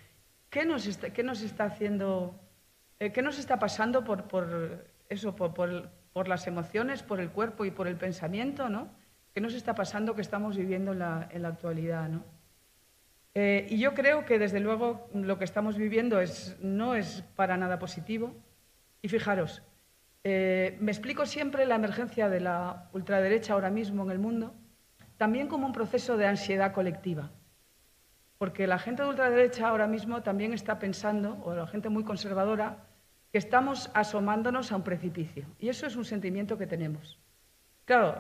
¿Qué 0.49 0.66
nos 0.66 0.88
está, 0.88 1.11
qué 1.11 1.22
nos 1.22 1.41
está 1.41 1.66
haciendo, 1.66 2.39
eh, 2.99 3.11
qué 3.11 3.22
nos 3.22 3.38
está 3.38 3.59
pasando 3.59 4.03
por, 4.03 4.28
por 4.28 4.88
eso, 5.09 5.36
por, 5.36 5.53
por, 5.53 5.91
las 6.28 6.47
emociones, 6.47 7.03
por 7.03 7.20
el 7.20 7.30
cuerpo 7.30 7.66
y 7.66 7.72
por 7.72 7.88
el 7.88 7.95
pensamiento, 7.95 8.70
¿no? 8.70 8.89
¿Qué 9.34 9.41
nos 9.41 9.53
está 9.55 9.74
pasando 9.74 10.16
que 10.16 10.22
estamos 10.22 10.55
viviendo 10.55 10.91
en 10.91 10.99
la, 10.99 11.28
en 11.32 11.41
la 11.41 11.49
actualidad, 11.49 12.07
¿no? 12.07 12.24
Eh, 13.36 13.66
y 13.70 13.80
yo 13.80 13.95
creo 13.95 14.26
que, 14.26 14.38
desde 14.38 14.59
luego, 14.59 15.09
lo 15.14 15.39
que 15.39 15.45
estamos 15.45 15.76
viviendo 15.76 16.22
es, 16.22 16.55
no 16.61 16.93
es 16.95 17.24
para 17.36 17.57
nada 17.57 17.80
positivo. 17.80 18.36
Y 19.01 19.09
fijaros, 19.09 19.64
eh, 20.24 20.78
me 20.80 20.91
explico 20.91 21.26
siempre 21.26 21.66
la 21.66 21.76
emergencia 21.76 22.30
de 22.30 22.39
la 22.39 22.89
ultraderecha 22.93 23.53
ahora 23.53 23.72
mismo 23.72 24.03
en 24.03 24.11
el 24.11 24.20
mundo, 24.20 24.53
también 25.18 25.47
como 25.47 25.66
un 25.66 25.74
proceso 25.74 26.16
de 26.16 26.28
ansiedad 26.28 26.74
colectiva. 26.74 27.32
Porque 28.38 28.68
la 28.68 28.78
gente 28.78 29.01
de 29.03 29.09
ultraderecha 29.09 29.68
ahora 29.68 29.88
mismo 29.88 30.22
también 30.22 30.53
está 30.53 30.78
pensando, 30.78 31.41
o 31.43 31.55
la 31.55 31.66
gente 31.66 31.89
muy 31.89 32.03
conservadora, 32.03 32.86
que 33.34 33.39
estamos 33.39 33.89
asomándonos 33.95 34.71
a 34.71 34.75
un 34.75 34.84
precipicio. 34.84 35.47
Y 35.57 35.69
eso 35.69 35.88
es 35.88 35.95
un 35.95 36.05
sentimiento 36.05 36.55
que 36.55 36.67
tenemos. 36.67 37.17
Claro, 37.84 38.19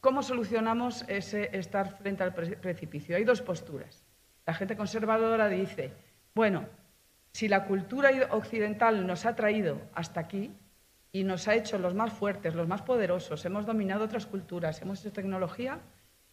¿cómo 0.00 0.22
solucionamos 0.22 1.04
ese 1.06 1.54
estar 1.54 1.98
frente 1.98 2.22
al 2.22 2.32
precipicio? 2.32 3.14
Hay 3.14 3.24
dos 3.24 3.42
posturas. 3.42 4.06
La 4.46 4.54
gente 4.54 4.74
conservadora 4.74 5.50
dice, 5.50 5.92
bueno, 6.34 6.64
si 7.32 7.46
la 7.46 7.66
cultura 7.66 8.08
occidental 8.30 9.06
nos 9.06 9.26
ha 9.26 9.36
traído 9.36 9.82
hasta 9.92 10.20
aquí 10.20 10.50
y 11.12 11.24
nos 11.24 11.46
ha 11.46 11.56
hecho 11.56 11.76
los 11.76 11.94
más 11.94 12.14
fuertes, 12.14 12.54
los 12.54 12.66
más 12.66 12.80
poderosos, 12.80 13.44
hemos 13.44 13.66
dominado 13.66 14.06
otras 14.06 14.24
culturas, 14.24 14.80
hemos 14.80 15.00
hecho 15.00 15.12
tecnología, 15.12 15.80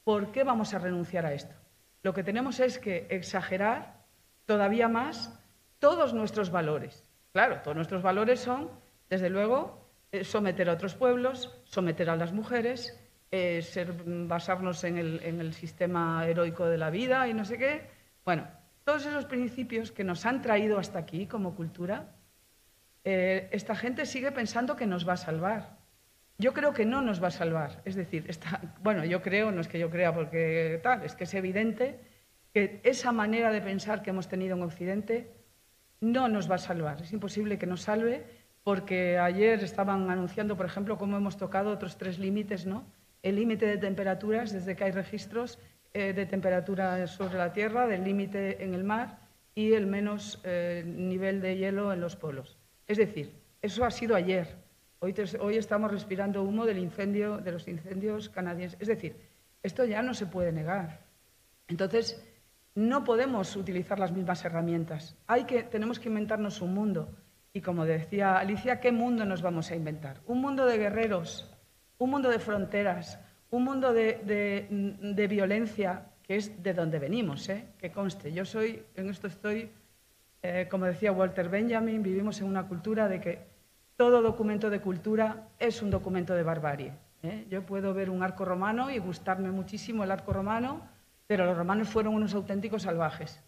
¿por 0.06 0.32
qué 0.32 0.46
vamos 0.46 0.74
a 0.74 0.80
renunciar 0.80 1.26
a 1.26 1.34
esto? 1.34 1.56
Lo 2.02 2.14
que 2.14 2.24
tenemos 2.24 2.62
es 2.62 2.80
que 2.80 3.08
exagerar 3.10 4.06
todavía 4.46 4.88
más 4.88 5.38
todos 5.80 6.14
nuestros 6.14 6.50
valores. 6.50 7.11
Claro, 7.32 7.62
todos 7.64 7.76
nuestros 7.76 8.02
valores 8.02 8.40
son, 8.40 8.70
desde 9.10 9.30
luego, 9.30 9.88
eh, 10.12 10.24
someter 10.24 10.70
a 10.70 10.74
otros 10.74 10.96
pueblos, 10.96 11.62
someter 11.64 12.10
a 12.10 12.16
las 12.16 12.34
mujeres, 12.34 13.00
eh, 13.32 13.64
basarnos 14.28 14.84
en 14.84 14.98
el, 14.98 15.22
en 15.24 15.40
el 15.40 15.54
sistema 15.54 16.28
heroico 16.28 16.66
de 16.66 16.78
la 16.78 16.90
vida 16.90 17.28
y 17.30 17.34
no 17.34 17.46
sé 17.46 17.58
qué, 17.58 17.88
bueno, 18.26 18.48
todos 18.84 19.06
esos 19.06 19.26
principios 19.26 19.92
que 19.92 20.04
nos 20.04 20.26
han 20.26 20.42
traído 20.42 20.78
hasta 20.78 21.00
aquí 21.00 21.28
como 21.28 21.56
cultura, 21.56 22.16
eh, 23.06 23.48
esta 23.52 23.76
gente 23.76 24.06
sigue 24.06 24.32
pensando 24.32 24.76
que 24.76 24.86
nos 24.86 25.08
va 25.08 25.14
a 25.14 25.18
salvar. 25.18 25.78
Yo 26.38 26.54
creo 26.54 26.74
que 26.74 26.86
no 26.86 27.02
nos 27.02 27.24
va 27.24 27.28
a 27.28 27.32
salvar. 27.32 27.82
Es 27.86 27.96
decir, 27.96 28.30
bueno, 28.82 29.06
yo 29.06 29.22
creo, 29.22 29.52
no 29.52 29.62
es 29.62 29.68
que 29.68 29.80
yo 29.80 29.90
crea 29.90 30.14
porque 30.14 30.80
tal, 30.84 31.04
es 31.04 31.16
que 31.16 31.24
es 31.24 31.34
evidente 31.34 32.00
que 32.54 32.82
esa 32.84 33.12
manera 33.12 33.52
de 33.52 33.62
pensar 33.62 34.02
que 34.02 34.10
hemos 34.10 34.28
tenido 34.28 34.58
en 34.58 34.64
Occidente 34.64 35.32
no 36.02 36.28
nos 36.28 36.50
va 36.50 36.56
a 36.56 36.58
salvar. 36.58 37.02
Es 37.02 37.14
imposible 37.14 37.58
que 37.58 37.68
nos 37.68 37.84
salve 37.84 38.26
porque 38.64 39.18
ayer 39.18 39.64
estaban 39.64 40.10
anunciando, 40.10 40.58
por 40.58 40.66
ejemplo, 40.66 40.98
cómo 40.98 41.18
hemos 41.18 41.38
tocado 41.38 41.72
otros 41.72 41.98
tres 41.98 42.20
límites, 42.20 42.66
¿no? 42.66 42.86
El 43.24 43.36
límite 43.36 43.66
de 43.66 43.78
temperaturas 43.78 44.52
desde 44.52 44.76
que 44.76 44.84
hay 44.84 44.92
registros 44.92 45.60
eh, 45.94 46.14
de 46.14 46.26
temperatura 46.26 47.08
sobre 47.08 47.38
la 47.38 47.54
Tierra, 47.54 47.88
del 47.88 48.04
límite 48.04 48.64
en 48.64 48.74
el 48.74 48.84
mar 48.84 49.20
y 49.56 49.74
el 49.74 49.88
menos 49.88 50.40
eh, 50.44 50.84
nivel 50.86 51.42
de 51.42 51.58
hielo 51.58 51.94
en 51.94 52.02
los 52.02 52.16
polos. 52.16 52.58
Es 52.88 52.98
decir, 52.98 53.34
eso 53.62 53.86
ha 53.86 53.92
sido 53.92 54.16
ayer. 54.16 54.48
Hoy, 55.00 55.14
hoy 55.40 55.58
estamos 55.58 55.92
respirando 55.92 56.44
humo 56.44 56.66
del 56.66 56.80
incendio, 56.80 57.38
de 57.38 57.52
los 57.52 57.68
incendios 57.68 58.30
canadienses. 58.30 58.80
Es 58.82 58.88
decir, 58.88 59.16
esto 59.64 59.86
ya 59.86 60.02
no 60.02 60.14
se 60.14 60.26
puede 60.26 60.52
negar. 60.52 61.02
Entonces, 61.68 62.24
no 62.76 63.04
podemos 63.04 63.56
utilizar 63.56 64.00
las 64.00 64.12
mismas 64.12 64.44
herramientas. 64.46 65.16
Hay 65.28 65.46
que, 65.46 65.64
tenemos 65.64 66.00
que 66.00 66.10
inventarnos 66.10 66.62
un 66.62 66.74
mundo. 66.74 67.10
Y 67.54 67.62
como 67.62 67.86
decía 67.86 68.38
Alicia, 68.38 68.80
¿qué 68.80 68.92
mundo 68.92 69.26
nos 69.26 69.42
vamos 69.42 69.72
a 69.72 69.76
inventar? 69.76 70.22
Un 70.26 70.40
mundo 70.40 70.66
de 70.66 70.78
guerreros, 70.78 71.52
un 71.98 72.10
mundo 72.10 72.30
de 72.30 72.40
fronteras, 72.40 73.20
un 73.50 73.66
mundo 73.66 73.94
de, 73.94 75.28
violencia 75.30 76.06
que 76.24 76.38
es 76.38 76.64
de 76.64 76.74
donde 76.74 77.00
venimos, 77.00 77.50
¿eh? 77.50 77.66
que 77.78 77.92
conste. 77.92 78.32
Yo 78.32 78.46
soy, 78.46 78.84
en 78.96 79.10
esto 79.10 79.28
estoy, 79.28 79.70
eh, 80.42 80.68
como 80.72 80.86
decía 80.86 81.12
Walter 81.12 81.50
Benjamin, 81.50 82.02
vivimos 82.02 82.40
en 82.40 82.48
una 82.48 82.68
cultura 82.68 83.10
de 83.10 83.20
que 83.20 83.40
todo 83.98 84.22
documento 84.22 84.70
de 84.70 84.80
cultura 84.80 85.50
es 85.60 85.82
un 85.82 85.90
documento 85.90 86.34
de 86.34 86.44
barbarie. 86.44 86.94
¿eh? 87.24 87.46
Yo 87.50 87.66
puedo 87.66 87.94
ver 87.94 88.10
un 88.10 88.24
arco 88.24 88.46
romano 88.46 88.90
y 88.90 88.98
gustarme 88.98 89.52
muchísimo 89.52 90.06
el 90.06 90.12
arco 90.12 90.32
romano, 90.32 90.82
pero 91.32 91.46
los 91.46 91.56
romanos 91.56 91.88
fueron 91.88 92.14
unos 92.14 92.34
auténticos 92.34 92.82
salvajes 92.82 93.42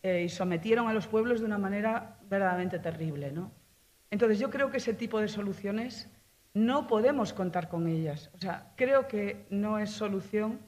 y 0.00 0.28
sometieron 0.28 0.86
a 0.86 0.92
los 0.92 1.08
pueblos 1.08 1.40
de 1.40 1.46
una 1.46 1.58
manera 1.58 2.20
verdaderamente 2.30 2.78
terrible. 2.78 3.32
¿no? 3.32 3.50
Entonces 4.12 4.38
yo 4.38 4.48
creo 4.48 4.70
que 4.70 4.76
ese 4.76 4.94
tipo 4.94 5.20
de 5.20 5.26
soluciones 5.26 6.08
no 6.54 6.86
podemos 6.86 7.32
contar 7.32 7.68
con 7.68 7.88
ellas. 7.88 8.30
O 8.32 8.38
sea, 8.38 8.74
creo 8.76 9.08
que 9.08 9.44
no 9.50 9.80
es 9.80 9.90
solución 9.90 10.60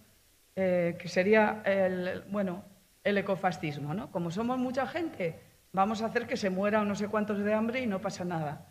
eh, 0.57 0.97
que 0.99 1.07
sería 1.07 1.63
el, 1.65 2.25
bueno, 2.29 2.65
el 3.05 3.17
ecofascismo, 3.17 3.95
¿no? 3.95 4.11
Como 4.11 4.33
somos 4.33 4.59
mucha 4.59 4.89
gente, 4.89 5.39
vamos 5.73 6.03
a 6.03 6.07
hacer 6.07 6.27
que 6.27 6.37
se 6.37 6.51
muera 6.51 6.85
no 6.85 6.97
sé 6.97 7.07
cuántos 7.07 7.39
de 7.39 7.55
hambre 7.55 7.83
y 7.83 7.87
no 7.87 8.01
pasa 8.01 8.25
nada. 8.25 8.67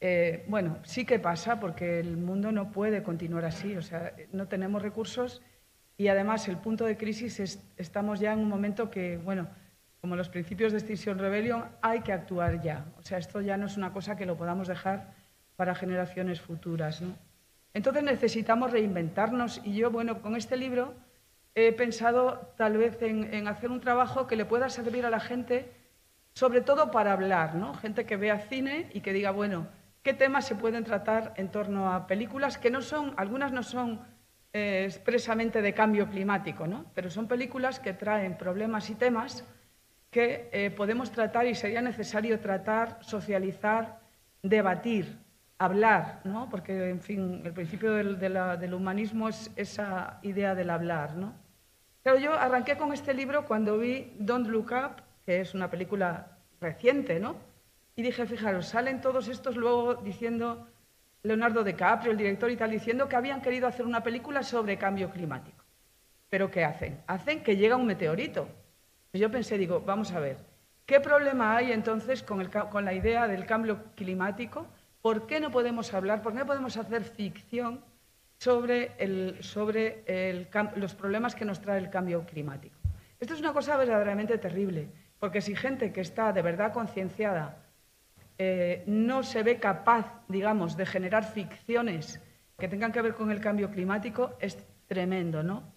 Eh, 0.00 0.44
bueno, 0.46 0.78
sí 0.84 1.04
que 1.04 1.18
pasa 1.18 1.58
porque 1.58 1.98
el 1.98 2.18
mundo 2.18 2.52
no 2.52 2.70
puede 2.70 3.02
continuar 3.02 3.46
así, 3.46 3.74
o 3.74 3.82
sea, 3.82 4.14
no 4.30 4.46
tenemos 4.46 4.80
recursos 4.80 5.42
y 5.96 6.08
además 6.08 6.48
el 6.48 6.56
punto 6.56 6.84
de 6.84 6.96
crisis 6.96 7.40
es, 7.40 7.62
estamos 7.76 8.20
ya 8.20 8.32
en 8.32 8.40
un 8.40 8.48
momento 8.48 8.90
que, 8.90 9.16
bueno, 9.18 9.48
como 10.00 10.16
los 10.16 10.28
principios 10.28 10.72
de 10.72 10.78
Extinction 10.78 11.18
Rebellion, 11.18 11.64
hay 11.80 12.00
que 12.00 12.12
actuar 12.12 12.60
ya. 12.60 12.84
O 12.98 13.02
sea, 13.02 13.18
esto 13.18 13.40
ya 13.40 13.56
no 13.56 13.66
es 13.66 13.76
una 13.76 13.92
cosa 13.92 14.16
que 14.16 14.26
lo 14.26 14.36
podamos 14.36 14.68
dejar 14.68 15.14
para 15.56 15.74
generaciones 15.74 16.40
futuras. 16.40 17.02
Entonces 17.72 18.02
necesitamos 18.02 18.70
reinventarnos 18.70 19.60
y 19.64 19.74
yo, 19.74 19.90
bueno, 19.90 20.20
con 20.20 20.36
este 20.36 20.56
libro 20.56 20.94
he 21.54 21.72
pensado 21.72 22.52
tal 22.56 22.76
vez 22.76 23.00
en, 23.00 23.46
hacer 23.46 23.70
un 23.70 23.80
trabajo 23.80 24.26
que 24.26 24.36
le 24.36 24.44
pueda 24.44 24.68
servir 24.68 25.06
a 25.06 25.10
la 25.10 25.20
gente, 25.20 25.72
sobre 26.34 26.60
todo 26.60 26.90
para 26.90 27.12
hablar, 27.12 27.54
¿no? 27.54 27.74
Gente 27.74 28.04
que 28.04 28.16
vea 28.16 28.40
cine 28.40 28.90
y 28.92 29.00
que 29.00 29.12
diga, 29.12 29.30
bueno, 29.30 29.68
¿qué 30.02 30.12
temas 30.12 30.46
se 30.46 30.56
pueden 30.56 30.84
tratar 30.84 31.32
en 31.36 31.48
torno 31.48 31.92
a 31.92 32.06
películas 32.06 32.58
que 32.58 32.70
no 32.70 32.82
son, 32.82 33.14
algunas 33.16 33.52
no 33.52 33.62
son 33.62 34.00
eh, 34.54 34.84
expresamente 34.86 35.60
de 35.60 35.74
cambio 35.74 36.08
climático, 36.08 36.66
¿no? 36.66 36.86
Pero 36.94 37.10
son 37.10 37.28
películas 37.28 37.80
que 37.80 37.92
traen 37.92 38.38
problemas 38.38 38.88
y 38.88 38.94
temas 38.94 39.44
que 40.10 40.48
eh, 40.52 40.70
podemos 40.70 41.10
tratar 41.10 41.46
y 41.46 41.56
sería 41.56 41.82
necesario 41.82 42.38
tratar, 42.38 42.98
socializar, 43.02 43.98
debatir 44.42 45.18
hablar, 45.58 46.20
¿no? 46.22 46.48
porque, 46.48 46.88
en 46.88 47.00
fin, 47.00 47.42
el 47.44 47.52
principio 47.52 47.92
del, 47.94 48.74
humanismo 48.74 49.28
es 49.28 49.50
esa 49.56 50.20
idea 50.22 50.54
del 50.54 50.70
hablar. 50.70 51.16
¿no? 51.16 51.34
Pero 52.04 52.18
yo 52.18 52.32
arranqué 52.32 52.76
con 52.76 52.92
este 52.92 53.12
libro 53.12 53.46
cuando 53.46 53.76
vi 53.78 54.12
Don't 54.20 54.46
Look 54.46 54.70
Up, 54.70 55.02
que 55.26 55.40
es 55.40 55.52
una 55.52 55.68
película 55.68 56.38
reciente, 56.60 57.18
¿no? 57.18 57.36
y 57.96 58.02
dije, 58.02 58.24
fijaros, 58.26 58.66
salen 58.66 59.00
todos 59.00 59.26
estos 59.26 59.56
luego 59.56 59.96
diciendo, 59.96 60.68
Leonardo 61.24 61.64
DiCaprio, 61.64 62.12
el 62.12 62.18
director 62.18 62.50
y 62.50 62.56
tal, 62.56 62.70
diciendo 62.70 63.08
que 63.08 63.16
habían 63.16 63.40
querido 63.40 63.66
hacer 63.66 63.86
una 63.86 64.02
película 64.02 64.42
sobre 64.42 64.76
cambio 64.76 65.10
climático. 65.10 65.64
¿Pero 66.28 66.50
qué 66.50 66.64
hacen? 66.64 67.00
Hacen 67.06 67.42
que 67.42 67.56
llega 67.56 67.76
un 67.76 67.86
meteorito. 67.86 68.46
Yo 69.14 69.30
pensé, 69.30 69.56
digo, 69.56 69.80
vamos 69.80 70.12
a 70.12 70.20
ver, 70.20 70.36
¿qué 70.84 71.00
problema 71.00 71.56
hay 71.56 71.72
entonces 71.72 72.22
con, 72.22 72.44
con 72.46 72.84
la 72.84 72.92
idea 72.92 73.26
del 73.26 73.46
cambio 73.46 73.84
climático? 73.94 74.66
¿Por 75.00 75.26
qué 75.26 75.40
no 75.40 75.50
podemos 75.50 75.94
hablar, 75.94 76.20
por 76.20 76.32
qué 76.32 76.40
no 76.40 76.46
podemos 76.46 76.76
hacer 76.76 77.04
ficción 77.04 77.82
sobre, 78.38 78.92
los 80.76 80.94
problemas 80.94 81.34
que 81.34 81.46
nos 81.46 81.60
trae 81.62 81.78
el 81.78 81.88
cambio 81.88 82.26
climático? 82.26 82.76
Esto 83.18 83.32
es 83.32 83.40
una 83.40 83.54
cosa 83.54 83.78
verdaderamente 83.78 84.36
terrible, 84.36 84.88
porque 85.18 85.40
si 85.40 85.56
gente 85.56 85.90
que 85.90 86.02
está 86.02 86.34
de 86.34 86.42
verdad 86.42 86.74
concienciada 86.74 87.63
eh, 88.38 88.82
no 88.86 89.22
se 89.22 89.42
ve 89.42 89.58
capaz, 89.58 90.24
digamos, 90.28 90.76
de 90.76 90.86
generar 90.86 91.24
ficciones 91.24 92.20
que 92.58 92.68
tengan 92.68 92.92
que 92.92 93.02
ver 93.02 93.14
con 93.14 93.30
el 93.30 93.40
cambio 93.40 93.70
climático, 93.70 94.36
es 94.40 94.58
tremendo, 94.86 95.42
¿no? 95.42 95.72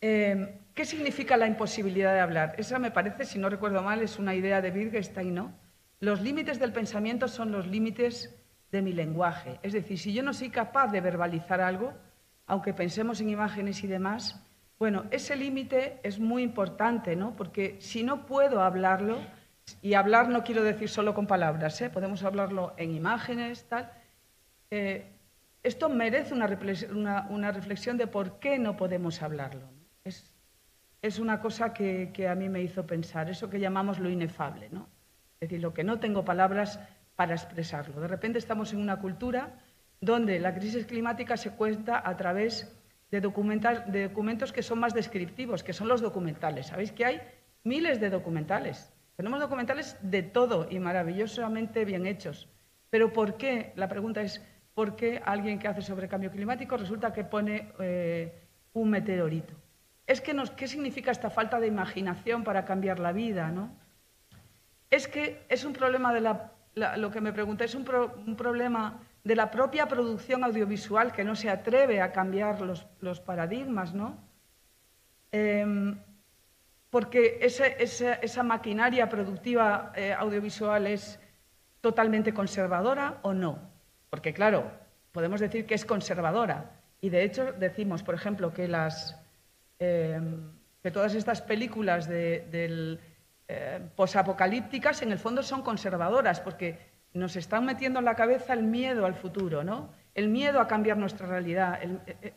Eh, 0.00 0.60
¿Qué 0.74 0.84
significa 0.84 1.36
la 1.36 1.48
imposibilidad 1.48 2.14
de 2.14 2.20
hablar? 2.20 2.54
Esa 2.56 2.78
me 2.78 2.92
parece, 2.92 3.24
si 3.24 3.38
no 3.38 3.48
recuerdo 3.48 3.82
mal, 3.82 4.00
es 4.00 4.18
una 4.18 4.34
idea 4.34 4.60
de 4.60 4.70
Wittgenstein, 4.70 5.34
¿no? 5.34 5.52
Los 6.00 6.20
límites 6.20 6.60
del 6.60 6.72
pensamiento 6.72 7.26
son 7.26 7.50
los 7.50 7.66
límites 7.66 8.34
de 8.70 8.82
mi 8.82 8.92
lenguaje. 8.92 9.58
Es 9.62 9.72
decir, 9.72 9.98
si 9.98 10.12
yo 10.12 10.22
no 10.22 10.32
soy 10.32 10.50
capaz 10.50 10.92
de 10.92 11.00
verbalizar 11.00 11.60
algo, 11.60 11.94
aunque 12.46 12.74
pensemos 12.74 13.20
en 13.20 13.30
imágenes 13.30 13.82
y 13.82 13.88
demás, 13.88 14.40
bueno, 14.78 15.06
ese 15.10 15.34
límite 15.34 15.98
es 16.04 16.20
muy 16.20 16.44
importante, 16.44 17.16
¿no? 17.16 17.34
Porque 17.34 17.76
si 17.80 18.04
no 18.04 18.26
puedo 18.26 18.62
hablarlo, 18.62 19.18
y 19.82 19.94
hablar 19.94 20.28
no 20.28 20.44
quiero 20.44 20.62
decir 20.62 20.88
solo 20.88 21.14
con 21.14 21.26
palabras, 21.26 21.80
¿eh? 21.80 21.90
podemos 21.90 22.22
hablarlo 22.22 22.74
en 22.76 22.94
imágenes, 22.94 23.64
tal. 23.68 23.92
Eh, 24.70 25.12
esto 25.62 25.88
merece 25.88 26.34
una 26.34 26.46
reflexión, 27.50 27.96
de 27.96 28.06
por 28.06 28.38
qué 28.38 28.58
no 28.58 28.76
podemos 28.76 29.20
hablarlo. 29.22 29.68
Es, 31.02 31.18
una 31.18 31.40
cosa 31.40 31.72
que, 31.72 32.10
que, 32.12 32.28
a 32.28 32.34
mí 32.34 32.48
me 32.48 32.62
hizo 32.62 32.86
pensar, 32.86 33.28
eso 33.28 33.50
que 33.50 33.60
llamamos 33.60 33.98
lo 33.98 34.08
inefable, 34.08 34.68
¿no? 34.70 34.88
Es 35.40 35.48
decir, 35.48 35.60
lo 35.60 35.74
que 35.74 35.84
no 35.84 35.98
tengo 35.98 36.24
palabras 36.24 36.80
para 37.16 37.34
expresarlo. 37.34 38.00
De 38.00 38.08
repente 38.08 38.38
estamos 38.38 38.72
en 38.72 38.80
una 38.80 39.00
cultura 39.00 39.58
donde 40.00 40.38
la 40.38 40.54
crisis 40.54 40.86
climática 40.86 41.36
se 41.36 41.52
cuenta 41.52 42.02
a 42.04 42.16
través 42.16 42.72
de, 43.10 43.20
de 43.20 44.02
documentos 44.08 44.52
que 44.52 44.62
son 44.62 44.78
más 44.78 44.94
descriptivos, 44.94 45.62
que 45.62 45.72
son 45.72 45.88
los 45.88 46.00
documentales. 46.00 46.68
Sabéis 46.68 46.92
que 46.92 47.04
hay 47.04 47.20
miles 47.64 48.00
de 48.00 48.10
documentales 48.10 48.92
tenemos 49.18 49.40
documentales 49.40 49.96
de 50.00 50.22
todo 50.22 50.68
y 50.70 50.78
maravillosamente 50.78 51.84
bien 51.84 52.06
hechos. 52.06 52.48
Pero 52.88 53.12
¿por 53.12 53.36
qué? 53.36 53.72
La 53.74 53.88
pregunta 53.88 54.22
es, 54.22 54.40
¿por 54.74 54.94
qué 54.94 55.20
alguien 55.24 55.58
que 55.58 55.66
hace 55.66 55.82
sobre 55.82 56.06
cambio 56.06 56.30
climático 56.30 56.76
resulta 56.76 57.12
que 57.12 57.24
pone 57.24 57.72
eh, 57.80 58.32
un 58.74 58.90
meteorito? 58.90 59.54
Es 60.06 60.20
que 60.20 60.36
¿Qué 60.56 60.68
significa 60.68 61.10
esta 61.10 61.30
falta 61.30 61.58
de 61.58 61.66
imaginación 61.66 62.44
para 62.44 62.64
cambiar 62.64 63.00
la 63.00 63.10
vida? 63.10 63.50
¿no? 63.50 63.72
Es 64.88 65.08
que 65.08 65.44
es 65.48 65.64
un 65.64 65.72
problema 65.72 66.14
de 66.14 66.20
la, 66.20 66.52
lo 66.96 67.10
que 67.10 67.20
me 67.20 67.32
pregunté, 67.32 67.64
es 67.64 67.74
un, 67.74 67.84
problema 68.36 69.00
de 69.24 69.34
la 69.34 69.50
propia 69.50 69.88
producción 69.88 70.44
audiovisual 70.44 71.10
que 71.10 71.24
no 71.24 71.34
se 71.34 71.50
atreve 71.50 72.00
a 72.00 72.12
cambiar 72.12 72.60
los, 72.60 72.86
los 73.00 73.18
paradigmas, 73.18 73.94
¿no? 73.94 74.16
Em, 75.32 75.98
porque 76.90 77.38
esa, 77.42 78.42
maquinaria 78.42 79.08
productiva 79.08 79.92
eh, 79.94 80.12
audiovisual 80.12 80.86
es 80.86 81.20
totalmente 81.80 82.32
conservadora 82.32 83.18
o 83.22 83.34
no. 83.34 83.58
Porque, 84.10 84.32
claro, 84.32 84.70
podemos 85.12 85.40
decir 85.40 85.66
que 85.66 85.74
es 85.74 85.84
conservadora. 85.84 86.70
Y 87.00 87.10
de 87.10 87.24
hecho 87.24 87.52
decimos, 87.52 88.02
por 88.02 88.14
ejemplo, 88.14 88.52
que, 88.54 88.68
las, 88.68 89.20
eh, 89.78 90.20
que 90.82 90.90
todas 90.90 91.14
estas 91.14 91.42
películas 91.42 92.08
de, 92.08 92.98
eh, 93.48 93.80
posapocalípticas 93.94 95.02
en 95.02 95.12
el 95.12 95.18
fondo 95.18 95.42
son 95.42 95.62
conservadoras, 95.62 96.40
porque 96.40 96.78
nos 97.12 97.36
están 97.36 97.66
metiendo 97.66 97.98
en 97.98 98.06
la 98.06 98.14
cabeza 98.14 98.54
el 98.54 98.62
miedo 98.62 99.04
al 99.04 99.14
futuro, 99.14 99.62
¿no? 99.62 99.90
El 100.14 100.28
miedo 100.28 100.60
a 100.60 100.66
cambiar 100.66 100.96
nuestra 100.96 101.26
realidad 101.26 101.78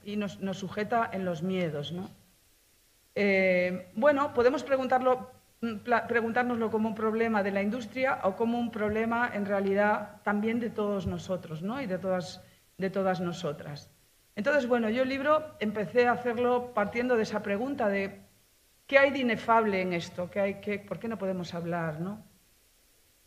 y 0.03 0.15
nos, 0.15 0.39
nos, 0.39 0.59
sujeta 0.59 1.09
en 1.11 1.25
los 1.25 1.41
miedos, 1.41 1.91
¿no? 1.91 2.09
Eh, 3.15 3.91
bueno, 3.95 4.33
podemos 4.33 4.63
preguntarlo, 4.63 5.31
mm, 5.61 5.75
preguntárnoslo 6.07 6.71
como 6.71 6.89
un 6.89 6.95
problema 6.95 7.43
de 7.43 7.51
la 7.51 7.61
industria 7.61 8.19
o 8.23 8.35
como 8.35 8.59
un 8.59 8.71
problema 8.71 9.31
en 9.33 9.45
realidad 9.45 10.21
también 10.23 10.59
de 10.59 10.69
todos 10.69 11.07
nosotros 11.07 11.61
¿no? 11.61 11.81
y 11.81 11.87
de 11.87 11.97
todas, 11.97 12.41
de 12.77 12.89
todas 12.89 13.19
nosotras. 13.19 13.89
Entonces, 14.35 14.67
bueno, 14.67 14.89
yo 14.89 15.03
el 15.03 15.09
libro 15.09 15.55
empecé 15.59 16.07
a 16.07 16.13
hacerlo 16.13 16.73
partiendo 16.73 17.17
de 17.17 17.23
esa 17.23 17.43
pregunta 17.43 17.89
de 17.89 18.21
¿qué 18.87 18.97
hay 18.97 19.11
de 19.11 19.19
inefable 19.19 19.81
en 19.81 19.93
esto? 19.93 20.29
¿Qué 20.31 20.39
hay, 20.39 20.53
qué, 20.55 20.79
¿Por 20.79 20.99
qué 20.99 21.07
no 21.07 21.17
podemos 21.17 21.53
hablar? 21.53 21.99
¿no? 21.99 22.23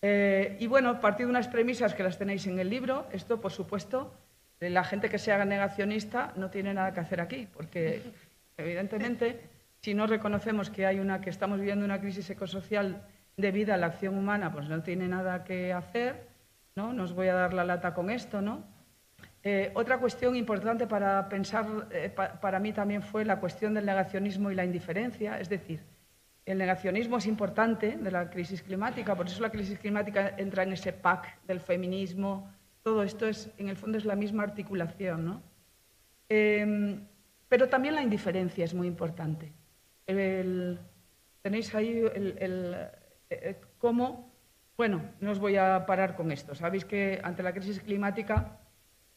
Eh, 0.00 0.56
y 0.60 0.66
bueno, 0.66 1.00
partí 1.00 1.24
de 1.24 1.30
unas 1.30 1.48
premisas 1.48 1.94
que 1.94 2.02
las 2.02 2.18
tenéis 2.18 2.46
en 2.46 2.58
el 2.58 2.70
libro. 2.70 3.06
Esto, 3.12 3.40
por 3.40 3.52
supuesto, 3.52 4.14
la 4.60 4.84
gente 4.84 5.10
que 5.10 5.18
se 5.18 5.32
haga 5.32 5.44
negacionista 5.44 6.32
no 6.36 6.50
tiene 6.50 6.72
nada 6.72 6.92
que 6.92 7.00
hacer 7.00 7.20
aquí, 7.20 7.48
porque 7.52 8.02
evidentemente 8.56 9.53
si 9.84 9.92
no 9.92 10.06
reconocemos 10.06 10.70
que 10.70 10.86
hay 10.86 10.98
una 10.98 11.20
que 11.20 11.28
estamos 11.28 11.60
viviendo 11.60 11.84
una 11.84 12.00
crisis 12.00 12.30
ecosocial 12.30 13.06
debido 13.36 13.74
a 13.74 13.76
la 13.76 13.88
acción 13.88 14.16
humana, 14.16 14.50
pues 14.50 14.66
no 14.66 14.82
tiene 14.82 15.08
nada 15.08 15.44
que 15.44 15.74
hacer, 15.74 16.26
¿no? 16.74 16.94
Nos 16.94 17.12
voy 17.12 17.28
a 17.28 17.34
dar 17.34 17.52
la 17.52 17.64
lata 17.64 17.92
con 17.92 18.08
esto, 18.08 18.40
¿no? 18.40 18.64
Eh, 19.42 19.72
otra 19.74 19.98
cuestión 19.98 20.36
importante 20.36 20.86
para 20.86 21.28
pensar, 21.28 21.66
eh, 21.90 22.08
para 22.08 22.60
mí 22.60 22.72
también 22.72 23.02
fue 23.02 23.26
la 23.26 23.38
cuestión 23.40 23.74
del 23.74 23.84
negacionismo 23.84 24.50
y 24.50 24.54
la 24.54 24.64
indiferencia, 24.64 25.38
es 25.38 25.50
decir, 25.50 25.80
el 26.46 26.56
negacionismo 26.56 27.18
es 27.18 27.26
importante 27.26 27.98
de 27.98 28.10
la 28.10 28.30
crisis 28.30 28.62
climática, 28.62 29.14
por 29.14 29.26
eso 29.26 29.42
la 29.42 29.50
crisis 29.50 29.78
climática 29.78 30.32
entra 30.38 30.62
en 30.62 30.72
ese 30.72 30.94
pack 30.94 31.42
del 31.42 31.60
feminismo, 31.60 32.50
todo 32.82 33.02
esto 33.02 33.28
es, 33.28 33.52
en 33.58 33.68
el 33.68 33.76
fondo 33.76 33.98
es 33.98 34.06
la 34.06 34.16
misma 34.16 34.44
articulación, 34.44 35.26
¿no? 35.26 35.42
Eh, 36.30 36.98
pero 37.50 37.68
también 37.68 37.94
la 37.94 38.02
indiferencia 38.02 38.64
es 38.64 38.72
muy 38.72 38.86
importante 38.86 39.52
tenéis 40.06 41.74
ahí 41.74 42.04
el, 42.14 42.74
eh, 42.74 42.90
eh, 43.30 43.60
cómo, 43.78 44.32
bueno, 44.76 45.02
no 45.20 45.30
os 45.30 45.38
voy 45.38 45.56
a 45.56 45.86
parar 45.86 46.16
con 46.16 46.32
esto. 46.32 46.54
Sabéis 46.54 46.84
que 46.84 47.20
ante 47.22 47.42
la 47.42 47.52
crisis 47.52 47.80
climática 47.80 48.60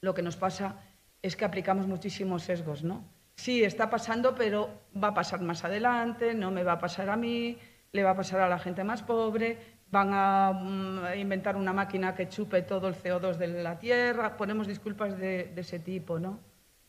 lo 0.02 0.14
que 0.14 0.22
nos 0.22 0.38
pasa 0.38 0.76
es 1.22 1.36
que 1.36 1.46
aplicamos 1.46 1.88
muchísimos 1.88 2.44
sesgos, 2.44 2.84
¿no? 2.84 3.04
Sí, 3.36 3.64
está 3.64 3.90
pasando, 3.90 4.36
pero 4.36 4.70
va 5.02 5.10
a 5.10 5.14
pasar 5.14 5.42
más 5.42 5.64
adelante, 5.64 6.34
no 6.34 6.52
me 6.52 6.64
va 6.64 6.74
a 6.74 6.80
pasar 6.80 7.10
a 7.10 7.18
mí, 7.18 7.58
le 7.92 8.04
va 8.04 8.12
a 8.12 8.16
pasar 8.16 8.42
a 8.42 8.50
la 8.50 8.60
gente 8.60 8.84
más 8.84 9.04
pobre, 9.04 9.58
van 9.92 10.10
a, 10.14 10.52
mm, 10.54 11.18
inventar 11.18 11.56
una 11.56 11.74
máquina 11.74 12.16
que 12.16 12.30
chupe 12.30 12.62
todo 12.64 12.88
el 12.88 12.96
CO2 12.96 13.38
de 13.38 13.48
la 13.48 13.78
Tierra, 13.80 14.38
ponemos 14.38 14.68
disculpas 14.68 15.18
de 15.18 15.54
ese 15.56 15.80
tipo, 15.80 16.20
¿no? 16.20 16.40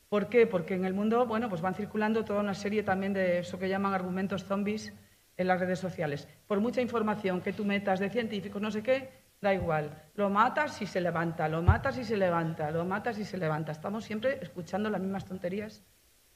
¿Por 0.09 0.29
qué? 0.29 0.47
Porque 0.47 0.75
en 0.75 0.85
el 0.85 0.95
mundo 0.95 1.27
bueno, 1.27 1.49
pues 1.49 1.61
van 1.61 1.75
circulando 1.75 2.25
toda 2.25 2.41
una 2.41 2.55
serie 2.55 2.83
también 2.83 3.13
de 3.13 3.41
eso 3.41 3.59
que 3.59 3.69
llaman 3.69 3.93
argumentos 3.93 4.45
zombies 4.45 4.93
en 5.37 5.47
las 5.47 5.61
redes 5.61 5.79
sociales. 5.79 6.29
Por 6.47 6.61
mucha 6.61 6.81
información 6.81 7.41
que 7.41 7.53
tú 7.53 7.65
metas 7.65 8.01
de 8.01 8.11
científicos, 8.11 8.61
no 8.61 8.71
sé 8.71 8.83
qué, 8.83 9.11
da 9.41 9.55
igual. 9.55 9.91
Lo 10.15 10.31
matas 10.31 10.81
y 10.83 10.87
se 10.87 11.01
levanta, 11.01 11.49
lo 11.49 11.63
matas 11.63 11.99
y 11.99 12.05
se 12.05 12.17
levanta, 12.17 12.71
lo 12.71 12.85
matas 12.85 13.19
y 13.19 13.25
se 13.25 13.37
levanta. 13.37 13.73
Estamos 13.73 14.05
siempre 14.05 14.39
escuchando 14.43 14.91
las 14.91 15.01
mismas 15.01 15.27
tonterías 15.27 15.83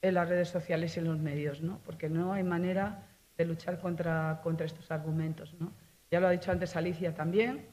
en 0.01 0.13
las 0.13 0.29
redes 0.29 0.49
sociales 0.49 0.95
y 0.95 0.99
en 0.99 1.05
los 1.05 1.17
medios, 1.17 1.61
¿no? 1.61 1.79
porque 1.85 2.09
no 2.09 2.33
hay 2.33 2.43
manera 2.43 3.07
de 3.37 3.45
luchar 3.45 3.79
contra, 3.79 4.41
estos 4.59 4.91
argumentos. 4.91 5.55
Ya 6.11 6.19
lo 6.19 6.27
ha 6.27 6.31
dicho 6.31 6.51
antes 6.51 6.75
Alicia 6.75 7.15
también, 7.15 7.67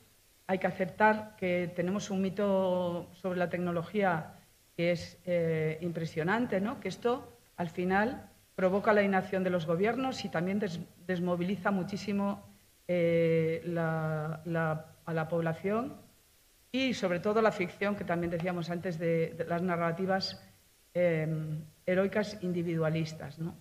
hay 0.46 0.58
que 0.58 0.66
aceptar 0.66 1.36
que 1.36 1.70
tenemos 1.76 2.10
un 2.10 2.22
mito 2.22 3.10
sobre 3.14 3.38
la 3.38 3.50
tecnología 3.50 4.39
que 4.80 4.92
es 4.92 5.18
eh, 5.26 5.76
impresionante, 5.82 6.58
¿no? 6.58 6.80
que 6.80 6.88
esto 6.88 7.36
al 7.58 7.68
final 7.68 8.30
provoca 8.54 8.94
la 8.94 9.02
inacción 9.02 9.44
de 9.44 9.50
los 9.50 9.66
gobiernos 9.66 10.24
y 10.24 10.30
también 10.30 10.58
desmoviliza 11.06 11.70
muchísimo 11.70 12.42
eh, 12.88 13.62
a 13.76 14.40
la 14.46 15.28
población 15.28 15.96
y 16.72 16.94
sobre 16.94 17.20
todo 17.20 17.42
la 17.42 17.52
ficción 17.52 17.94
que 17.94 18.04
también 18.04 18.30
decíamos 18.30 18.70
antes 18.70 18.98
de, 18.98 19.44
las 19.46 19.60
narrativas 19.60 20.42
em, 20.94 21.62
heroicas 21.84 22.38
individualistas. 22.40 23.38
¿no? 23.38 23.54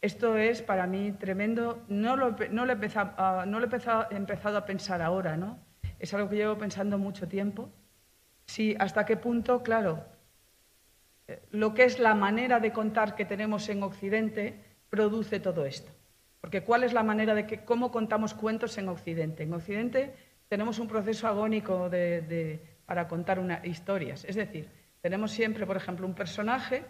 Esto 0.00 0.38
es 0.38 0.62
para 0.62 0.86
mí 0.86 1.12
tremendo, 1.12 1.84
no 1.88 2.16
lo, 2.16 2.34
no 2.50 2.64
he, 2.64 2.72
empezado, 2.72 3.44
no 3.44 3.60
lo 3.60 3.66
he 3.66 4.16
empezado 4.16 4.56
a 4.56 4.64
pensar 4.64 5.02
ahora, 5.02 5.36
¿no? 5.36 5.58
es 5.98 6.14
algo 6.14 6.30
que 6.30 6.36
llevo 6.36 6.56
pensando 6.56 6.96
mucho 6.96 7.28
tiempo. 7.28 7.68
Sí, 8.46 8.74
hasta 8.78 9.04
qué 9.04 9.18
punto, 9.18 9.62
claro, 9.62 10.15
lo 11.50 11.74
que 11.74 11.84
es 11.84 11.98
la 11.98 12.14
manera 12.14 12.60
de 12.60 12.72
contar 12.72 13.14
que 13.14 13.24
tenemos 13.24 13.68
en 13.68 13.82
Occidente 13.82 14.60
produce 14.90 15.40
todo 15.40 15.64
esto. 15.64 15.90
Porque 16.40 16.62
¿cuál 16.62 16.84
es 16.84 16.92
la 16.92 17.02
manera 17.02 17.34
de 17.34 17.46
que, 17.46 17.64
cómo 17.64 17.90
contamos 17.90 18.34
cuentos 18.34 18.78
en 18.78 18.88
Occidente? 18.88 19.42
En 19.42 19.52
Occidente 19.52 20.14
tenemos 20.48 20.78
un 20.78 20.86
proceso 20.86 21.26
agónico 21.26 21.90
para 22.86 23.08
contar 23.08 23.62
historias. 23.64 24.24
Es 24.24 24.36
decir, 24.36 24.68
tenemos 25.00 25.32
siempre, 25.32 25.66
por 25.66 25.76
ejemplo, 25.76 26.06
un 26.06 26.14
personaje 26.14 26.84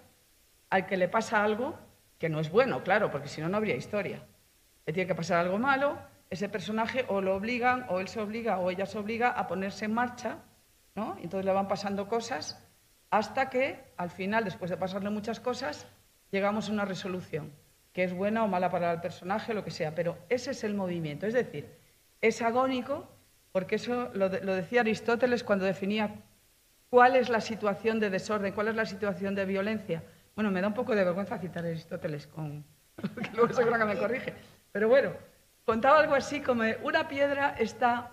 al 0.69 0.87
que 0.87 0.97
le 0.97 1.09
pasa 1.09 1.43
algo 1.43 1.79
que 2.19 2.29
no 2.29 2.41
es 2.41 2.51
bueno, 2.51 2.83
claro, 2.83 3.11
porque 3.11 3.29
si 3.29 3.41
no, 3.41 3.49
no 3.49 3.57
habría 3.57 3.77
historia. 3.77 4.23
Le 4.85 4.93
tiene 4.93 5.07
que 5.07 5.15
pasar 5.15 5.39
algo 5.39 5.59
malo, 5.59 5.99
ese 6.29 6.49
personaje 6.49 7.05
o 7.09 7.21
lo 7.21 7.37
obligan, 7.37 7.87
o 7.89 8.01
él 8.01 8.09
se 8.09 8.21
obliga, 8.21 8.59
o 8.59 8.71
ella 8.71 8.87
se 8.87 8.99
obliga 8.99 9.31
a 9.31 9.47
ponerse 9.47 9.85
en 9.85 9.95
marcha, 9.95 10.39
¿no? 10.95 11.17
entonces 11.23 11.45
le 11.45 11.53
van 11.53 11.69
pasando 11.69 12.09
cosas 12.09 12.66
hasta 13.11 13.51
que, 13.51 13.79
al 13.97 14.11
final, 14.11 14.45
después 14.45 14.71
de 14.71 14.77
pasarle 14.77 15.11
muchas 15.11 15.41
cosas, 15.41 15.87
llegamos 16.31 16.69
a 16.69 16.73
una 16.73 16.85
resolución, 16.85 17.53
que 17.93 18.05
es 18.05 18.13
buena 18.13 18.45
o 18.45 18.49
mala 18.49 18.71
para 18.71 18.93
el 18.93 19.01
personaje, 19.01 19.55
lo 19.55 19.65
que 19.65 19.71
sea, 19.71 19.95
pero 19.95 20.19
ese 20.29 20.51
es 20.51 20.65
el 20.65 20.75
movimiento. 20.75 21.27
Es 21.27 21.35
decir, 21.35 21.69
es 22.21 22.43
agónico 22.43 23.09
porque 23.53 23.77
eso 23.77 24.11
lo, 24.15 24.29
de- 24.29 24.43
lo 24.43 24.55
decía 24.55 24.81
Aristóteles 24.81 25.43
cuando 25.45 25.65
definía 25.65 26.15
cuál 26.91 27.17
es 27.17 27.29
la 27.29 27.41
situación 27.41 28.01
de 28.01 28.11
desorden, 28.11 28.53
cuál 28.53 28.69
es 28.69 28.75
la 28.77 28.87
situación 28.87 29.35
de 29.35 29.45
violencia. 29.47 30.03
Bueno, 30.35 30.51
me 30.51 30.61
da 30.61 30.69
un 30.69 30.75
poco 30.75 30.95
de 30.95 31.05
vergüenza 31.05 31.39
citar 31.39 31.65
a 31.65 31.69
Aristóteles, 31.69 32.27
con, 32.27 32.65
que 33.23 33.31
luego 33.35 33.53
seguro 33.55 33.79
que 33.79 33.85
me 33.85 33.97
corrige. 33.97 34.35
Pero 34.73 34.89
bueno, 34.89 35.13
contaba 35.65 36.01
algo 36.01 36.15
así 36.15 36.41
como 36.43 36.65
una 36.83 37.09
piedra 37.09 37.55
está 37.59 38.11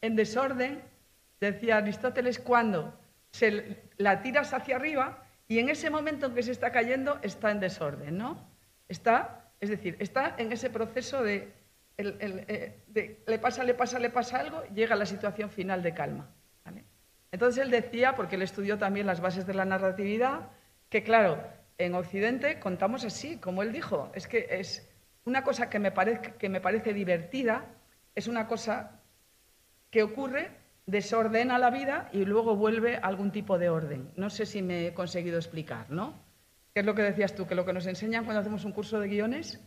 en 0.00 0.14
desorden, 0.14 0.80
decía 1.40 1.78
Aristóteles, 1.78 2.38
cuando 2.38 2.94
se 3.38 3.76
la 3.98 4.20
tiras 4.20 4.52
hacia 4.52 4.76
arriba 4.76 5.24
y 5.46 5.60
en 5.60 5.68
ese 5.68 5.90
momento 5.90 6.26
en 6.26 6.34
que 6.34 6.42
se 6.42 6.50
está 6.50 6.72
cayendo 6.72 7.20
está 7.22 7.52
en 7.52 7.60
desorden, 7.60 8.18
¿no? 8.18 8.48
Está, 8.88 9.52
es 9.60 9.70
decir, 9.70 9.96
está 10.00 10.34
en 10.38 10.50
ese 10.50 10.70
proceso 10.70 11.22
de, 11.22 11.52
eh, 11.98 13.22
le 13.26 13.38
pasa, 13.38 13.62
le 13.62 13.74
pasa, 13.74 13.98
le 14.00 14.10
pasa 14.10 14.40
algo, 14.40 14.64
llega 14.74 14.94
a 14.94 14.98
la 14.98 15.06
situación 15.06 15.50
final 15.50 15.82
de 15.82 15.94
calma. 15.94 16.28
Entonces 17.30 17.62
él 17.62 17.70
decía, 17.70 18.14
porque 18.14 18.36
él 18.36 18.42
estudió 18.42 18.78
también 18.78 19.06
las 19.06 19.20
bases 19.20 19.46
de 19.46 19.54
la 19.54 19.66
narratividad, 19.66 20.48
que 20.88 21.04
claro, 21.04 21.40
en 21.76 21.94
Occidente 21.94 22.58
contamos 22.58 23.04
así, 23.04 23.36
como 23.36 23.62
él 23.62 23.70
dijo, 23.70 24.10
es 24.14 24.26
que 24.26 24.46
es 24.50 24.90
una 25.26 25.44
cosa 25.44 25.68
que 25.68 25.78
me 25.78 25.92
parece, 25.92 26.32
que 26.38 26.48
me 26.48 26.60
parece 26.60 26.94
divertida, 26.94 27.66
es 28.14 28.26
una 28.26 28.48
cosa 28.48 29.02
que 29.90 30.02
ocurre, 30.02 30.50
desordena 30.88 31.58
la 31.58 31.70
vida 31.70 32.08
y 32.12 32.24
luego 32.24 32.56
vuelve 32.56 32.96
a 32.96 33.00
algún 33.00 33.30
tipo 33.30 33.58
de 33.58 33.68
orden. 33.68 34.10
No 34.16 34.30
sé 34.30 34.46
si 34.46 34.62
me 34.62 34.86
he 34.86 34.94
conseguido 34.94 35.36
explicar, 35.36 35.90
¿no? 35.90 36.14
¿Qué 36.72 36.80
es 36.80 36.86
lo 36.86 36.94
que 36.94 37.02
decías 37.02 37.34
tú? 37.34 37.46
Que 37.46 37.54
lo 37.54 37.66
que 37.66 37.74
nos 37.74 37.86
enseñan 37.86 38.24
cuando 38.24 38.40
hacemos 38.40 38.64
un 38.64 38.72
curso 38.72 38.98
de 38.98 39.06
guiones, 39.06 39.60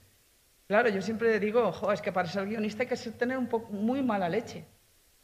claro, 0.68 0.90
yo 0.90 1.00
siempre 1.00 1.40
digo, 1.40 1.72
es 1.94 2.02
que 2.02 2.12
para 2.12 2.28
ser 2.28 2.48
guionista 2.48 2.84
hay 2.84 2.90
que 2.90 2.98
tener 3.12 3.38
un 3.38 3.48
poco 3.48 3.72
muy 3.72 4.02
mala 4.02 4.28
leche, 4.30 4.66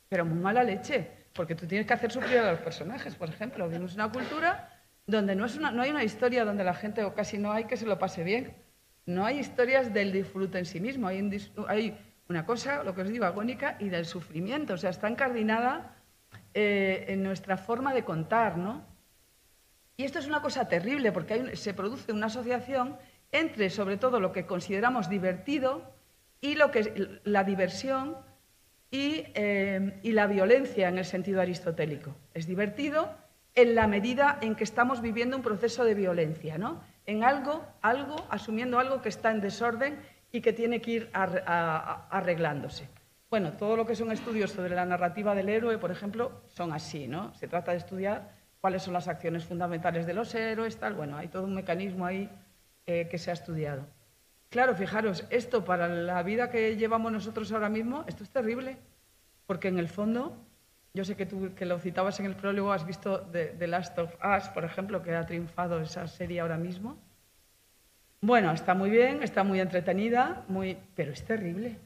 pero 0.08 0.24
muy 0.24 0.38
mala 0.38 0.64
leche, 0.64 1.10
porque 1.34 1.56
tú 1.56 1.66
tienes 1.66 1.88
que 1.88 1.93
hacer 1.93 2.12
sufrir 2.12 2.38
a 2.38 2.52
los 2.52 2.60
personajes, 2.60 3.16
por 3.16 3.30
ejemplo. 3.30 3.68
Vivimos 3.68 3.95
una 3.95 4.12
cultura 4.12 4.70
donde 5.08 5.36
no, 5.36 5.45
es 5.45 5.58
una, 5.58 5.72
no 5.72 5.82
hay 5.82 5.89
una 5.89 6.04
historia 6.04 6.45
donde 6.45 6.64
la 6.64 6.76
gente, 6.76 7.04
o 7.04 7.16
casi 7.16 7.39
no 7.39 7.52
hay, 7.52 7.64
que 7.64 7.76
se 7.76 7.88
lo 7.88 7.98
pase 7.98 8.24
bien. 8.24 8.54
No 9.08 9.26
hay 9.26 9.39
historias 9.39 9.91
del 9.91 10.12
disfrute 10.12 10.60
en 10.60 10.66
sí 10.66 10.80
mismo, 10.80 11.08
hay, 11.08 11.22
un 11.22 11.36
hay 11.68 11.98
una 12.30 12.45
cosa, 12.45 12.84
lo 12.84 12.93
que 12.93 13.01
os 13.01 13.09
digo, 13.09 13.25
agónica, 13.25 13.78
y 13.80 13.89
del 13.89 14.05
sufrimiento. 14.05 14.73
O 14.73 14.78
sea, 14.78 14.89
está 14.89 15.07
encardinada 15.07 15.95
eh, 16.53 17.05
en 17.07 17.23
nuestra 17.23 17.57
forma 17.57 17.93
de 17.93 18.03
contar, 18.03 18.57
¿no? 18.57 18.84
Y 19.95 20.03
esto 20.03 20.19
es 20.19 20.28
una 20.28 20.41
cosa 20.41 20.67
terrible 20.67 21.11
porque 21.11 21.55
se 21.55 21.73
produce 21.73 22.11
una 22.11 22.28
asociación 22.28 22.97
entre, 23.32 23.69
sobre 23.69 23.97
todo, 23.97 24.19
lo 24.19 24.32
que 24.32 24.45
consideramos 24.45 25.09
divertido 25.09 25.93
y 26.39 26.55
lo 26.55 26.69
que 26.69 27.19
la 27.23 27.43
diversión 27.43 28.17
y, 28.91 29.23
eh, 29.34 29.99
y 30.03 30.11
la 30.11 30.28
violencia 30.28 30.88
en 30.88 30.97
el 30.97 31.05
sentido 31.05 31.41
aristotélico. 31.41 32.15
Es 32.34 32.45
divertido 32.45 33.09
en 33.55 33.73
la 33.73 33.88
medida 33.88 34.38
en 34.41 34.55
que 34.55 34.63
estamos 34.63 35.01
viviendo 35.01 35.36
un 35.36 35.41
proceso 35.41 35.84
de 35.84 35.95
violencia, 35.95 36.59
¿no? 36.59 36.80
En 37.07 37.23
algo, 37.23 37.65
algo, 37.82 38.15
asumiendo 38.30 38.78
algo 38.78 39.01
que 39.01 39.09
está 39.09 39.32
en 39.32 39.41
desorden 39.41 39.97
y 40.32 40.41
que 40.41 40.53
tiene 40.53 40.82
que 40.82 40.91
ir 40.91 41.09
arreglándose. 41.13 42.89
Bueno, 43.30 43.53
todo 43.53 43.75
lo 43.75 43.86
que 43.86 43.95
son 43.95 44.11
estudios 44.11 44.51
sobre 44.51 44.75
la 44.75 44.86
narrativa 44.86 45.36
del 45.36 45.49
héroe, 45.49 45.78
por 45.78 45.91
ejemplo, 45.91 46.43
son 46.47 46.71
así, 46.71 47.07
¿no? 47.07 47.34
Se 47.34 47.47
trata 47.47 47.71
de 47.71 47.78
estudiar 47.78 48.32
cuáles 48.61 48.84
son 48.84 48.93
las 48.93 49.07
acciones 49.07 49.43
fundamentales 49.43 50.05
de 50.05 50.13
los 50.13 50.34
héroes, 50.34 50.78
tal. 50.78 50.93
Bueno, 50.93 51.17
hay 51.17 51.28
todo 51.28 51.43
un 51.43 51.53
mecanismo 51.53 52.05
ahí 52.05 52.30
eh, 52.86 53.07
que 53.09 53.17
se 53.17 53.30
ha 53.30 53.34
estudiado. 53.34 53.86
Claro, 54.49 54.75
fijaros, 54.75 55.25
esto 55.30 55.65
para 55.65 55.89
la 55.89 56.23
vida 56.23 56.49
que 56.49 56.78
llevamos 56.78 57.11
nosotros 57.11 57.51
ahora 57.51 57.67
mismo, 57.67 58.05
esto 58.07 58.23
es 58.23 58.30
terrible, 58.30 58.78
porque 59.45 59.67
en 59.67 59.78
el 59.78 59.89
fondo, 59.89 60.38
yo 60.93 61.03
sé 61.03 61.17
que 61.17 61.25
tú 61.25 61.53
que 61.53 61.65
lo 61.65 61.80
citabas 61.80 62.21
en 62.21 62.28
el 62.28 62.36
prólogo, 62.36 62.71
has 62.71 62.86
visto 62.86 63.21
The, 63.32 63.47
The 63.59 63.67
Last 63.67 63.99
of 63.99 64.15
Us, 64.23 64.47
por 64.49 64.63
ejemplo, 64.63 65.03
que 65.03 65.13
ha 65.13 65.25
triunfado 65.25 65.82
esa 65.82 66.07
serie 66.07 66.39
ahora 66.39 66.57
mismo. 66.57 66.97
Bueno, 68.22 68.51
está 68.51 68.74
muy 68.74 68.89
bien, 68.89 69.22
está 69.22 69.43
muy 69.43 69.59
entretenida, 69.59 70.43
muy, 70.47 70.78
pero 70.95 71.11
es 71.11 71.24
terrible. 71.24 71.78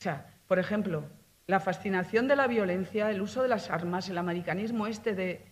O 0.00 0.02
sea, 0.02 0.26
por 0.48 0.58
ejemplo, 0.58 1.04
la 1.46 1.60
fascinación 1.60 2.26
de 2.26 2.36
la 2.36 2.48
violencia, 2.48 3.10
el 3.10 3.22
uso 3.22 3.42
de 3.42 3.48
las 3.48 3.70
armas, 3.70 4.08
el 4.08 4.18
americanismo 4.18 4.86
este 4.86 5.14
de 5.14 5.44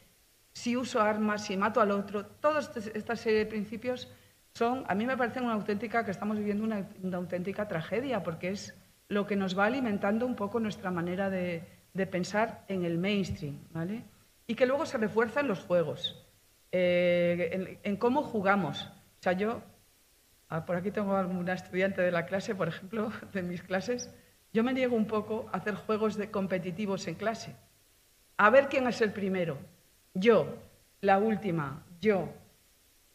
si 0.52 0.76
uso 0.76 1.00
armas, 1.00 1.44
si 1.44 1.56
mato 1.56 1.80
al 1.80 1.92
otro, 1.92 2.26
todas 2.26 2.76
esta 2.76 3.14
serie 3.14 3.38
de 3.38 3.46
principios 3.46 4.12
son, 4.52 4.84
a 4.88 4.96
mí 4.96 5.06
me 5.06 5.16
parecen 5.16 5.44
una 5.44 5.54
auténtica, 5.54 6.04
que 6.04 6.11
estamos 6.11 6.36
viviendo 6.36 6.64
una, 6.64 6.88
auténtica 7.16 7.68
tragedia, 7.68 8.24
porque 8.24 8.50
es 8.50 8.74
lo 9.08 9.26
que 9.26 9.36
nos 9.36 9.56
va 9.56 9.66
alimentando 9.66 10.26
un 10.26 10.34
poco 10.34 10.58
nuestra 10.58 10.90
manera 10.90 11.30
de, 11.30 11.62
de 11.94 12.06
pensar 12.06 12.64
en 12.66 12.84
el 12.84 12.98
mainstream, 12.98 13.61
¿vale? 13.70 14.02
Y 14.48 14.56
que 14.56 14.66
luego 14.66 14.86
se 14.86 14.98
refuerza 14.98 15.40
en 15.40 15.46
los 15.46 15.61
juegos, 15.61 16.26
eh, 16.72 17.50
en, 17.52 17.78
en 17.84 17.96
cómo 17.96 18.22
jugamos. 18.24 18.86
O 18.86 19.22
sea, 19.22 19.34
yo 19.34 19.62
Ah, 20.51 20.66
Por 20.66 20.76
aquí 20.76 20.90
tengo 20.90 21.16
alguna 21.16 21.53
estudiante 21.53 22.03
de 22.03 22.11
la 22.11 22.26
clase, 22.26 22.57
por 22.57 22.66
ejemplo, 22.66 23.12
de 23.32 23.42
mis 23.42 23.62
clases. 23.62 24.11
Yo 24.53 24.64
me 24.64 24.72
niego 24.72 24.96
un 24.96 25.07
poco 25.07 25.48
a 25.53 25.59
hacer 25.59 25.76
juegos 25.76 26.18
competitivos 26.32 27.07
en 27.07 27.14
clase. 27.14 27.55
A 28.36 28.51
ver 28.51 28.68
quién 28.68 28.86
es 28.88 29.01
el 29.01 29.12
primero. 29.12 29.59
Yo, 30.12 30.57
la 31.03 31.18
última, 31.18 31.84
yo. 32.01 32.28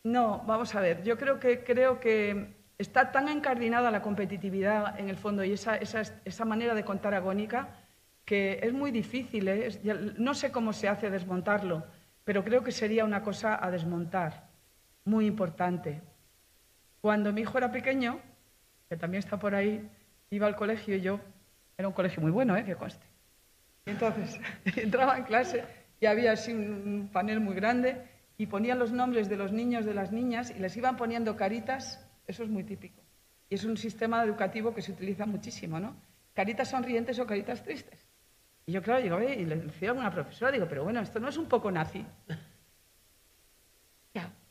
No, 0.03 0.43
vamos 0.47 0.73
a 0.75 0.79
ver. 0.79 1.03
Yo 1.03 1.17
creo 1.17 1.39
que, 1.39 1.63
creo 1.65 1.99
que 1.99 2.55
está 2.77 3.11
tan 3.11 3.27
encardinada 3.27 3.91
la 3.91 4.01
competitividad 4.01 4.97
en 4.97 5.09
el 5.09 5.17
fondo 5.17 5.43
y 5.43 5.51
esa, 5.51 5.75
esa, 5.75 6.03
esa 6.23 6.45
manera 6.45 6.73
de 6.73 6.85
contar 6.85 7.13
agónica 7.13 7.67
que 8.23 8.59
es 8.63 8.71
muy 8.71 8.91
difícil. 8.91 9.49
¿eh? 9.49 9.69
No 10.17 10.35
sé 10.35 10.53
cómo 10.53 10.71
se 10.71 10.87
hace 10.87 11.09
desmontarlo, 11.09 11.83
pero 12.23 12.45
creo 12.45 12.63
que 12.63 12.71
sería 12.71 13.03
una 13.03 13.23
cosa 13.23 13.59
a 13.61 13.69
desmontar, 13.71 14.47
muy 15.03 15.25
importante. 15.25 16.01
Cuando 17.05 17.31
mi 17.31 17.41
hijo 17.41 17.59
era 17.59 17.71
pequeño, 17.71 18.19
que 18.89 18.97
también 18.97 19.19
está 19.19 19.37
por 19.37 19.53
ahí, 19.53 19.87
iba 20.31 20.47
al 20.47 20.55
colegio 20.55 20.95
y 20.95 21.01
yo, 21.01 21.19
era 21.77 21.87
un 21.87 21.93
colegio 21.93 22.19
muy 22.19 22.31
bueno, 22.31 22.57
¿eh? 22.57 22.65
que 22.65 22.73
conste. 22.75 23.05
Y 23.85 23.91
entonces 23.91 24.39
entraba 24.75 25.15
en 25.15 25.25
clase 25.25 25.63
y 25.99 26.07
había 26.07 26.31
así 26.31 26.51
un 26.51 27.11
panel 27.13 27.41
muy 27.41 27.53
grande 27.53 28.01
y 28.39 28.47
ponían 28.47 28.79
los 28.79 28.91
nombres 28.91 29.29
de 29.29 29.37
los 29.37 29.51
niños, 29.51 29.85
de 29.85 29.93
las 29.93 30.11
niñas 30.11 30.49
y 30.49 30.57
les 30.57 30.75
iban 30.77 30.97
poniendo 30.97 31.35
caritas, 31.35 32.03
eso 32.25 32.41
es 32.41 32.49
muy 32.49 32.63
típico. 32.63 33.03
Y 33.51 33.53
es 33.53 33.65
un 33.65 33.77
sistema 33.77 34.23
educativo 34.23 34.73
que 34.73 34.81
se 34.81 34.91
utiliza 34.91 35.27
muchísimo, 35.27 35.79
¿no? 35.79 35.95
Caritas 36.33 36.71
sonrientes 36.71 37.19
o 37.19 37.27
caritas 37.27 37.61
tristes. 37.61 38.03
Y 38.65 38.71
yo, 38.71 38.81
claro, 38.81 39.03
digo, 39.03 39.21
y 39.21 39.45
le 39.45 39.57
decía 39.57 39.91
a 39.91 39.93
una 39.93 40.09
profesora, 40.09 40.51
digo, 40.51 40.65
pero 40.67 40.83
bueno, 40.83 41.01
esto 41.01 41.19
no 41.19 41.29
es 41.29 41.37
un 41.37 41.45
poco 41.45 41.69
nazi. 41.69 42.03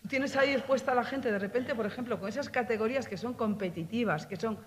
Tienes 0.09 0.37
ahí 0.37 0.51
expuesta 0.51 0.93
a 0.93 0.95
la 0.95 1.05
gente 1.05 1.33
de 1.33 1.39
repente, 1.39 1.75
por 1.75 1.87
ejemplo, 1.87 2.21
con 2.21 2.29
esas 2.29 2.51
categorías 2.51 3.09
que 3.09 3.17
son 3.17 3.35
competitivas, 3.35 4.27
que 4.27 4.37
son... 4.37 4.59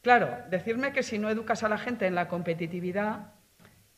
Claro, 0.00 0.38
decirme 0.48 0.92
que 0.92 1.02
si 1.02 1.18
no 1.18 1.28
educas 1.28 1.62
a 1.62 1.68
la 1.68 1.76
gente 1.76 2.06
en 2.06 2.14
la 2.14 2.28
competitividad, 2.28 3.34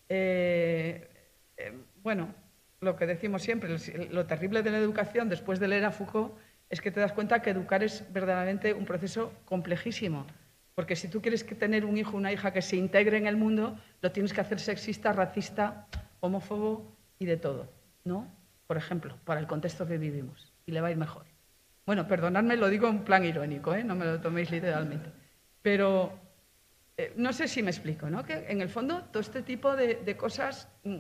eh, 0.09 1.09
eh, 1.57 1.73
bueno, 2.03 2.35
lo 2.81 2.97
que 2.97 3.07
decimos 3.07 3.43
siempre, 3.43 3.77
lo 4.11 4.27
terrible 4.27 4.63
de 4.63 4.73
la 4.73 4.79
educación 4.79 5.29
después 5.29 5.61
de 5.61 5.69
leer 5.69 5.85
a 5.85 5.93
Foucault 5.93 6.35
es 6.69 6.81
que 6.81 6.91
te 6.91 6.99
das 6.99 7.13
cuenta 7.13 7.43
que 7.43 7.51
educar 7.51 7.85
es 7.85 8.05
verdaderamente 8.13 8.75
un 8.75 8.85
proceso 8.85 9.33
complejísimo. 9.45 10.27
Porque 10.75 10.97
si 10.97 11.07
tú 11.09 11.23
quieres 11.23 11.47
tener 11.47 11.85
un 11.85 11.97
hijo 11.97 12.13
o 12.15 12.17
una 12.17 12.33
hija 12.33 12.53
que 12.53 12.63
se 12.63 12.77
integre 12.77 13.19
en 13.19 13.27
el 13.27 13.37
mundo, 13.37 13.79
lo 14.01 14.11
tienes 14.11 14.33
que 14.33 14.41
hacer 14.41 14.59
sexista, 14.59 15.13
racista, 15.13 15.87
homófobo 16.21 16.97
y 17.19 17.27
de 17.27 17.37
todo, 17.37 17.71
¿no? 18.05 18.27
Por 18.67 18.79
ejemplo, 18.79 19.17
para 19.25 19.39
el 19.39 19.47
contexto 19.47 19.87
que 19.87 19.99
vivimos. 19.99 20.52
Y 20.67 20.73
le 20.73 20.81
va 20.81 20.89
a 20.89 20.91
ir 20.91 20.97
mejor. 20.97 21.25
Bueno, 21.85 22.07
perdonadme, 22.07 22.57
lo 22.57 22.69
digo 22.69 22.89
en 22.89 23.01
plan 23.05 23.25
irónico, 23.25 23.75
¿eh? 23.75 23.83
no 23.83 23.95
me 23.97 24.05
lo 24.05 24.21
toméis 24.21 24.51
literalmente. 24.51 25.11
Pero 25.63 26.13
eh, 26.97 27.13
no 27.17 27.33
sé 27.33 27.49
si 27.49 27.63
me 27.63 27.71
explico, 27.71 28.09
¿no? 28.09 28.25
Que 28.25 28.47
en 28.49 28.61
el 28.61 28.69
fondo 28.69 29.03
todo 29.11 29.21
este 29.21 29.43
tipo 29.43 29.75
de, 29.75 30.17
cosas, 30.17 30.69
mm, 30.85 30.97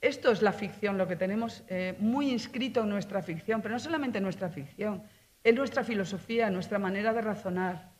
esto 0.00 0.32
es 0.32 0.42
la 0.42 0.52
ficción, 0.52 0.98
lo 0.98 1.06
que 1.06 1.14
tenemos 1.16 1.62
eh, 1.68 1.94
muy 2.00 2.30
inscrito 2.30 2.80
en 2.82 2.88
nuestra 2.88 3.22
ficción, 3.22 3.62
pero 3.62 3.74
no 3.74 3.78
solamente 3.78 4.18
en 4.18 4.24
nuestra 4.24 4.48
ficción, 4.48 5.02
en 5.44 5.54
nuestra 5.54 5.84
filosofía, 5.84 6.48
en 6.48 6.54
nuestra 6.54 6.78
manera 6.78 7.12
de 7.12 7.20
razonar, 7.20 7.90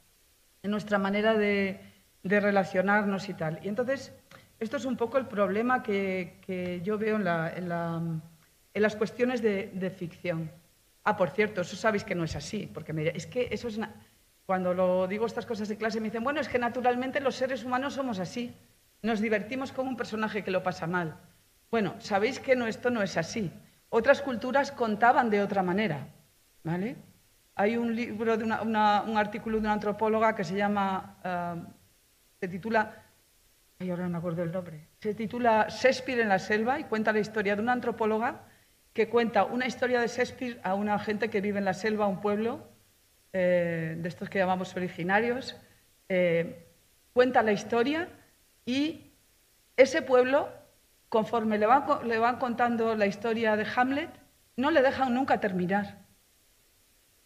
en 0.62 0.70
nuestra 0.70 0.99
manera 0.99 1.34
de, 1.34 1.80
relacionarnos 2.22 3.28
y 3.28 3.34
tal. 3.34 3.61
Y 3.62 3.68
entonces, 3.68 4.12
esto 4.59 4.76
es 4.76 4.84
un 4.84 4.97
poco 4.97 5.16
el 5.18 5.26
problema 5.26 5.82
que, 5.82 6.80
yo 6.84 6.99
veo 6.99 7.16
en, 7.16 7.24
la- 7.24 7.51
en 7.57 7.68
la- 7.68 8.03
en 8.74 8.82
las 8.82 8.97
cuestiones 8.97 9.43
de 9.43 9.91
ficción. 9.97 10.51
Ah, 11.05 11.16
por 11.16 11.30
cierto, 11.30 11.62
eso 11.62 11.76
sabéis 11.76 12.05
que 12.05 12.14
no 12.14 12.24
es 12.24 12.36
así, 12.36 12.68
porque 12.72 12.92
mire, 12.92 13.12
es 13.16 13.26
que 13.26 13.48
eso 13.51 13.68
es... 13.68 13.78
na- 13.78 13.94
Cuando 14.46 14.74
lo 14.74 15.07
digo 15.07 15.26
estas 15.26 15.46
cosas 15.46 15.70
en 15.70 15.76
clase 15.78 16.01
me 16.01 16.09
dicen, 16.09 16.24
bueno, 16.24 16.40
es 16.40 16.48
que 16.48 16.59
naturalmente 16.59 17.20
los 17.20 17.36
seres 17.36 17.64
humanos 17.64 17.94
somos 17.94 18.18
así. 18.18 18.53
Nos 19.03 19.20
divertimos 19.20 19.72
con 19.72 19.86
un 19.88 19.96
personaje 19.96 20.42
que 20.44 20.51
lo 20.51 20.62
pasa 20.62 20.86
mal. 20.86 21.14
Bueno, 21.70 21.94
sabéis 22.01 22.40
que 22.40 22.57
no, 22.57 22.66
esto 22.66 22.90
no 22.90 23.01
es 23.03 23.16
así. 23.16 23.51
Otras 23.88 24.20
culturas 24.22 24.72
contaban 24.72 25.30
de 25.30 25.40
otra 25.42 25.62
manera, 25.62 26.09
¿vale? 26.64 26.96
Hay 27.55 27.76
un 27.76 27.94
libro, 27.94 28.36
de 28.36 28.44
una- 28.44 28.62
una- 28.62 29.03
un 29.03 29.16
artículo 29.16 29.57
de 29.57 29.61
una 29.62 29.72
antropóloga 29.72 30.34
que 30.34 30.44
se 30.44 30.57
llama, 30.57 31.16
ah, 31.24 31.57
se 32.40 32.48
titula 32.48 33.03
ay, 33.78 33.90
ahora 33.90 34.05
no 34.05 34.11
me 34.11 34.18
acuerdo 34.18 34.42
el 34.42 34.53
nombre, 34.53 34.88
se 35.01 35.14
titula 35.14 35.66
Shakespeare 35.68 36.20
en 36.20 36.28
la 36.28 36.38
selva 36.38 36.78
y 36.78 36.84
cuenta 36.84 37.12
la 37.12 37.20
historia 37.20 37.57
de 37.57 37.62
una 37.62 37.72
antropóloga 37.72 38.42
que 38.93 39.09
cuenta 39.09 39.45
una 39.45 39.66
historia 39.66 40.01
de 40.01 40.09
Shakespeare 40.09 40.61
a 40.62 40.74
una 40.74 40.99
gente 40.99 41.30
que 41.30 41.41
vive 41.41 41.59
en 41.59 41.64
la 41.64 41.74
selva, 41.74 42.07
un 42.07 42.20
pueblo, 42.20 42.68
eh, 43.32 43.95
de 43.97 44.09
estos 44.09 44.28
que 44.28 44.38
llamamos 44.38 44.74
originarios, 44.76 45.57
eh, 46.09 46.66
cuenta 47.12 47.43
la 47.43 47.53
historia 47.53 48.09
y 48.66 49.12
ese 49.76 50.03
pueblo, 50.03 50.49
conforme 51.09 51.59
le 51.59 51.66
van, 51.66 52.09
le 52.09 52.18
van 52.18 52.38
contando 52.38 52.97
la 52.97 53.07
historia 53.07 53.57
de 53.57 53.66
Hamlet, 53.76 54.11
no 54.57 54.70
le 54.70 54.82
dejan 54.82 55.14
nunca 55.14 55.38
terminar. 55.38 55.99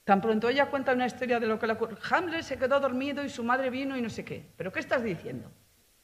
Tan 0.05 0.21
pronto 0.21 0.51
ella 0.51 0.67
cuenta 0.67 0.93
una 0.93 1.07
historia 1.07 1.41
de 1.41 1.47
lo 1.47 1.59
que 1.59 1.67
le 1.67 1.73
ocurrió. 1.73 1.97
Hamlet 2.11 2.43
se 2.43 2.59
quedó 2.59 2.79
dormido 2.79 3.25
y 3.25 3.31
su 3.31 3.43
madre 3.43 3.71
vino 3.71 3.97
y 3.97 4.03
no 4.03 4.11
sé 4.11 4.25
qué. 4.25 4.53
¿Pero 4.57 4.71
qué 4.71 4.81
estás 4.81 5.03
diciendo? 5.03 5.51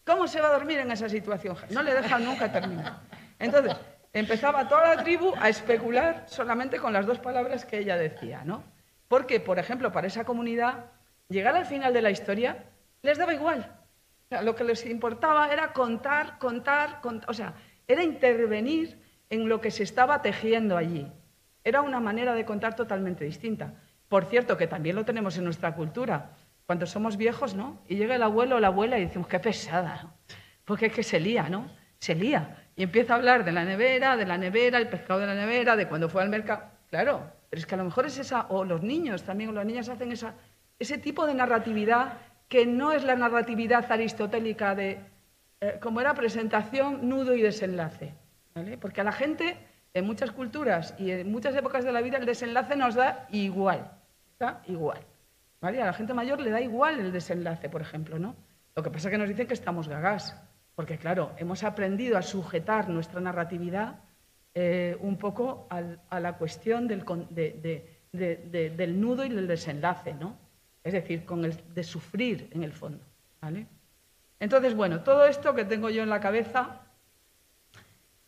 ¿Cómo 0.07 0.27
se 0.27 0.41
va 0.41 0.49
a 0.49 0.53
dormir 0.53 0.79
en 0.79 0.91
esa 0.91 1.09
situación? 1.09 1.57
No 1.71 1.83
le 1.83 1.95
dejan 1.95 2.25
nunca 2.25 2.51
terminar. 2.51 3.01
Entonces, 3.39 3.77
empezaba 4.13 4.69
toda 4.69 4.95
la 4.95 5.03
tribu 5.03 5.33
a 5.39 5.49
especular 5.49 6.25
solamente 6.27 6.79
con 6.79 6.93
las 6.93 7.07
dos 7.07 7.19
palabras 7.19 7.65
que 7.65 7.79
ella 7.79 7.97
decía, 7.97 8.43
¿no? 8.45 8.65
Porque, 9.09 9.41
por 9.41 9.59
ejemplo, 9.59 9.93
para 9.93 10.07
esa 10.07 10.25
comunidad, 10.25 10.87
llegar 11.29 11.57
al 11.57 11.67
final 11.67 11.93
de 11.93 12.03
la 12.03 12.11
historia 12.11 12.65
les 13.03 13.19
daba 13.19 13.35
igual. 13.35 13.77
Lo 14.43 14.55
que 14.55 14.65
les 14.65 14.87
importaba 14.87 15.53
era 15.53 15.73
contar, 15.73 16.39
contar, 16.39 17.01
contar, 17.01 17.29
o 17.29 17.35
sea, 17.35 17.55
era 17.89 18.05
intervenir 18.05 19.03
en 19.29 19.49
lo 19.49 19.61
que 19.61 19.71
se 19.71 19.83
estaba 19.83 20.23
tejiendo 20.23 20.77
allí. 20.77 21.11
Era 21.65 21.83
una 21.83 22.01
manera 22.01 22.35
de 22.35 22.45
contar 22.45 22.77
totalmente 22.77 23.25
distinta. 23.25 23.75
Por 24.09 24.27
cierto, 24.27 24.57
que 24.57 24.67
también 24.67 24.97
lo 24.97 25.05
tenemos 25.05 25.37
en 25.39 25.45
nuestra 25.45 25.75
cultura. 25.75 26.31
Cuando 26.67 26.87
somos 26.87 27.17
viejos, 27.17 27.55
¿no? 27.55 27.83
Y 27.89 27.97
llega 27.97 28.15
el 28.15 28.23
abuelo 28.23 28.57
o 28.57 28.61
la 28.61 28.69
abuela 28.69 28.99
y 28.99 29.07
decimos, 29.07 29.29
qué 29.29 29.41
pesada. 29.41 30.15
Porque 30.65 30.87
es 30.87 30.93
que 30.93 31.03
se 31.03 31.19
lía, 31.19 31.49
¿no? 31.49 31.69
Se 31.99 32.15
lía. 32.15 32.70
Y 32.81 32.85
empieza 32.85 33.13
a 33.13 33.17
hablar 33.17 33.45
de 33.45 33.53
la 33.53 33.63
nevera, 33.63 34.17
de 34.17 34.25
la 34.25 34.39
nevera, 34.39 34.79
el 34.79 34.89
pescado 34.89 35.21
de 35.21 35.27
la 35.27 35.35
nevera, 35.35 35.77
de 35.77 35.87
cuando 35.87 36.09
fue 36.09 36.23
al 36.23 36.31
mercado. 36.31 36.63
Claro, 36.89 37.31
pero 37.51 37.61
es 37.61 37.67
que 37.67 37.75
a 37.75 37.77
lo 37.77 37.85
mejor 37.85 38.07
es 38.07 38.17
esa, 38.17 38.47
o 38.49 38.65
los 38.65 38.83
niños 38.83 39.23
también, 39.23 39.51
o 39.51 39.53
las 39.53 39.67
niñas 39.67 39.91
hacen 39.91 40.11
esa, 40.13 40.33
ese 40.79 40.97
tipo 40.97 41.27
de 41.27 41.35
narratividad 41.35 42.15
que 42.49 42.65
no 42.65 42.93
es 42.93 43.05
la 43.05 43.17
narratividad 43.17 43.93
aristotélica 43.93 44.75
de, 44.75 44.99
eh, 45.61 45.79
como 45.83 46.01
era 46.01 46.15
presentación, 46.15 47.07
nudo 47.07 47.35
y 47.35 47.43
desenlace. 47.43 48.15
¿vale? 48.55 48.79
Porque 48.79 49.03
a 49.03 49.05
la 49.05 49.13
gente, 49.13 49.59
en 49.93 50.07
muchas 50.07 50.31
culturas 50.31 50.95
y 50.97 51.11
en 51.11 51.31
muchas 51.31 51.55
épocas 51.55 51.85
de 51.85 51.93
la 51.93 52.01
vida, 52.01 52.17
el 52.17 52.25
desenlace 52.25 52.77
nos 52.77 52.95
da 52.95 53.27
igual. 53.31 53.91
Da 54.39 54.63
igual. 54.69 55.01
¿vale? 55.61 55.83
A 55.83 55.85
la 55.85 55.93
gente 55.93 56.15
mayor 56.15 56.41
le 56.41 56.49
da 56.49 56.63
igual 56.63 56.99
el 56.99 57.13
desenlace, 57.13 57.69
por 57.69 57.83
ejemplo. 57.83 58.19
¿no? 58.19 58.37
Lo 58.75 58.83
que 58.83 58.89
pasa 58.89 59.09
es 59.09 59.13
que 59.13 59.19
nos 59.19 59.29
dicen 59.29 59.47
que 59.47 59.53
estamos 59.53 59.87
gagás. 59.87 60.35
Porque, 60.81 60.97
claro, 60.97 61.33
hemos 61.37 61.63
aprendido 61.63 62.17
a 62.17 62.23
sujetar 62.23 62.89
nuestra 62.89 63.21
narratividad 63.21 63.97
eh, 64.55 64.97
un 65.03 65.19
poco 65.19 65.67
al, 65.69 66.01
a 66.09 66.21
la 66.21 66.39
cuestión 66.39 66.89
del, 66.89 67.05
de, 67.29 68.09
de, 68.11 68.37
de, 68.51 68.71
del 68.71 68.99
nudo 68.99 69.27
y 69.27 69.29
del 69.29 69.47
desenlace, 69.47 70.15
¿no? 70.15 70.39
Es 70.83 70.95
decir, 70.95 71.27
con 71.27 71.45
el 71.45 71.55
de 71.75 71.85
sufrir 71.85 72.49
en 72.53 72.65
el 72.65 72.73
fondo. 72.73 73.05
¿vale? 73.43 73.67
Entonces, 74.39 74.75
bueno, 74.75 75.01
todo 75.03 75.27
esto 75.27 75.55
que 75.55 75.67
tengo 75.67 75.91
yo 75.91 76.03
en 76.03 76.09
la 76.09 76.19
cabeza, 76.19 76.81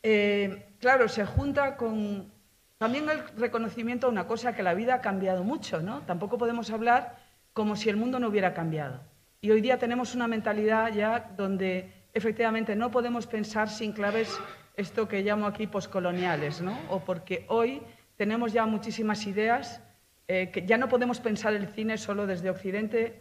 eh, 0.03 0.75
claro, 0.79 1.09
se 1.09 1.25
junta 1.25 1.79
con 1.79 2.31
también 2.77 3.09
el 3.09 3.27
reconocimiento 3.39 4.09
de 4.09 4.13
una 4.13 4.27
cosa 4.27 4.55
que 4.55 4.63
la 4.63 4.75
vida 4.75 4.97
ha 4.97 5.01
cambiado 5.01 5.43
mucho, 5.43 5.81
¿no? 5.81 6.03
Tampoco 6.03 6.37
podemos 6.37 6.69
hablar 6.71 7.17
como 7.55 7.77
si 7.77 7.89
el 7.89 7.97
mundo 7.97 8.19
no 8.19 8.29
hubiera 8.29 8.53
cambiado. 8.53 9.01
Y 9.41 9.51
hoy 9.53 9.63
día 9.63 9.79
tenemos 9.79 10.15
una 10.15 10.29
mentalidad 10.29 10.93
ya 10.93 11.33
donde 11.35 12.02
efectivamente 12.13 12.77
no 12.77 12.91
podemos 12.91 13.27
pensar 13.27 13.69
sin 13.69 13.93
claves 13.93 14.39
esto 14.77 15.09
que 15.09 15.23
llamo 15.23 15.47
aquí 15.47 15.67
poscoloniales, 15.67 16.61
¿no? 16.61 16.79
O 16.89 17.01
porque 17.01 17.45
hoy 17.49 17.83
tenemos 18.17 18.53
ya 18.53 18.67
muchísimas 18.67 19.27
ideas 19.27 19.83
eh, 20.29 20.51
que 20.51 20.67
ya 20.67 20.79
no 20.79 20.89
podemos 20.89 21.21
pensar 21.21 21.55
el 21.55 21.69
cine 21.69 21.99
solo 21.99 22.27
desde 22.27 22.51
Occidente, 22.51 23.21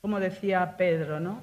como 0.00 0.20
decía 0.20 0.76
Pedro, 0.76 1.20
¿no? 1.20 1.42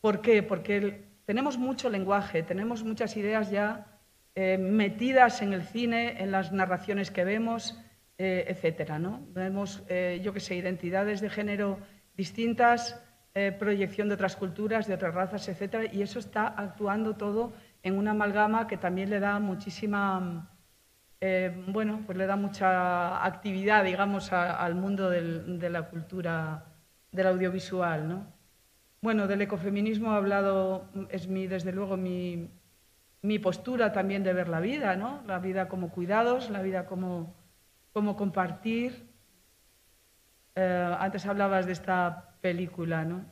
¿Por 0.00 0.20
qué? 0.20 0.42
Porque 0.42 1.04
tenemos 1.24 1.58
mucho 1.58 1.88
lenguaje, 1.88 2.42
tenemos 2.42 2.84
muchas 2.84 3.16
ideas 3.16 3.50
ya 3.50 3.86
eh, 4.34 4.58
metidas 4.58 5.42
en 5.42 5.52
el 5.52 5.62
cine, 5.62 6.22
en 6.22 6.30
las 6.30 6.52
narraciones 6.52 7.10
que 7.10 7.24
vemos, 7.24 7.78
eh, 8.18 8.44
etcétera, 8.48 8.98
¿no? 8.98 9.26
Vemos, 9.30 9.82
eh, 9.88 10.20
yo 10.22 10.32
qué 10.32 10.40
sé, 10.40 10.56
identidades 10.56 11.20
de 11.20 11.30
género 11.30 11.78
distintas, 12.16 13.00
eh, 13.34 13.52
proyección 13.58 14.08
de 14.08 14.14
otras 14.14 14.36
culturas, 14.36 14.86
de 14.86 14.94
otras 14.94 15.14
razas, 15.14 15.48
etcétera, 15.48 15.92
y 15.92 16.02
eso 16.02 16.18
está 16.18 16.46
actuando 16.46 17.14
todo 17.16 17.52
en 17.82 17.98
una 17.98 18.12
amalgama 18.12 18.66
que 18.66 18.76
también 18.76 19.10
le 19.10 19.20
da 19.20 19.38
muchísima 19.40 20.50
eh, 21.26 21.64
bueno, 21.68 22.02
pues 22.04 22.18
le 22.18 22.26
da 22.26 22.36
mucha 22.36 23.24
actividad, 23.24 23.82
digamos, 23.84 24.30
al 24.30 24.74
mundo 24.74 25.08
de 25.08 25.70
la 25.70 25.88
cultura, 25.88 26.66
del 27.12 27.28
audiovisual, 27.28 28.06
¿no? 28.06 28.26
Bueno, 29.00 29.26
del 29.26 29.40
ecofeminismo 29.40 30.10
ha 30.10 30.16
hablado, 30.16 30.90
es 31.08 31.26
mi, 31.28 31.46
desde 31.46 31.72
luego 31.72 31.96
mi, 31.96 32.50
mi, 33.22 33.38
postura 33.38 33.90
también 33.90 34.22
de 34.22 34.34
ver 34.34 34.48
la 34.48 34.60
vida, 34.60 34.96
¿no? 34.96 35.22
La 35.26 35.38
vida 35.38 35.66
como 35.66 35.88
cuidados, 35.88 36.50
la 36.50 36.60
vida 36.60 36.84
como, 36.84 37.34
como 37.94 38.16
compartir. 38.16 39.08
Eh, 40.56 40.96
antes 40.98 41.24
hablabas 41.24 41.64
de 41.64 41.72
esta 41.72 42.33
película, 42.44 43.06
¿no? 43.06 43.24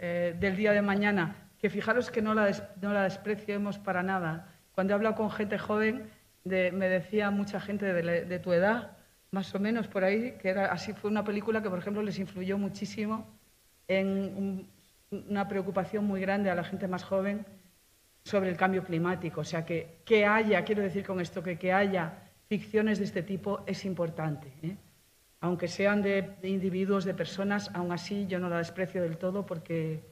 Eh, 0.00 0.34
del 0.40 0.56
día 0.56 0.72
de 0.72 0.82
mañana, 0.82 1.36
que 1.60 1.70
fijaros 1.70 2.10
que 2.10 2.20
no 2.20 2.34
la, 2.34 2.50
no 2.82 2.92
la 2.92 3.04
despreciemos 3.04 3.78
para 3.78 4.02
nada. 4.02 4.32
Cuando 4.72 4.92
he 4.92 4.96
hablado 4.96 5.14
con 5.14 5.30
gente 5.30 5.56
joven, 5.56 6.10
me 6.42 6.88
decía 6.88 7.30
mucha 7.30 7.60
gente 7.60 7.86
de, 7.92 8.38
tu 8.40 8.52
edad, 8.52 8.96
más 9.30 9.54
o 9.54 9.60
menos 9.60 9.86
por 9.86 10.02
ahí, 10.02 10.36
que 10.40 10.48
era, 10.48 10.72
así 10.72 10.92
fue 10.94 11.12
una 11.12 11.22
película 11.22 11.62
que, 11.62 11.70
por 11.70 11.78
ejemplo, 11.78 12.02
les 12.02 12.18
influyó 12.18 12.58
muchísimo 12.58 13.24
en 13.86 14.06
un, 14.42 14.68
una 15.12 15.46
preocupación 15.46 16.04
muy 16.04 16.20
grande 16.20 16.50
a 16.50 16.56
la 16.56 16.64
gente 16.64 16.88
más 16.88 17.04
joven 17.04 17.46
sobre 18.24 18.50
el 18.50 18.56
cambio 18.56 18.82
climático. 18.82 19.42
O 19.42 19.44
sea, 19.44 19.64
que, 19.64 20.00
que 20.04 20.26
haya, 20.26 20.64
quiero 20.64 20.82
decir 20.82 21.06
con 21.06 21.20
esto, 21.20 21.40
que, 21.40 21.56
que 21.56 21.72
haya 21.72 22.14
ficciones 22.48 22.98
de 22.98 23.04
este 23.04 23.22
tipo 23.22 23.62
es 23.64 23.84
importante. 23.84 24.52
¿eh? 24.64 24.76
Aunque 25.40 25.68
sean 25.68 26.02
de, 26.02 26.36
individuos, 26.42 27.04
de 27.04 27.14
personas, 27.14 27.70
aún 27.74 27.92
así 27.92 28.26
yo 28.26 28.38
no 28.38 28.48
la 28.48 28.58
desprecio 28.58 29.02
del 29.02 29.16
todo 29.16 29.46
porque 29.46 30.04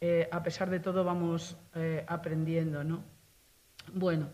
eh, 0.00 0.28
a 0.32 0.42
pesar 0.42 0.70
de 0.70 0.80
todo 0.80 1.04
vamos 1.04 1.56
eh, 1.74 2.04
aprendiendo. 2.06 2.82
¿no? 2.84 3.04
Bueno. 3.92 4.28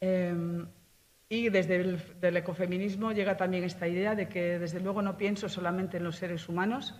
Eh, 0.00 0.64
y 1.28 1.48
desde 1.48 1.76
el 2.20 2.36
ecofeminismo 2.36 3.10
llega 3.12 3.38
también 3.38 3.64
esta 3.64 3.88
idea 3.88 4.14
de 4.14 4.28
que, 4.28 4.58
desde 4.58 4.80
luego, 4.80 5.00
no 5.00 5.16
pienso 5.16 5.48
solamente 5.48 5.96
en 5.96 6.04
los 6.04 6.16
seres 6.16 6.46
humanos, 6.46 6.94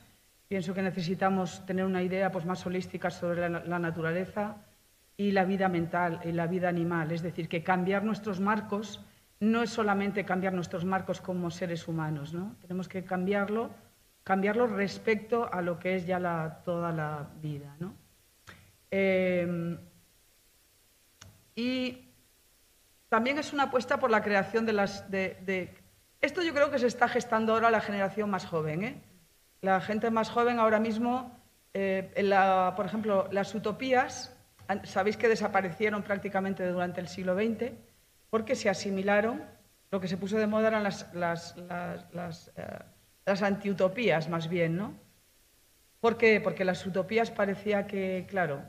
pienso 0.49 0.72
que 0.72 0.80
necesitamos 0.80 1.66
tener 1.66 1.85
una 1.85 2.03
idea 2.03 2.33
pues, 2.33 2.47
más 2.47 2.64
holística 2.64 3.11
sobre 3.11 3.51
la 3.51 3.78
naturaleza 3.78 4.57
y 5.18 5.33
la 5.33 5.45
vida 5.45 5.68
mental 5.68 6.20
y 6.24 6.33
la 6.33 6.47
vida 6.47 6.70
animal. 6.70 7.12
Es 7.12 7.22
decir, 7.22 7.47
que 7.47 7.62
cambiar 7.62 8.05
nuestros 8.05 8.41
marcos 8.41 9.05
no 9.43 9.61
es 9.64 9.70
solamente 9.70 10.24
cambiar 10.24 10.53
nuestros 10.53 10.84
marcos 10.84 11.20
como 11.20 11.51
seres 11.51 11.88
humanos, 11.88 12.32
¿no? 12.32 12.55
Tenemos 12.61 12.86
que 12.86 13.03
cambiarlo, 13.03 13.70
cambiarlo 14.22 14.68
respecto 14.68 15.53
a 15.53 15.61
lo 15.62 15.80
que 15.80 15.97
es 15.97 16.07
ya 16.07 16.62
toda 16.64 16.93
la 16.93 17.28
vida, 17.43 17.74
¿no? 17.80 17.93
Eh, 18.88 19.76
y 21.57 22.09
también 23.09 23.36
es 23.40 23.53
una 23.53 23.64
apuesta 23.64 23.99
por 23.99 24.12
la 24.12 24.22
creación 24.22 24.64
de 24.64 24.74
las... 24.74 25.11
De. 25.11 25.74
Esto 26.20 26.45
yo 26.45 26.55
creo 26.55 26.70
que 26.70 26.78
se 26.78 26.86
está 26.86 27.09
gestando 27.09 27.53
ahora 27.53 27.72
la 27.72 27.80
generación 27.80 28.30
más 28.30 28.47
joven. 28.47 28.84
¿eh? 28.84 29.03
La 29.61 29.80
gente 29.80 30.12
más 30.12 30.30
joven 30.30 30.61
ahora 30.61 30.78
mismo, 30.78 31.36
eh, 31.74 32.12
por 32.76 32.86
ejemplo, 32.86 33.28
las 33.32 33.53
utopías, 33.57 34.36
sabéis 34.84 35.16
que 35.16 35.26
desaparecieron 35.26 36.05
prácticamente 36.05 36.64
durante 36.68 37.01
el 37.01 37.09
siglo 37.09 37.34
XX 37.34 37.72
porque 38.33 38.57
se 38.57 38.70
asimilaron, 38.70 39.45
lo 39.91 40.01
que 40.01 40.09
se 40.09 40.16
puso 40.16 40.39
de 40.39 40.47
moda 40.47 40.68
eran 40.68 40.85
las, 40.85 41.55
eh, 41.59 42.78
las 43.26 43.43
antiutopías 43.43 44.30
más 44.30 44.49
bien, 44.49 44.74
¿no? 44.74 44.95
¿Por 46.01 46.16
qué? 46.16 46.41
Porque 46.41 46.64
las 46.64 46.87
utopías 46.87 47.30
parecía 47.30 47.87
que, 47.87 48.26
claro, 48.26 48.62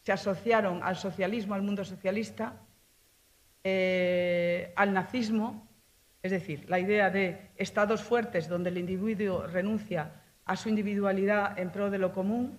se 0.00 0.12
asociaron 0.12 0.82
al 0.82 0.96
socialismo, 0.96 1.52
al 1.54 1.60
mundo 1.60 1.84
socialista, 1.84 2.54
eh, 3.62 4.72
al 4.76 4.94
nazismo, 4.94 5.68
es 6.22 6.30
decir, 6.30 6.64
la 6.70 6.78
idea 6.78 7.10
de 7.10 7.50
estados 7.56 8.02
fuertes 8.02 8.48
donde 8.48 8.70
el 8.70 8.78
individuo 8.78 9.46
renuncia 9.46 10.22
a 10.46 10.56
su 10.56 10.70
individualidad 10.70 11.58
en 11.58 11.70
pro 11.70 11.90
de 11.90 11.98
lo 11.98 12.14
común, 12.14 12.58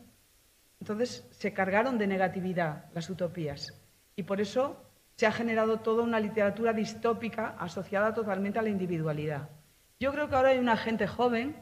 entonces 0.79 1.27
se 1.31 1.51
cargaron 1.51 1.97
de 1.97 2.05
negatividad 2.05 2.91
las 2.93 3.09
utopías. 3.09 3.73
Y 4.15 4.21
por 4.21 4.39
eso 4.39 4.92
se 5.15 5.25
ha 5.25 5.31
generado 5.31 5.79
toda 5.79 6.03
una 6.03 6.19
literatura 6.19 6.73
distópica 6.73 7.55
asociada 7.59 8.13
totalmente 8.13 8.59
a 8.59 8.61
la 8.61 8.69
individualidad. 8.69 9.49
Yo 9.99 10.11
creo 10.11 10.27
que 10.27 10.35
ahora 10.35 10.49
hay 10.49 10.59
una 10.59 10.77
gente 10.77 11.07
joven 11.07 11.55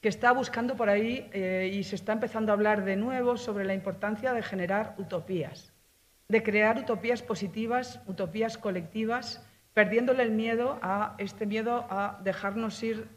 que 0.00 0.08
está 0.08 0.32
buscando 0.32 0.76
por 0.76 0.88
ahí 0.88 1.28
eh, 1.32 1.70
y 1.72 1.82
se 1.82 1.96
está 1.96 2.12
empezando 2.12 2.52
a 2.52 2.54
hablar 2.54 2.84
de 2.84 2.96
nuevo 2.96 3.36
sobre 3.36 3.64
la 3.64 3.74
importancia 3.74 4.32
de 4.32 4.42
generar 4.42 4.94
utopías, 4.98 5.72
de 6.28 6.42
crear 6.42 6.78
utopías 6.78 7.22
positivas, 7.22 8.00
utopías 8.06 8.58
colectivas, 8.58 9.44
perdiéndole 9.72 10.22
el 10.22 10.30
miedo 10.30 10.78
a 10.82 11.14
este 11.18 11.46
miedo 11.46 11.86
a 11.90 12.20
dejarnos 12.22 12.82
ir, 12.82 13.08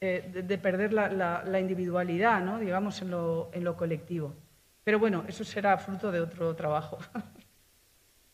eh, 0.00 0.42
de, 0.44 0.58
perder 0.58 0.92
la, 0.92 1.60
individualidad, 1.60 2.42
¿no? 2.42 2.58
digamos, 2.58 3.00
en 3.00 3.10
lo, 3.10 3.50
en 3.52 3.64
lo, 3.64 3.76
colectivo. 3.76 4.34
Pero 4.82 4.98
bueno, 4.98 5.24
eso 5.26 5.44
será 5.44 5.78
fruto 5.78 6.12
de 6.12 6.20
otro 6.20 6.54
trabajo 6.54 6.98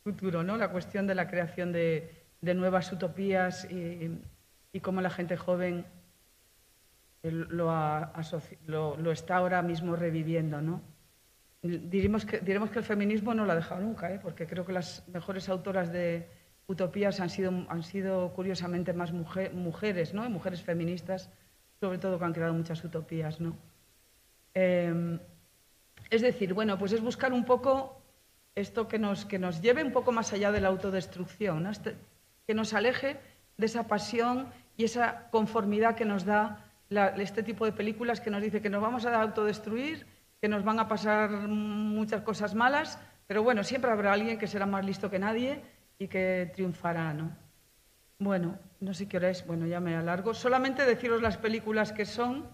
futuro, 0.02 0.42
¿no? 0.42 0.56
La 0.56 0.70
cuestión 0.70 1.06
de 1.06 1.14
la 1.14 1.28
creación 1.28 1.72
de, 1.72 2.10
nuevas 2.42 2.90
utopías 2.92 3.66
y, 3.70 4.80
cómo 4.80 5.00
la 5.00 5.10
gente 5.10 5.36
joven 5.36 5.84
lo, 7.22 8.96
lo, 8.96 9.12
está 9.12 9.36
ahora 9.36 9.62
mismo 9.62 9.96
reviviendo. 9.96 10.60
¿no? 10.60 10.80
Diremos, 11.62 12.24
que, 12.24 12.40
diremos 12.40 12.70
que 12.70 12.78
el 12.78 12.84
feminismo 12.84 13.34
no 13.34 13.44
lo 13.44 13.52
ha 13.52 13.56
dejado 13.56 13.82
nunca, 13.82 14.12
¿eh? 14.12 14.18
porque 14.22 14.46
creo 14.46 14.64
que 14.64 14.72
las 14.72 15.06
mejores 15.08 15.48
autoras 15.48 15.92
de 15.92 16.28
utopías 16.66 17.20
han 17.20 17.28
sido, 17.28 17.66
han 17.68 17.82
sido 17.82 18.32
curiosamente 18.32 18.92
más 18.92 19.12
mujeres, 19.12 20.14
¿no? 20.14 20.28
mujeres 20.30 20.62
feministas, 20.62 21.30
sobre 21.78 21.98
todo 21.98 22.18
que 22.18 22.24
han 22.24 22.32
creado 22.32 22.54
muchas 22.54 22.82
utopías. 22.84 23.40
¿no? 23.40 23.56
Em, 24.54 25.18
es 26.08 26.22
decir, 26.22 26.54
bueno, 26.54 26.78
pues 26.78 26.92
es 26.92 27.00
buscar 27.00 27.32
un 27.32 27.44
poco 27.44 27.99
esto 28.54 28.88
que 28.88 28.98
nos, 28.98 29.24
que 29.24 29.38
nos 29.38 29.60
lleve 29.60 29.84
un 29.84 29.92
poco 29.92 30.12
más 30.12 30.32
allá 30.32 30.52
de 30.52 30.60
la 30.60 30.68
autodestrucción, 30.68 31.66
este, 31.66 31.96
que 32.46 32.54
nos 32.54 32.74
aleje 32.74 33.16
de 33.56 33.66
esa 33.66 33.86
pasión 33.86 34.48
y 34.76 34.84
esa 34.84 35.28
conformidad 35.30 35.94
que 35.94 36.04
nos 36.04 36.24
da 36.24 36.66
este 37.18 37.42
tipo 37.42 37.64
de 37.64 37.72
películas 37.72 38.20
que 38.20 38.30
nos 38.30 38.42
dice 38.42 38.60
que 38.60 38.70
nos 38.70 38.82
vamos 38.82 39.06
a 39.06 39.22
autodestruir, 39.22 40.06
que 40.40 40.48
nos 40.48 40.64
van 40.64 40.80
a 40.80 40.88
pasar 40.88 41.30
muchas 41.30 42.22
cosas 42.22 42.54
malas, 42.54 42.98
pero 43.26 43.42
bueno, 43.42 43.62
siempre 43.62 43.90
habrá 43.90 44.12
alguien 44.12 44.38
que 44.38 44.48
será 44.48 44.66
más 44.66 44.84
listo 44.84 45.10
que 45.10 45.18
nadie 45.18 45.62
y 45.98 46.08
que 46.08 46.50
triunfará, 46.52 47.14
¿no? 47.14 47.30
Bueno, 48.18 48.58
no 48.80 48.92
sé 48.92 49.06
qué 49.06 49.18
hora 49.18 49.30
es, 49.30 49.46
bueno, 49.46 49.66
ya 49.66 49.80
me 49.80 49.94
alargo. 49.94 50.34
Solamente 50.34 50.84
deciros 50.84 51.22
las 51.22 51.36
películas 51.36 51.92
que 51.92 52.04
son, 52.04 52.46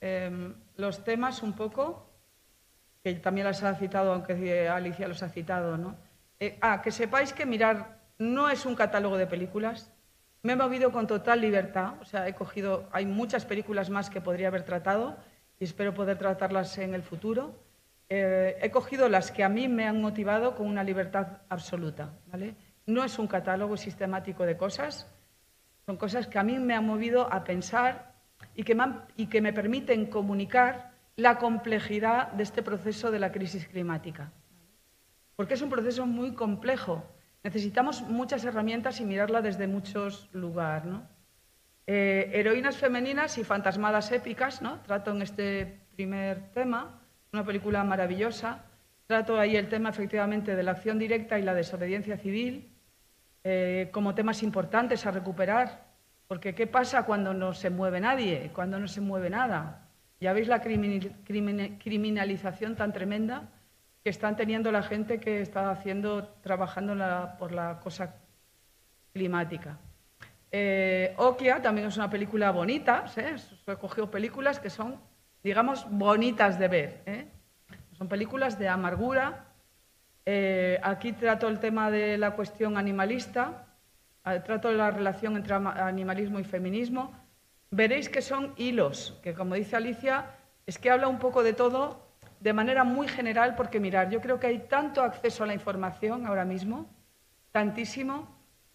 em, 0.00 0.54
los 0.76 1.04
temas 1.04 1.42
un 1.42 1.52
poco, 1.52 2.07
que 3.14 3.20
también 3.20 3.46
las 3.46 3.62
ha 3.62 3.74
citado, 3.74 4.12
aunque 4.12 4.68
Alicia 4.68 5.08
los 5.08 5.22
ha 5.22 5.28
citado, 5.28 5.76
¿no? 5.76 5.96
Eh, 6.40 6.58
ah, 6.60 6.82
que 6.82 6.90
sepáis 6.90 7.32
que 7.32 7.46
mirar 7.46 7.98
no 8.18 8.48
es 8.50 8.66
un 8.66 8.74
catálogo 8.74 9.16
de 9.16 9.26
películas, 9.26 9.92
me 10.42 10.52
he 10.52 10.56
movido 10.56 10.92
con 10.92 11.06
total 11.06 11.40
libertad, 11.40 11.94
o 12.00 12.04
sea, 12.04 12.28
he 12.28 12.34
cogido, 12.34 12.88
hay 12.92 13.06
muchas 13.06 13.44
películas 13.44 13.90
más 13.90 14.08
que 14.10 14.20
podría 14.20 14.48
haber 14.48 14.62
tratado 14.62 15.16
y 15.58 15.64
espero 15.64 15.94
poder 15.94 16.18
tratarlas 16.18 16.78
en 16.78 16.94
el 16.94 17.02
futuro. 17.02 17.58
Eh, 18.08 18.56
he 18.60 18.70
cogido 18.70 19.08
las 19.08 19.32
que 19.32 19.42
a 19.42 19.48
mí 19.48 19.68
me 19.68 19.86
han 19.86 20.00
motivado 20.00 20.54
con 20.54 20.66
una 20.66 20.84
libertad 20.84 21.38
absoluta, 21.48 22.10
¿vale? 22.26 22.54
No 22.86 23.04
es 23.04 23.18
un 23.18 23.26
catálogo 23.26 23.76
sistemático 23.76 24.44
de 24.44 24.56
cosas, 24.56 25.08
son 25.86 25.96
cosas 25.96 26.26
que 26.28 26.38
a 26.38 26.42
mí 26.42 26.58
me 26.58 26.74
han 26.74 26.86
movido 26.86 27.32
a 27.32 27.44
pensar 27.44 28.14
y 28.54 28.64
que 28.64 29.40
me 29.40 29.52
permiten 29.52 30.06
comunicar 30.06 30.97
la 31.18 31.36
complejidad 31.36 32.32
de 32.32 32.44
este 32.44 32.62
proceso 32.62 33.10
de 33.10 33.18
la 33.18 33.30
crisis 33.30 33.66
climática. 33.68 34.32
Porque 35.36 35.54
es 35.54 35.62
un 35.62 35.68
proceso 35.68 36.06
muy 36.06 36.32
complejo, 36.32 37.04
Necesitamos 37.44 38.02
muchas 38.02 38.44
herramientas 38.44 39.00
y 39.00 39.04
mirarla 39.04 39.40
desde 39.40 39.66
muchos 39.66 40.28
lugares. 40.32 40.84
¿no? 40.84 41.08
Eh, 41.86 42.30
heroínas 42.34 42.76
femeninas 42.76 43.38
y 43.38 43.44
fantasmadas 43.44 44.12
épicas, 44.12 44.60
¿no? 44.60 44.80
trato 44.80 45.12
en 45.12 45.22
este 45.22 45.80
primer 45.94 46.50
tema, 46.52 47.00
una 47.32 47.44
película 47.44 47.84
maravillosa. 47.84 48.64
Trato 49.06 49.38
ahí 49.38 49.56
el 49.56 49.68
tema 49.68 49.88
efectivamente 49.88 50.54
de 50.56 50.62
la 50.62 50.72
acción 50.72 50.98
directa 50.98 51.38
y 51.38 51.42
la 51.42 51.54
desobediencia 51.54 52.18
civil 52.18 52.70
eh, 53.44 53.88
como 53.92 54.14
temas 54.14 54.42
importantes 54.42 55.06
a 55.06 55.10
recuperar, 55.10 55.86
porque 56.26 56.54
¿qué 56.54 56.66
pasa 56.66 57.04
cuando 57.04 57.32
no 57.32 57.54
se 57.54 57.70
mueve 57.70 58.00
nadie, 58.00 58.50
cuando 58.52 58.78
no 58.78 58.88
se 58.88 59.00
mueve 59.00 59.30
nada? 59.30 59.87
Ya 60.20 60.32
veis 60.32 60.48
la 60.48 60.60
criminalización 60.60 62.74
tan 62.74 62.92
tremenda 62.92 63.50
que 64.02 64.10
están 64.10 64.36
teniendo 64.36 64.72
la 64.72 64.82
gente 64.82 65.20
que 65.20 65.40
está 65.40 65.70
haciendo, 65.70 66.26
trabajando 66.42 66.96
por 67.38 67.52
la 67.52 67.78
cosa 67.80 68.16
climática. 69.12 69.78
Eh, 70.50 71.14
Okia 71.18 71.60
también 71.60 71.88
es 71.88 71.96
una 71.96 72.08
película 72.08 72.50
bonita, 72.50 73.04
¿eh? 73.16 73.36
he 73.66 73.76
cogido 73.76 74.10
películas 74.10 74.58
que 74.58 74.70
son, 74.70 74.98
digamos, 75.42 75.86
bonitas 75.90 76.58
de 76.58 76.68
ver. 76.68 77.02
¿eh? 77.06 77.26
Son 77.92 78.08
películas 78.08 78.58
de 78.58 78.68
amargura. 78.68 79.44
Eh, 80.24 80.80
aquí 80.82 81.12
trato 81.12 81.48
el 81.48 81.58
tema 81.58 81.90
de 81.90 82.18
la 82.18 82.32
cuestión 82.32 82.76
animalista, 82.76 83.66
trato 84.44 84.70
la 84.72 84.90
relación 84.90 85.36
entre 85.36 85.54
animalismo 85.54 86.38
y 86.38 86.44
feminismo. 86.44 87.12
Veréis 87.70 88.08
que 88.08 88.22
son 88.22 88.54
hilos, 88.56 89.18
que 89.22 89.34
como 89.34 89.54
dice 89.54 89.76
Alicia, 89.76 90.30
es 90.66 90.78
que 90.78 90.90
habla 90.90 91.08
un 91.08 91.18
poco 91.18 91.42
de 91.42 91.52
todo 91.52 92.08
de 92.40 92.52
manera 92.52 92.84
muy 92.84 93.08
general, 93.08 93.56
porque 93.56 93.80
mirar, 93.80 94.10
yo 94.10 94.20
creo 94.20 94.38
que 94.38 94.46
hay 94.46 94.60
tanto 94.60 95.02
acceso 95.02 95.44
a 95.44 95.46
la 95.46 95.54
información 95.54 96.24
ahora 96.24 96.44
mismo, 96.44 96.88
tantísimo, 97.52 98.28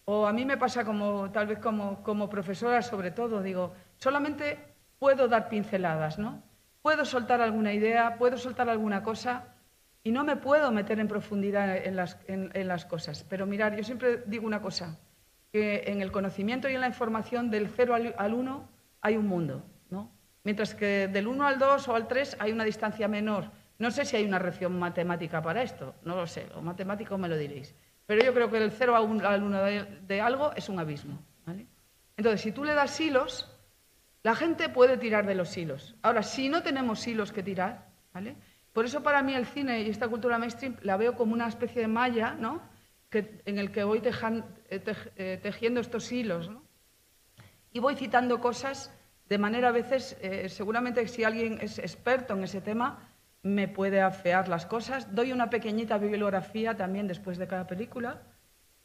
o 0.05 0.27
a 0.27 0.33
mí 0.33 0.45
me 0.45 0.57
pasa 0.57 0.83
como, 0.83 1.31
tal 1.31 1.47
vez 1.47 1.59
como, 1.59 2.03
como 2.03 2.29
profesora 2.29 2.81
sobre 2.81 3.11
todo, 3.11 3.41
digo, 3.41 3.73
solamente 3.97 4.59
puedo 4.99 5.27
dar 5.27 5.47
pinceladas, 5.47 6.19
¿no? 6.19 6.43
Puedo 6.81 7.05
soltar 7.05 7.41
alguna 7.41 7.73
idea, 7.73 8.17
puedo 8.17 8.37
soltar 8.37 8.69
alguna 8.69 9.01
cosa 9.01 9.55
y 10.03 10.11
no 10.11 10.25
me 10.25 10.35
puedo 10.35 10.71
meter 10.71 10.99
en 10.99 11.07
profundidad 11.07 11.77
en 11.77 11.95
las, 11.95 12.17
en 12.27 12.67
las 12.67 12.83
cosas. 12.83 13.23
Pero 13.29 13.45
mirar, 13.45 13.77
yo 13.77 13.83
siempre 13.85 14.23
digo 14.25 14.45
una 14.45 14.61
cosa, 14.61 14.99
que 15.53 15.83
en 15.87 16.01
el 16.01 16.11
conocimiento 16.11 16.67
y 16.67 16.75
en 16.75 16.81
la 16.81 16.87
información 16.87 17.49
del 17.49 17.69
cero 17.69 17.95
al 17.95 18.33
uno 18.33 18.67
hay 19.03 19.17
un 19.17 19.27
mundo, 19.27 19.63
¿no? 19.91 20.11
mientras 20.43 20.75
que 20.75 21.07
del 21.07 21.27
1 21.27 21.47
al 21.47 21.59
2 21.59 21.87
o 21.87 21.95
al 21.95 22.07
3 22.07 22.37
hay 22.39 22.51
una 22.51 22.63
distancia 22.63 23.07
menor. 23.07 23.51
No 23.79 23.91
sé 23.91 24.05
si 24.05 24.15
hay 24.15 24.25
una 24.25 24.39
reacción 24.39 24.77
matemática 24.77 25.41
para 25.41 25.63
esto, 25.63 25.95
no 26.03 26.15
lo 26.15 26.27
sé, 26.27 26.47
o 26.55 26.61
matemático 26.61 27.17
me 27.17 27.27
lo 27.27 27.37
diréis. 27.37 27.75
Pero 28.05 28.23
yo 28.23 28.33
creo 28.33 28.49
que 28.51 28.59
del 28.59 28.71
0 28.71 28.95
al 28.95 29.43
1 29.43 29.63
de, 30.07 30.21
algo 30.21 30.51
es 30.55 30.69
un 30.69 30.79
abismo. 30.79 31.19
Entonces, 32.15 32.41
si 32.41 32.51
tú 32.51 32.63
le 32.63 32.75
das 32.75 32.99
hilos, 32.99 33.51
la 34.21 34.35
gente 34.35 34.69
puede 34.69 34.97
tirar 34.97 35.25
de 35.25 35.33
los 35.33 35.57
hilos. 35.57 35.95
Ahora, 36.03 36.21
si 36.21 36.47
no 36.47 36.61
tenemos 36.61 37.05
hilos 37.07 37.31
que 37.31 37.41
tirar, 37.41 37.87
¿vale? 38.13 38.35
Por 38.71 38.85
eso 38.85 39.01
para 39.01 39.23
mí 39.23 39.33
el 39.33 39.47
cine 39.47 39.81
y 39.81 39.89
esta 39.89 40.07
cultura 40.07 40.37
mainstream 40.37 40.77
la 40.83 40.95
veo 40.95 41.15
como 41.15 41.33
una 41.33 41.47
especie 41.47 41.81
de 41.81 41.87
malla, 41.87 42.35
¿no? 42.35 42.61
Que, 43.09 43.41
en 43.45 43.57
el 43.57 43.71
que 43.71 43.83
voy 43.83 44.01
eh, 44.05 44.83
eh, 45.15 45.39
tejiendo 45.41 45.79
estos 45.79 46.11
hilos, 46.11 46.49
¿no? 46.49 46.63
Y 47.73 47.79
voy 47.79 47.95
citando 47.95 48.39
cosas 48.39 48.93
de 49.27 49.37
manera 49.39 49.69
a 49.69 49.71
veces, 49.71 50.15
eh, 50.21 50.47
seguramente 50.47 51.07
si 51.07 51.23
alguien 51.23 51.57
es 51.59 51.79
experto 51.79 52.35
en 52.35 52.43
ese 52.43 52.61
tema, 52.61 53.09
me 53.41 53.67
puede 53.67 53.99
afear 53.99 54.47
las 54.47 54.65
cosas. 54.65 55.13
Doy 55.15 55.31
una 55.31 55.49
pequeñita 55.49 55.97
bibliografía 55.97 56.77
también 56.77 57.07
después 57.07 57.37
de 57.39 57.47
cada 57.47 57.65
película. 57.65 58.21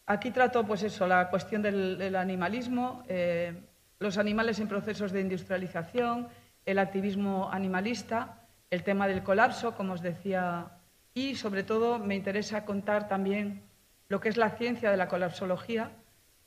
Aquí 0.07 0.31
trato, 0.31 0.65
pues 0.65 0.83
eso, 0.83 1.07
la 1.07 1.29
cuestión 1.29 1.61
del, 1.61 2.17
animalismo, 2.17 3.05
eh, 3.09 3.53
los 3.99 4.17
animales 4.17 4.59
en 4.59 4.69
procesos 4.69 5.13
de 5.13 5.21
industrialización, 5.21 6.29
el 6.65 6.79
activismo 6.79 7.51
animalista, 7.53 8.47
el 8.71 8.83
tema 8.83 9.07
del 9.07 9.23
colapso, 9.23 9.75
como 9.75 9.93
os 9.93 10.03
decía, 10.03 10.71
y 11.13 11.35
sobre 11.35 11.63
todo 11.63 11.99
me 11.99 12.17
interesa 12.17 12.65
contar 12.65 13.07
también 13.07 13.63
lo 14.09 14.21
que 14.21 14.31
es 14.31 14.39
la 14.39 14.51
ciencia 14.51 14.91
de 14.91 14.97
la 14.97 15.09
colapsología, 15.09 15.91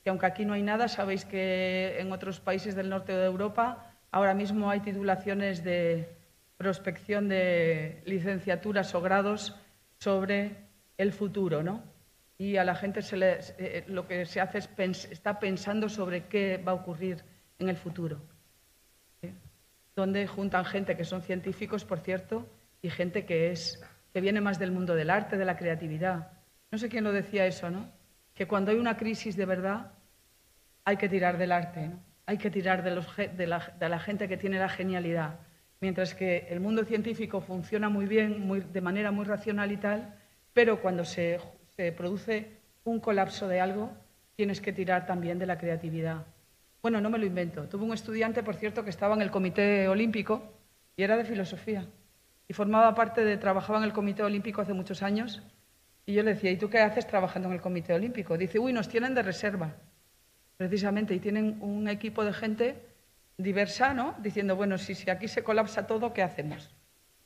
que 0.04 0.10
aunque 0.10 0.26
aquí 0.26 0.46
no 0.46 0.54
hay 0.54 0.64
nada, 0.64 0.88
sabéis 0.88 1.26
que 1.26 1.98
en 2.00 2.12
otros 2.12 2.40
países 2.40 2.76
del 2.76 2.90
norte 2.90 3.14
de 3.14 3.26
Europa 3.26 3.92
Ahora 4.12 4.34
mismo 4.34 4.70
hay 4.70 4.82
titulaciones 4.82 5.64
de 5.64 6.10
prospección 6.58 7.30
de 7.30 8.04
licenciaturas 8.06 8.94
o 8.94 9.02
grados 9.02 9.56
sobre 10.00 10.58
el 10.98 11.14
futuro, 11.14 11.64
¿no? 11.64 11.82
Y 12.38 12.58
a 12.58 12.66
la 12.66 12.76
gente 12.76 13.02
se 13.02 13.16
le, 13.16 13.40
eh, 13.58 13.86
lo 13.88 14.08
que 14.08 14.26
se 14.26 14.42
hace 14.42 14.58
es 14.58 15.06
está 15.10 15.40
pensando 15.40 15.88
sobre 15.88 16.26
qué 16.26 16.58
va 16.58 16.74
a 16.74 16.76
ocurrir 16.76 17.24
en 17.58 17.70
el 17.70 17.78
futuro. 17.78 18.22
Donde 19.96 20.28
juntan 20.28 20.66
gente 20.66 20.98
que 20.98 21.06
son 21.06 21.22
científicos, 21.22 21.86
por 21.86 22.00
cierto, 22.00 22.50
y 22.82 22.90
gente 22.90 23.26
que 23.26 23.52
es 23.52 23.82
que 24.12 24.20
viene 24.20 24.42
más 24.42 24.60
del 24.60 24.72
mundo 24.72 24.94
del 24.94 25.10
arte, 25.10 25.38
de 25.38 25.46
la 25.46 25.56
creatividad. 25.56 26.32
No 26.70 26.78
sé 26.78 26.90
quién 26.90 27.06
lo 27.06 27.14
decía 27.14 27.46
eso, 27.46 27.70
¿no? 27.70 27.90
Que 28.34 28.48
cuando 28.48 28.72
hay 28.72 28.78
una 28.78 28.98
crisis 28.98 29.36
de 29.36 29.46
verdad 29.46 29.92
hay 30.84 30.98
que 30.98 31.10
tirar 31.10 31.38
del 31.38 31.52
arte, 31.52 31.92
hay 32.26 32.38
que 32.38 32.50
tirar 32.50 32.84
de, 32.84 33.48
la, 33.48 34.00
gente 34.00 34.28
que 34.28 34.38
tiene 34.38 34.60
la 34.60 34.70
genialidad. 34.70 35.40
Mientras 35.80 36.14
que 36.14 36.48
el 36.50 36.60
mundo 36.60 36.86
científico 36.86 37.42
funciona 37.42 37.90
muy 37.90 38.06
bien, 38.06 38.48
de 38.72 38.82
manera 38.82 39.12
muy 39.12 39.26
racional 39.26 39.72
y 39.72 39.78
tal, 39.78 40.16
pero 40.54 40.82
cuando 40.82 41.04
se, 41.04 41.40
produce 41.98 42.58
un 42.84 43.00
colapso 43.00 43.48
de 43.48 43.60
algo, 43.60 43.92
tienes 44.36 44.62
que 44.62 44.72
tirar 44.72 45.06
también 45.06 45.40
de 45.40 45.46
la 45.46 45.58
creatividad. 45.58 46.26
Bueno, 46.82 47.02
no 47.02 47.10
me 47.10 47.18
lo 47.18 47.26
invento. 47.26 47.68
Tuve 47.68 47.84
un 47.84 47.94
estudiante, 47.94 48.44
por 48.44 48.56
cierto, 48.56 48.84
que 48.84 48.90
estaba 48.90 49.16
en 49.16 49.22
el 49.22 49.32
Comité 49.32 49.88
Olímpico 49.88 50.42
y 50.96 51.04
era 51.04 51.18
de 51.18 51.26
filosofía. 51.26 51.86
Y 52.48 52.54
formaba 52.54 52.94
parte 52.96 53.24
de, 53.24 53.38
trabajaba 53.38 53.80
en 53.80 53.86
el 53.86 53.94
Comité 53.94 54.24
Olímpico 54.24 54.62
hace 54.62 54.74
muchos 54.74 55.04
años. 55.04 55.44
Y 56.06 56.14
yo 56.14 56.24
le 56.24 56.34
decía, 56.34 56.52
¿y 56.52 56.58
tú 56.58 56.70
qué 56.70 56.80
haces 56.80 57.08
trabajando 57.08 57.48
en 57.48 57.56
el 57.56 57.62
Comité 57.62 57.94
Olímpico? 57.94 58.38
Dice, 58.38 58.60
uy, 58.60 58.74
nos 58.74 58.90
tienen 58.90 59.14
de 59.14 59.22
reserva, 59.22 59.76
precisamente, 60.58 61.14
y 61.14 61.20
tienen 61.20 61.58
un 61.62 61.88
equipo 61.88 62.26
de 62.26 62.34
gente 62.34 62.86
diversa, 63.38 63.94
¿no? 63.94 64.16
Diciendo, 64.20 64.56
bueno, 64.56 64.78
si, 64.78 64.96
si 64.96 65.10
aquí 65.10 65.28
se 65.28 65.44
colapsa 65.44 65.88
todo, 65.88 66.14
¿qué 66.14 66.24
hacemos? 66.24 66.76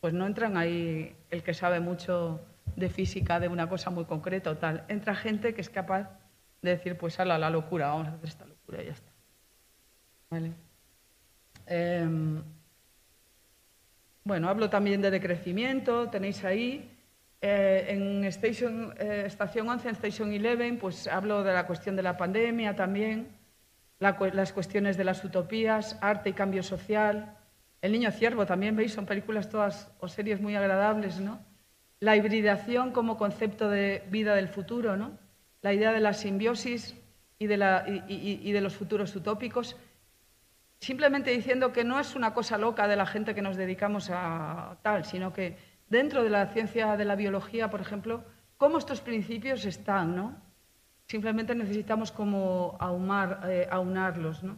Pues 0.02 0.14
no 0.14 0.28
entran 0.28 0.58
ahí 0.58 1.16
el 1.30 1.44
que 1.44 1.54
sabe 1.54 1.80
mucho 1.80 2.46
de 2.76 2.90
física, 2.90 3.40
de 3.40 3.48
una 3.48 3.70
cosa 3.70 3.90
muy 3.90 4.06
concreta 4.06 4.52
o 4.52 4.58
tal. 4.58 4.84
Entra 4.88 5.16
gente 5.16 5.54
que 5.54 5.62
es 5.62 5.70
capaz 5.70 6.10
de 6.62 6.72
decir, 6.72 6.98
pues 6.98 7.20
a 7.20 7.26
la 7.26 7.50
locura, 7.50 7.88
vamos 7.88 8.08
a 8.08 8.12
hacer 8.12 8.30
esta 8.30 8.46
locura 8.46 8.82
y 8.82 8.86
ya 8.86 8.92
está. 8.92 9.12
¿Vale? 10.30 10.52
Em, 11.68 12.44
bueno, 14.24 14.50
hablo 14.50 14.70
también 14.70 15.02
de 15.02 15.12
decrecimiento, 15.12 16.10
tenéis 16.10 16.44
ahí. 16.44 16.95
Eh, 17.42 17.86
en 17.90 18.24
Station, 18.26 18.94
eh, 18.98 19.24
Estación 19.26 19.70
11, 19.70 19.90
en 19.90 19.96
Station 19.96 20.30
11, 20.30 20.78
pues 20.80 21.08
hablo 21.08 21.44
de 21.44 21.54
la 21.54 21.68
cuestión 21.68 21.96
de 21.96 22.04
la 22.04 22.18
pandemia 22.18 22.76
también, 22.76 23.30
las 24.00 24.54
cuestiones 24.54 24.98
de 24.98 25.04
las 25.04 25.24
utopías, 25.24 25.98
arte 26.02 26.30
y 26.30 26.34
cambio 26.34 26.64
social. 26.64 27.38
El 27.82 27.92
niño 27.92 28.12
ciervo 28.12 28.46
también, 28.46 28.76
veis, 28.76 28.94
son 28.94 29.06
películas 29.06 29.50
todas 29.50 29.92
o 30.00 30.08
series 30.08 30.42
muy 30.42 30.56
agradables, 30.56 31.20
¿no? 31.20 31.40
La 32.00 32.16
hibridación 32.16 32.92
como 32.92 33.18
concepto 33.18 33.70
de 33.70 34.04
vida 34.10 34.36
del 34.36 34.48
futuro, 34.48 34.98
¿no? 34.98 35.18
La 35.62 35.74
idea 35.74 35.94
de 35.94 36.00
la 36.00 36.14
simbiosis 36.14 36.96
y 37.40 37.48
de, 37.48 37.58
la, 37.58 37.86
y 38.08 38.52
de 38.52 38.62
los 38.62 38.76
futuros 38.76 39.16
utópicos 39.16 39.78
simplemente 40.80 41.32
diciendo 41.32 41.74
que 41.74 41.84
no 41.84 42.00
es 42.00 42.16
una 42.16 42.34
cosa 42.34 42.58
loca 42.58 42.88
de 42.88 42.96
la 42.96 43.06
gente 43.06 43.34
que 43.34 43.42
nos 43.42 43.58
dedicamos 43.58 44.10
a 44.12 44.78
tal, 44.82 45.06
sino 45.06 45.34
que 45.34 45.58
dentro 45.88 46.24
de 46.24 46.30
la 46.30 46.48
ciencia 46.48 46.98
de 46.98 47.06
la 47.06 47.16
biología, 47.16 47.70
por 47.70 47.82
ejemplo, 47.82 48.24
cómo 48.58 48.78
estos 48.78 49.02
principios 49.02 49.66
están, 49.66 50.16
¿no? 50.16 50.36
Simplemente 51.08 51.54
necesitamos 51.54 52.12
como 52.12 52.78
eh, 53.46 53.68
aunarlos, 53.70 54.44
¿no? 54.44 54.58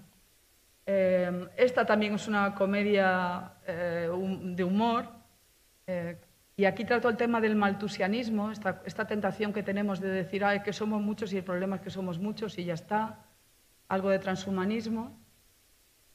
Eh, 0.86 1.50
esta 1.58 1.86
también 1.86 2.14
es 2.14 2.28
una 2.28 2.56
comedia 2.56 3.54
eh, 3.68 4.10
de 4.56 4.64
humor 4.64 5.10
y 6.60 6.66
aquí 6.66 6.86
trato 6.86 7.08
el 7.08 7.18
tema 7.18 7.40
del 7.40 7.56
maltusianismo, 7.56 8.52
esta, 8.52 8.82
esta 8.84 9.06
tentación 9.06 9.54
que 9.54 9.62
tenemos 9.62 10.00
de 10.00 10.10
decir 10.10 10.44
Ay, 10.44 10.64
que 10.64 10.74
somos 10.74 11.02
muchos 11.02 11.32
y 11.32 11.38
el 11.38 11.44
problema 11.44 11.76
es 11.76 11.84
que 11.84 11.92
somos 11.92 12.18
muchos 12.18 12.58
y 12.58 12.66
ya 12.66 12.74
está, 12.74 13.26
algo 13.88 14.10
de 14.10 14.18
transhumanismo. 14.18 15.20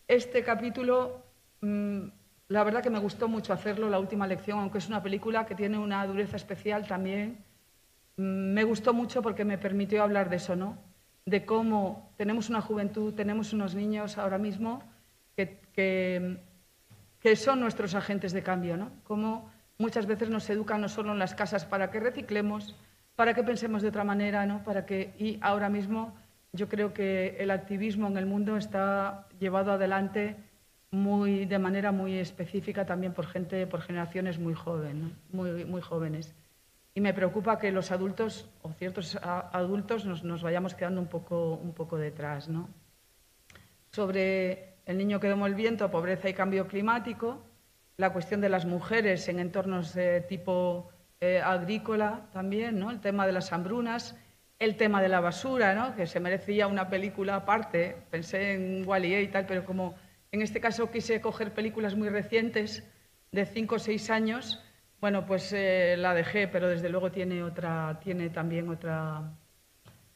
Este 0.08 0.42
capítulo, 0.42 1.24
mm, 1.60 2.08
la 2.52 2.64
verdad 2.64 2.82
que 2.82 2.90
me 2.90 2.98
gustó 2.98 3.28
mucho 3.28 3.54
hacerlo, 3.54 3.88
la 3.88 3.98
última 3.98 4.26
lección, 4.26 4.58
aunque 4.58 4.76
es 4.76 4.86
una 4.86 5.02
película 5.02 5.46
que 5.46 5.54
tiene 5.54 5.78
una 5.78 6.06
dureza 6.06 6.36
especial 6.36 6.86
también. 6.86 7.38
Mm, 8.18 8.52
me 8.52 8.64
gustó 8.64 8.92
mucho 8.92 9.22
porque 9.22 9.44
me 9.44 9.56
permitió 9.56 10.02
hablar 10.02 10.28
de 10.28 10.36
eso, 10.36 10.54
¿no? 10.54 10.76
De 11.24 11.46
cómo 11.46 12.12
tenemos 12.18 12.50
una 12.50 12.60
juventud, 12.60 13.14
tenemos 13.14 13.54
unos 13.54 13.74
niños 13.74 14.18
ahora 14.18 14.36
mismo 14.36 14.82
que, 15.34 15.58
que, 17.22 17.36
son 17.36 17.60
nuestros 17.60 17.94
agentes 17.94 18.32
de 18.32 18.42
cambio, 18.42 18.76
¿no? 18.76 18.90
Cómo 19.04 19.50
muchas 19.78 20.04
veces 20.06 20.28
nos 20.28 20.48
educan 20.50 20.82
no 20.82 20.90
solo 20.90 21.12
en 21.12 21.18
las 21.18 21.34
casas 21.34 21.64
para 21.64 21.90
que 21.90 22.00
reciclemos, 22.00 22.76
para 23.16 23.32
que 23.32 23.42
pensemos 23.44 23.80
de 23.80 23.88
otra 23.88 24.04
manera, 24.04 24.44
¿no? 24.44 24.62
Para 24.62 24.84
que, 24.84 25.14
y 25.18 25.38
ahora 25.40 25.70
mismo 25.70 26.14
yo 26.52 26.68
creo 26.68 26.92
que 26.92 27.36
el 27.38 27.50
activismo 27.50 28.08
en 28.08 28.18
el 28.18 28.26
mundo 28.26 28.58
está 28.58 29.26
llevado 29.38 29.72
adelante 29.72 30.36
muy, 30.92 31.46
de 31.46 31.58
manera 31.58 31.90
muy 31.90 32.18
específica 32.18 32.86
también 32.86 33.12
por 33.12 33.26
gente, 33.26 33.66
por 33.66 33.80
generaciones 33.80 34.38
muy, 34.38 34.54
joven, 34.54 35.16
muy, 35.32 35.64
muy 35.64 35.80
jóvenes. 35.80 36.34
Y 36.94 37.00
me 37.00 37.14
preocupa 37.14 37.58
que 37.58 37.72
los 37.72 37.90
adultos 37.90 38.48
o 38.60 38.72
ciertos 38.72 39.16
adultos 39.22 40.04
nos, 40.04 40.22
nos, 40.22 40.42
vayamos 40.42 40.74
quedando 40.74 41.00
un 41.00 41.08
poco, 41.08 41.54
un 41.54 41.72
poco 41.72 41.96
detrás. 41.96 42.48
¿no? 42.48 42.68
Sobre 43.90 44.74
el 44.84 44.98
niño 44.98 45.18
que 45.18 45.28
domó 45.28 45.46
el 45.46 45.54
viento, 45.54 45.90
pobreza 45.90 46.28
y 46.28 46.34
cambio 46.34 46.68
climático, 46.68 47.42
la 47.96 48.12
cuestión 48.12 48.42
de 48.42 48.50
las 48.50 48.66
mujeres 48.66 49.26
en 49.28 49.40
entornos 49.40 49.94
de 49.94 50.20
tipo 50.20 50.90
eh, 51.20 51.40
agrícola 51.40 52.26
también, 52.32 52.78
¿no? 52.78 52.90
el 52.90 53.00
tema 53.00 53.26
de 53.26 53.32
las 53.32 53.52
hambrunas 53.52 54.14
el 54.62 54.76
tema 54.76 55.02
de 55.02 55.08
la 55.08 55.18
basura, 55.18 55.74
¿no? 55.74 55.96
que 55.96 56.06
se 56.06 56.20
merecía 56.20 56.68
una 56.68 56.88
película 56.88 57.34
aparte. 57.34 57.96
Pensé 58.10 58.52
en 58.52 58.86
Wally 58.86 59.16
y 59.16 59.26
tal, 59.26 59.44
pero 59.44 59.64
como 59.64 59.96
en 60.32 60.42
este 60.42 60.60
caso 60.60 60.90
quise 60.90 61.20
coger 61.20 61.54
películas 61.54 61.94
muy 61.94 62.08
recientes, 62.08 62.82
de 63.30 63.46
cinco 63.46 63.76
o 63.76 63.78
seis 63.78 64.10
años, 64.10 64.62
bueno, 65.00 65.24
pues 65.26 65.52
eh, 65.52 65.94
la 65.98 66.14
dejé, 66.14 66.48
pero 66.48 66.68
desde 66.68 66.88
luego 66.88 67.10
tiene, 67.10 67.42
otra, 67.42 67.98
tiene 68.02 68.30
también 68.30 68.68
otra... 68.68 69.32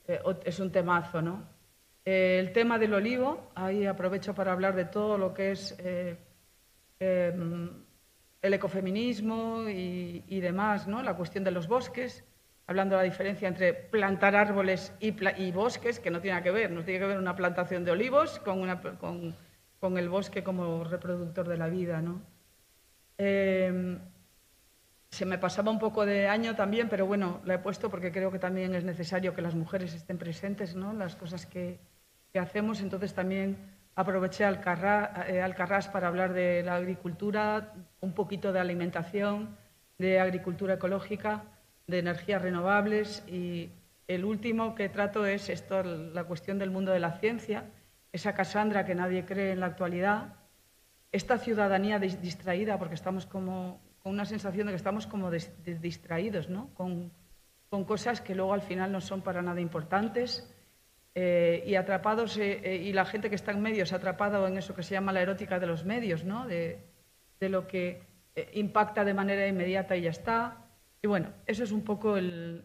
Eh, 0.09 0.21
es 0.45 0.61
un 0.61 0.71
temazo, 0.71 1.23
¿no? 1.23 1.45
Eh, 2.05 2.39
el 2.41 2.53
tema 2.53 2.79
del 2.79 2.95
olivo, 2.95 3.51
ahí 3.55 3.87
aprovecho 3.87 4.35
para 4.35 4.53
hablar 4.53 4.75
de 4.75 4.85
todo 4.85 5.19
lo 5.19 5.35
que 5.35 5.53
es 5.53 5.77
em, 6.99 7.71
el 8.43 8.55
ecofeminismo 8.55 9.69
y, 9.69 10.25
y 10.29 10.41
demás, 10.41 10.87
¿no? 10.87 11.03
La 11.03 11.15
cuestión 11.15 11.45
de 11.45 11.51
los 11.51 11.67
bosques 11.69 12.25
hablando 12.67 12.97
de 12.97 13.03
la 13.03 13.11
diferencia 13.11 13.49
entre 13.49 13.75
plantar 13.75 14.35
árboles 14.35 14.93
y, 15.01 15.51
bosques, 15.53 16.01
que 16.01 16.11
no 16.11 16.21
tiene 16.21 16.43
que 16.43 16.51
ver, 16.51 16.71
no 16.71 16.83
tiene 16.83 17.01
que 17.01 17.07
ver 17.07 17.19
una 17.19 17.37
plantación 17.37 17.85
de 17.85 17.93
olivos 17.93 18.39
con, 18.41 18.67
con, 18.97 19.37
el 19.99 20.09
bosque 20.09 20.43
como 20.43 20.85
reproductor 20.85 21.49
de 21.49 21.57
la 21.57 21.69
vida. 21.69 22.01
¿no? 22.01 22.23
Em, 23.19 23.99
se 25.11 25.25
me 25.25 25.39
pasaba 25.39 25.71
un 25.71 25.79
poco 25.79 26.05
de 26.05 26.29
año 26.29 26.57
también, 26.57 26.89
pero 26.89 27.07
bueno, 27.07 27.41
la 27.45 27.55
he 27.55 27.59
puesto 27.59 27.91
porque 27.91 28.13
creo 28.13 28.31
que 28.31 28.39
también 28.39 28.75
es 28.75 28.85
necesario 28.85 29.35
que 29.35 29.43
las 29.43 29.55
mujeres 29.55 29.95
estén 29.95 30.19
presentes, 30.19 30.75
¿no? 30.75 30.93
las 30.93 31.17
cosas 31.17 31.47
que, 31.47 31.79
que 32.33 32.39
hacemos. 32.39 32.81
Entonces 32.81 33.15
también 33.15 33.57
aproveché 33.95 34.45
eh, 34.45 35.43
Alcarrás 35.43 35.89
para 35.89 36.09
hablar 36.09 36.33
de 36.33 36.63
la 36.63 36.77
agricultura, 36.77 37.73
un 38.01 38.13
poquito 38.13 38.53
de 38.53 38.61
alimentación, 38.61 39.57
de 39.99 40.21
agricultura 40.21 40.75
ecológica 40.75 41.45
de 41.87 41.99
energías 42.01 42.43
renovables 42.43 43.25
y 43.29 43.71
el 44.09 44.25
último 44.25 44.75
que 44.75 44.89
trato 44.89 45.27
es 45.27 45.49
esto, 45.49 45.83
la 45.83 46.25
cuestión 46.25 46.59
del 46.59 46.71
mundo 46.71 46.93
de 46.93 47.01
la 47.01 47.19
ciencia, 47.19 47.65
esa 48.17 48.35
Casandra 48.35 48.85
que 48.85 48.95
nadie 48.95 49.25
cree 49.25 49.53
en 49.53 49.61
la 49.61 49.67
actualidad, 49.67 50.35
esta 51.13 51.39
ciudadanía 51.39 51.99
distraída, 51.99 52.79
porque 52.79 52.95
estamos 52.95 53.27
como 53.27 53.81
con 54.03 54.13
una 54.13 54.25
sensación 54.25 54.67
de 54.67 54.73
que 54.73 54.77
estamos 54.77 55.07
como 55.07 55.31
distraídos, 55.31 56.49
¿no? 56.49 56.73
Con, 56.75 57.13
cosas 57.85 58.23
que 58.23 58.35
luego 58.35 58.55
al 58.55 58.63
final 58.63 58.91
no 58.91 59.03
son 59.03 59.21
para 59.21 59.43
nada 59.43 59.61
importantes 59.61 60.51
eh, 61.15 61.63
y 61.67 61.75
atrapados, 61.75 62.39
eh, 62.39 62.61
eh, 62.65 62.77
y 62.77 62.93
la 62.95 63.05
gente 63.05 63.29
que 63.29 63.35
está 63.35 63.53
en 63.53 63.61
medios 63.61 63.93
atrapado 63.93 64.47
en 64.47 64.57
eso 64.57 64.75
que 64.75 64.83
se 64.83 64.95
llama 64.95 65.13
la 65.13 65.21
erótica 65.21 65.61
de 65.61 65.67
los 65.67 65.85
medios, 65.85 66.25
¿no? 66.25 66.47
De 66.47 66.81
lo 67.41 67.67
que 67.67 68.01
impacta 68.55 69.05
de 69.05 69.13
manera 69.13 69.47
inmediata 69.47 69.95
y 69.95 70.03
ya 70.03 70.11
está, 70.11 70.67
y 71.03 71.07
bueno, 71.07 71.29
eso 71.47 71.65
es 71.65 71.73
un 71.73 71.85
poco 71.85 72.17
el, 72.17 72.65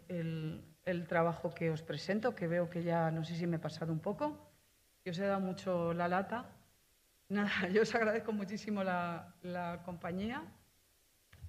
trabajo 1.08 1.54
que 1.54 1.72
os 1.72 1.82
presento, 1.84 2.34
que 2.34 2.48
veo 2.48 2.70
que 2.70 2.84
ya 2.84 3.12
no 3.12 3.24
sé 3.24 3.36
si 3.36 3.48
me 3.48 3.58
he 3.58 3.60
pasado 3.60 3.92
un 3.92 4.00
poco, 4.00 4.51
que 5.04 5.10
os 5.10 5.20
he 5.20 5.26
dado 5.26 5.40
mucho 5.40 5.94
la 5.94 6.08
lata. 6.08 6.46
Nada, 7.30 7.50
yo 7.74 7.82
os 7.82 7.96
agradezco 7.96 8.32
muchísimo 8.32 8.84
la, 8.84 9.82
compañía 9.86 10.44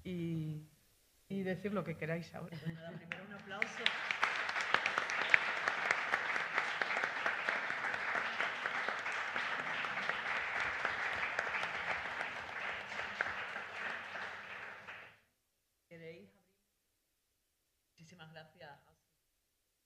y, 0.03 0.67
decir 1.29 1.73
lo 1.73 1.83
que 1.83 1.97
queráis 1.97 2.33
ahora. 2.35 2.49
Pues 2.49 2.61
primero 2.61 3.25
un 3.25 3.33
aplauso. 3.33 3.83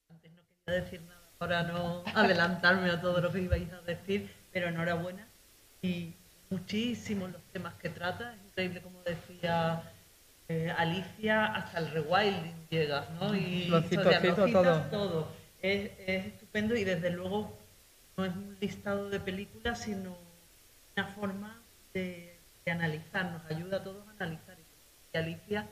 Antes 0.09 0.31
no 0.31 0.41
quería 0.45 0.81
decir 0.81 1.01
nada 1.03 1.16
para 1.37 1.63
no 1.63 2.03
adelantarme 2.15 2.89
a 2.89 3.01
todo 3.01 3.21
lo 3.21 3.31
que 3.31 3.41
ibais 3.41 3.71
a 3.71 3.81
decir, 3.81 4.31
pero 4.51 4.67
enhorabuena. 4.67 5.27
Y 5.81 6.13
muchísimos 6.49 7.31
los 7.31 7.41
temas 7.53 7.73
que 7.75 7.89
trata, 7.89 8.33
es 8.33 8.49
increíble 8.49 8.81
como 8.81 9.01
decía 9.03 9.83
eh, 10.49 10.73
Alicia, 10.77 11.45
hasta 11.45 11.79
el 11.79 11.91
rewilding 11.91 12.67
llegas, 12.69 13.09
¿no? 13.11 13.35
Y 13.35 13.65
lo 13.65 13.81
cito, 13.81 14.09
cito 14.21 14.47
todo. 14.47 14.81
todo. 14.89 15.27
Es, 15.61 15.91
estupendo 16.07 16.75
y 16.75 16.83
desde 16.83 17.09
luego 17.09 17.57
no 18.15 18.25
es 18.25 18.33
un 18.33 18.57
listado 18.59 19.09
de 19.09 19.19
películas, 19.19 19.81
sino 19.81 20.17
una 20.95 21.07
forma 21.07 21.61
de, 21.93 22.33
analizar, 22.65 23.31
nos 23.31 23.45
ayuda 23.49 23.77
a 23.77 23.83
todos 23.83 24.07
a 24.07 24.11
analizar. 24.23 24.57
Y 25.13 25.17
Alicia, 25.17 25.67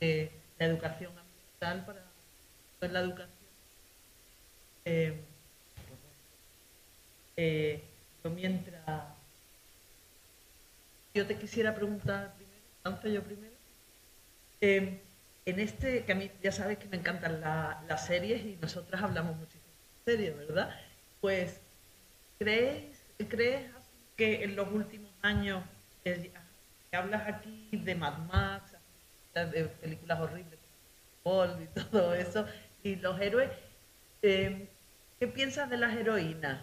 eh, 0.00 0.30
la 0.58 0.66
educación 0.66 1.12
ambiental 1.18 1.84
para 1.86 2.92
la 2.92 3.00
educación 3.00 3.43
eh, 4.84 5.24
eh, 7.36 7.82
yo 8.22 8.30
mientras... 8.30 9.04
Yo 11.14 11.26
te 11.26 11.36
quisiera 11.38 11.74
preguntar 11.74 12.34
primero 12.34 12.54
yo 13.12 13.22
primero. 13.22 13.54
Eh, 14.60 15.00
en 15.46 15.60
este, 15.60 16.04
que 16.04 16.12
a 16.12 16.14
mí 16.14 16.30
ya 16.42 16.52
sabes 16.52 16.78
que 16.78 16.88
me 16.88 16.96
encantan 16.96 17.40
la- 17.40 17.82
las 17.88 18.06
series 18.06 18.44
y 18.44 18.56
nosotras 18.56 19.02
hablamos 19.02 19.36
muchísimo 19.36 19.72
de 20.06 20.12
series, 20.12 20.36
¿verdad? 20.36 20.74
Pues, 21.20 21.60
¿crees, 22.38 23.02
¿crees 23.28 23.70
que 24.16 24.44
en 24.44 24.56
los 24.56 24.70
últimos 24.72 25.12
años, 25.22 25.62
que 26.02 26.32
hablas 26.92 27.26
aquí 27.28 27.70
de 27.72 27.94
Mad 27.94 28.18
Max, 28.18 28.76
de 29.34 29.64
películas 29.64 30.20
horribles 30.20 30.58
como 30.60 30.76
Paul 31.22 31.62
y 31.62 31.66
todo 31.90 32.14
eso, 32.14 32.46
y 32.82 32.96
los 32.96 33.20
héroes, 33.20 33.50
eh, 34.22 34.68
¿qué 35.18 35.26
piensas 35.26 35.68
de 35.70 35.76
las 35.76 35.94
heroínas? 35.94 36.60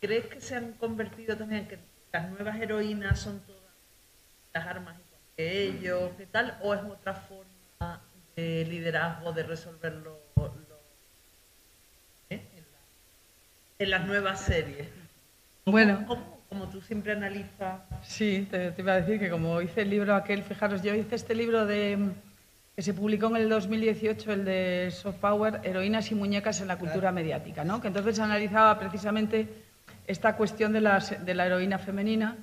¿Crees 0.00 0.26
que 0.26 0.40
se 0.40 0.56
han 0.56 0.72
convertido 0.74 1.36
también, 1.36 1.66
que 1.68 1.78
las 2.12 2.28
nuevas 2.30 2.56
heroínas 2.60 3.18
son 3.18 3.40
todas 3.40 3.62
las 4.54 4.66
armas 4.66 4.96
igual 4.98 5.20
que 5.36 5.62
ellos, 5.64 6.10
qué 6.16 6.26
tal? 6.26 6.58
¿O 6.62 6.74
es 6.74 6.82
otra 6.82 7.14
forma 7.14 8.02
de 8.36 8.64
liderazgo, 8.68 9.32
de 9.32 9.42
resolverlo 9.42 10.18
lo- 10.36 10.80
¿eh? 12.30 12.40
en, 12.54 12.64
la- 12.72 12.80
en 13.78 13.90
las 13.90 14.06
nuevas 14.06 14.40
series? 14.42 14.88
Bueno. 15.64 16.04
¿Cómo, 16.06 16.44
como 16.48 16.68
tú 16.68 16.80
siempre 16.80 17.12
analizas? 17.12 17.80
Sí, 18.02 18.46
te, 18.50 18.70
te 18.70 18.82
iba 18.82 18.92
a 18.92 19.00
decir 19.00 19.18
que 19.18 19.30
como 19.30 19.60
hice 19.60 19.82
el 19.82 19.90
libro 19.90 20.14
aquel, 20.14 20.42
fijaros, 20.44 20.82
yo 20.82 20.94
hice 20.94 21.16
este 21.16 21.34
libro 21.34 21.66
de 21.66 21.98
que 22.76 22.82
se 22.82 22.92
publicó 22.92 23.28
en 23.28 23.36
el 23.36 23.48
2018, 23.48 24.32
el 24.34 24.44
de 24.44 24.90
Soft 24.94 25.16
Power, 25.16 25.60
Heroínas 25.64 26.10
y 26.10 26.14
Muñecas 26.14 26.60
en 26.60 26.68
la 26.68 26.76
Cultura 26.76 27.10
Mediática, 27.10 27.64
¿no? 27.64 27.80
que 27.80 27.88
entonces 27.88 28.18
analizaba 28.20 28.78
precisamente 28.78 29.48
esta 30.06 30.36
cuestión 30.36 30.74
de, 30.74 30.82
las- 30.82 31.24
de 31.24 31.34
la 31.34 31.46
heroína 31.46 31.78
femenina 31.78 32.36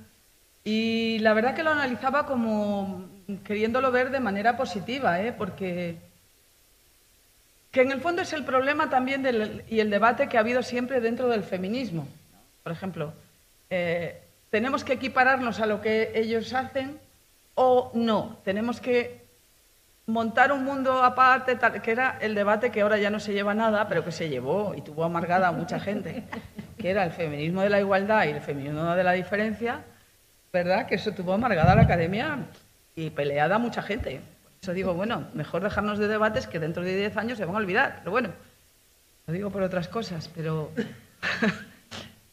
y 0.64 1.18
la 1.20 1.34
verdad 1.34 1.54
que 1.54 1.62
lo 1.62 1.70
analizaba 1.70 2.26
como 2.26 3.06
queriéndolo 3.44 3.92
ver 3.92 4.10
de 4.10 4.18
manera 4.18 4.56
positiva, 4.56 5.20
¿eh? 5.22 5.32
porque 5.32 5.96
que 7.70 7.82
en 7.82 7.92
el 7.92 8.00
fondo 8.00 8.22
es 8.22 8.32
el 8.32 8.44
problema 8.44 8.90
también 8.90 9.22
del- 9.22 9.62
y 9.70 9.78
el 9.78 9.88
debate 9.88 10.28
que 10.28 10.36
ha 10.36 10.40
habido 10.40 10.64
siempre 10.64 11.00
dentro 11.00 11.28
del 11.28 11.44
feminismo. 11.44 12.08
Por 12.64 12.72
ejemplo, 12.72 13.12
eh, 13.70 14.20
¿tenemos 14.50 14.82
que 14.82 14.94
equipararnos 14.94 15.60
a 15.60 15.66
lo 15.66 15.80
que 15.80 16.10
ellos 16.16 16.52
hacen 16.54 16.98
o 17.54 17.92
no? 17.94 18.38
Tenemos 18.44 18.80
que 18.80 19.22
montar 20.06 20.52
un 20.52 20.64
mundo 20.64 21.02
aparte, 21.02 21.56
tal- 21.56 21.80
que 21.80 21.90
era 21.92 22.18
el 22.20 22.34
debate 22.34 22.70
que 22.70 22.82
ahora 22.82 22.98
ya 22.98 23.10
no 23.10 23.20
se 23.20 23.32
lleva 23.32 23.54
nada, 23.54 23.88
pero 23.88 24.04
que 24.04 24.12
se 24.12 24.28
llevó 24.28 24.74
y 24.76 24.82
tuvo 24.82 25.04
amargada 25.04 25.48
a 25.48 25.52
mucha 25.52 25.80
gente, 25.80 26.24
que 26.78 26.90
era 26.90 27.04
el 27.04 27.12
feminismo 27.12 27.62
de 27.62 27.70
la 27.70 27.80
igualdad 27.80 28.24
y 28.26 28.30
el 28.30 28.40
feminismo 28.40 28.94
de 28.94 29.04
la 29.04 29.12
diferencia, 29.12 29.80
¿verdad? 30.52 30.86
Que 30.86 30.96
eso 30.96 31.12
tuvo 31.12 31.32
amargada 31.32 31.72
a 31.72 31.76
la 31.76 31.82
academia 31.82 32.38
y 32.94 33.10
peleada 33.10 33.56
a 33.56 33.58
mucha 33.58 33.82
gente. 33.82 34.20
Por 34.42 34.52
eso 34.62 34.72
digo, 34.74 34.94
bueno, 34.94 35.24
mejor 35.34 35.62
dejarnos 35.62 35.98
de 35.98 36.08
debates 36.08 36.46
que 36.46 36.60
dentro 36.60 36.82
de 36.82 36.96
10 36.96 37.16
años 37.16 37.38
se 37.38 37.44
van 37.44 37.54
a 37.54 37.58
olvidar. 37.58 37.96
Pero 38.00 38.10
bueno, 38.10 38.30
lo 39.26 39.32
digo 39.32 39.50
por 39.50 39.62
otras 39.62 39.88
cosas, 39.88 40.28
pero... 40.34 40.70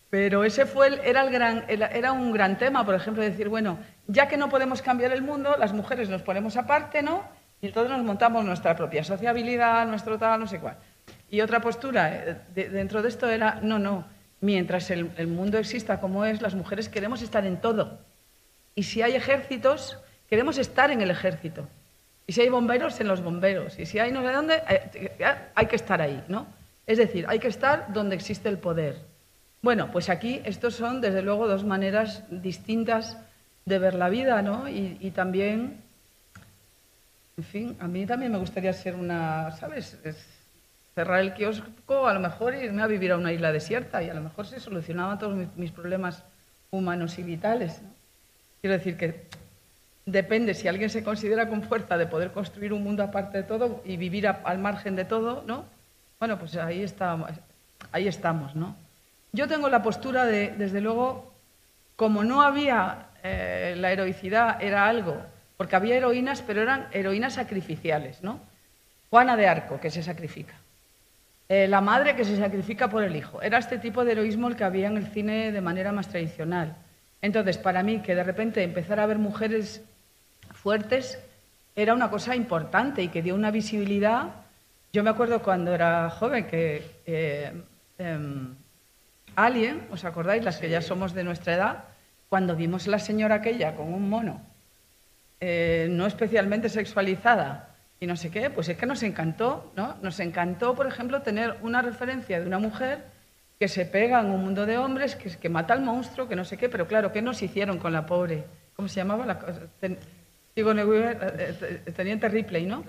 Pero 0.09 0.43
ese 0.43 0.65
fue 0.65 0.87
el- 0.87 0.99
era, 1.05 1.21
el 1.23 1.31
gran, 1.31 1.63
era 1.69 2.11
un 2.11 2.33
gran 2.33 2.57
tema, 2.57 2.85
por 2.85 2.95
ejemplo, 2.95 3.23
decir, 3.23 3.47
bueno, 3.47 3.79
ya 4.07 4.27
que 4.27 4.35
no 4.35 4.49
podemos 4.49 4.81
cambiar 4.81 5.13
el 5.13 5.21
mundo, 5.21 5.55
las 5.57 5.71
mujeres 5.71 6.09
nos 6.09 6.21
ponemos 6.21 6.57
aparte, 6.57 7.01
¿no? 7.01 7.23
Y 7.61 7.67
entonces 7.67 7.91
nos 7.95 8.03
montamos 8.03 8.43
nuestra 8.43 8.75
propia 8.75 9.03
sociabilidad, 9.03 9.85
nuestro 9.87 10.17
tal, 10.17 10.39
no 10.39 10.47
sé 10.47 10.59
cuál. 10.59 10.77
Y 11.29 11.41
otra 11.41 11.61
postura 11.61 12.13
eh, 12.15 12.37
de- 12.55 12.69
dentro 12.69 13.01
de 13.01 13.09
esto 13.09 13.29
era, 13.29 13.59
no, 13.61 13.77
no, 13.79 14.05
mientras 14.41 14.89
el, 14.91 15.11
el 15.17 15.27
mundo 15.27 15.57
exista 15.57 15.99
como 15.99 16.25
es, 16.25 16.41
las 16.41 16.55
mujeres 16.55 16.89
queremos 16.89 17.21
estar 17.21 17.45
en 17.45 17.57
todo. 17.61 17.99
Y 18.75 18.83
si 18.83 19.01
hay 19.01 19.13
ejércitos, 19.13 19.97
queremos 20.29 20.57
estar 20.57 20.91
en 20.91 21.01
el 21.01 21.11
ejército. 21.11 21.67
Y 22.25 22.33
si 22.33 22.41
hay 22.41 22.49
bomberos, 22.49 22.99
en 22.99 23.07
los 23.07 23.21
bomberos. 23.21 23.77
Y 23.77 23.85
si 23.85 23.99
hay 23.99 24.11
no 24.11 24.21
sé 24.21 24.31
dónde, 24.31 24.61
eh, 24.69 25.35
hay 25.53 25.65
que 25.67 25.75
estar 25.75 26.01
ahí, 26.01 26.23
¿no? 26.27 26.47
Es 26.87 26.97
decir, 26.97 27.25
hay 27.27 27.39
que 27.39 27.47
estar 27.47 27.93
donde 27.93 28.15
existe 28.15 28.49
el 28.49 28.57
poder. 28.57 28.97
Bueno, 29.61 29.91
pues 29.91 30.09
aquí 30.09 30.41
estos 30.45 30.75
son, 30.75 31.01
desde 31.01 31.21
luego, 31.21 31.47
dos 31.47 31.63
maneras 31.63 32.23
distintas 32.29 33.17
de 33.65 33.77
ver 33.77 33.93
la 33.93 34.09
vida, 34.09 34.41
¿no? 34.41 34.67
Y, 34.67 34.97
y 34.99 35.11
también, 35.11 35.81
en 37.37 37.43
fin, 37.43 37.77
a 37.79 37.87
mí 37.87 38.05
también 38.05 38.31
me 38.31 38.37
gustaría 38.37 38.73
ser 38.73 38.95
una, 38.95 39.51
¿sabes? 39.53 39.97
Es 40.03 40.17
cerrar 40.93 41.21
el 41.21 41.33
kiosco 41.33 42.07
a 42.07 42.13
lo 42.13 42.19
mejor 42.19 42.53
irme 42.53 42.81
a 42.81 42.87
vivir 42.87 43.11
a 43.11 43.17
una 43.17 43.31
isla 43.31 43.51
desierta 43.51 44.03
y 44.03 44.09
a 44.09 44.13
lo 44.13 44.21
mejor 44.21 44.45
se 44.45 44.59
solucionaban 44.59 45.17
todos 45.19 45.47
mis, 45.55 45.71
problemas 45.71 46.23
humanos 46.69 47.17
y 47.17 47.23
vitales, 47.23 47.81
¿no? 47.81 47.89
Quiero 48.61 48.77
decir 48.77 48.97
que 48.97 49.25
depende 50.05 50.53
si 50.53 50.67
alguien 50.67 50.89
se 50.89 51.03
considera 51.03 51.49
con 51.49 51.63
fuerza 51.63 51.97
de 51.97 52.05
poder 52.05 52.31
construir 52.31 52.73
un 52.73 52.83
mundo 52.83 53.03
aparte 53.03 53.39
de 53.39 53.43
todo 53.43 53.81
y 53.85 53.97
vivir 53.97 54.27
al 54.27 54.59
margen 54.59 54.95
de 54.95 55.05
todo, 55.05 55.43
¿no? 55.47 55.65
Bueno, 56.19 56.37
pues 56.37 56.55
ahí 56.57 56.83
estamos, 56.83 57.31
ahí 57.91 58.07
estamos, 58.07 58.55
¿no? 58.55 58.75
Yo 59.31 59.47
tengo 59.47 59.69
la 59.69 59.81
postura 59.81 60.25
de, 60.25 60.53
desde 60.57 60.81
luego, 60.81 61.33
como 61.95 62.23
no 62.23 62.43
había 62.43 63.07
eh, 63.23 63.75
la 63.77 63.91
heroicidad, 63.91 64.61
era 64.61 64.87
algo, 64.87 65.17
porque 65.61 65.75
había 65.75 65.95
heroínas, 65.95 66.41
pero 66.41 66.63
eran 66.63 66.87
heroínas 66.91 67.33
sacrificiales, 67.33 68.23
¿no? 68.23 68.39
Juana 69.11 69.37
de 69.37 69.47
Arco, 69.47 69.79
que 69.79 69.91
se 69.91 70.01
sacrifica. 70.01 70.55
Eh, 71.47 71.67
la 71.67 71.81
madre 71.81 72.15
que 72.15 72.25
se 72.25 72.35
sacrifica 72.35 72.89
por 72.89 73.03
el 73.03 73.15
hijo. 73.15 73.43
Era 73.43 73.59
este 73.59 73.77
tipo 73.77 74.03
de 74.03 74.13
heroísmo 74.13 74.47
el 74.47 74.55
que 74.55 74.63
había 74.63 74.87
en 74.87 74.97
el 74.97 75.05
cine 75.05 75.51
de 75.51 75.61
manera 75.61 75.91
más 75.91 76.07
tradicional. 76.07 76.77
Entonces, 77.21 77.59
para 77.59 77.83
mí, 77.83 77.99
que 77.99 78.15
de 78.15 78.23
repente 78.23 78.63
empezara 78.63 79.03
a 79.03 79.05
haber 79.05 79.19
mujeres 79.19 79.83
fuertes 80.51 81.19
era 81.75 81.93
una 81.93 82.09
cosa 82.09 82.35
importante 82.35 83.03
y 83.03 83.09
que 83.09 83.21
dio 83.21 83.35
una 83.35 83.51
visibilidad. 83.51 84.29
Yo 84.91 85.03
me 85.03 85.11
acuerdo 85.11 85.43
cuando 85.43 85.75
era 85.75 86.09
joven 86.09 86.47
que 86.47 87.01
eh, 87.05 87.53
em, 87.99 88.55
Alien, 89.35 89.85
¿os 89.91 90.05
acordáis? 90.05 90.43
Las 90.43 90.57
que 90.57 90.71
ya 90.71 90.81
somos 90.81 91.13
de 91.13 91.23
nuestra 91.23 91.53
edad, 91.53 91.83
cuando 92.29 92.55
vimos 92.55 92.87
la 92.87 92.97
señora 92.97 93.35
aquella 93.35 93.75
con 93.75 93.93
un 93.93 94.09
mono, 94.09 94.41
eh, 95.41 95.87
no 95.89 96.05
especialmente 96.05 96.69
sexualizada 96.69 97.75
y 97.99 98.07
no 98.07 98.15
sé 98.15 98.31
qué, 98.31 98.49
pues 98.49 98.69
es 98.69 98.77
que 98.77 98.85
nos 98.85 99.03
encantó, 99.03 99.71
¿no? 99.75 99.95
Nos 100.01 100.19
encantó, 100.19 100.73
por 100.75 100.87
ejemplo, 100.87 101.21
tener 101.21 101.57
una 101.61 101.81
referencia 101.81 102.39
de 102.39 102.47
una 102.47 102.59
mujer 102.59 103.03
que 103.59 103.67
se 103.67 103.85
pega 103.85 104.19
en 104.21 104.27
un 104.31 104.41
mundo 104.41 104.65
de 104.65 104.77
hombres, 104.77 105.15
que, 105.15 105.49
mata 105.49 105.73
al 105.73 105.81
monstruo, 105.81 106.27
que 106.27 106.35
no 106.35 106.45
sé 106.45 106.57
qué, 106.57 106.69
pero 106.69 106.87
claro, 106.87 107.11
¿qué 107.11 107.21
nos 107.21 107.41
hicieron 107.41 107.77
con 107.77 107.93
la 107.93 108.05
pobre? 108.05 108.43
¿Cómo 108.75 108.87
se 108.87 108.95
llamaba? 108.95 109.25
La, 109.25 109.37
ten- 109.79 109.99
Weaver, 110.55 111.35
eh, 111.37 111.81
eh, 111.85 111.91
Teniente 111.91 112.27
Ripley, 112.27 112.65
¿no? 112.65 112.83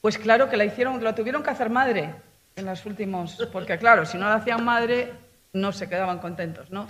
Pues 0.00 0.18
claro 0.18 0.48
que 0.50 0.56
la 0.56 0.64
hicieron, 0.64 1.02
la 1.02 1.14
tuvieron 1.14 1.42
que 1.42 1.50
hacer 1.50 1.70
madre 1.70 2.14
en 2.56 2.66
los 2.66 2.84
últimos, 2.84 3.48
porque 3.52 3.78
claro, 3.78 4.04
si 4.04 4.18
no 4.18 4.28
la 4.28 4.34
hacían 4.34 4.64
madre, 4.64 5.12
no 5.52 5.72
se 5.72 5.88
quedaban 5.88 6.18
contentos, 6.18 6.70
¿no? 6.70 6.86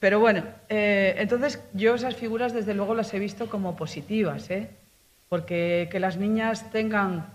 Pero 0.00 0.20
bueno, 0.20 0.44
eh, 0.68 1.16
entonces 1.18 1.60
yo 1.74 1.94
esas 1.94 2.14
figuras 2.14 2.52
desde 2.52 2.74
luego 2.74 2.94
las 2.94 3.12
he 3.14 3.18
visto 3.18 3.48
como 3.48 3.74
positivas, 3.74 4.48
¿eh? 4.50 4.68
Porque 5.28 5.88
que 5.90 5.98
las 5.98 6.16
niñas 6.16 6.70
tengan, 6.70 7.26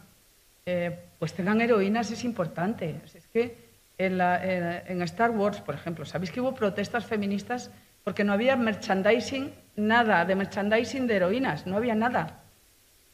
eh, 0.66 0.98
pues 1.20 1.34
tengan 1.34 1.60
heroínas 1.60 2.10
es 2.12 2.24
importante. 2.24 2.96
Es 3.14 3.28
que 3.28 3.58
en, 3.98 5.02
Star 5.04 5.32
Wars, 5.32 5.60
por 5.60 5.76
ejemplo, 5.76 6.06
¿sabéis 6.06 6.32
que 6.32 6.42
hubo 6.42 6.56
protestas 6.56 7.06
feministas 7.06 7.70
porque 8.04 8.24
no 8.24 8.34
había 8.34 8.56
merchandising, 8.56 9.54
nada 9.76 10.26
de 10.26 10.36
merchandising 10.36 11.06
de 11.06 11.16
heroínas, 11.18 11.68
no 11.68 11.76
había 11.76 11.96
nada? 11.96 12.40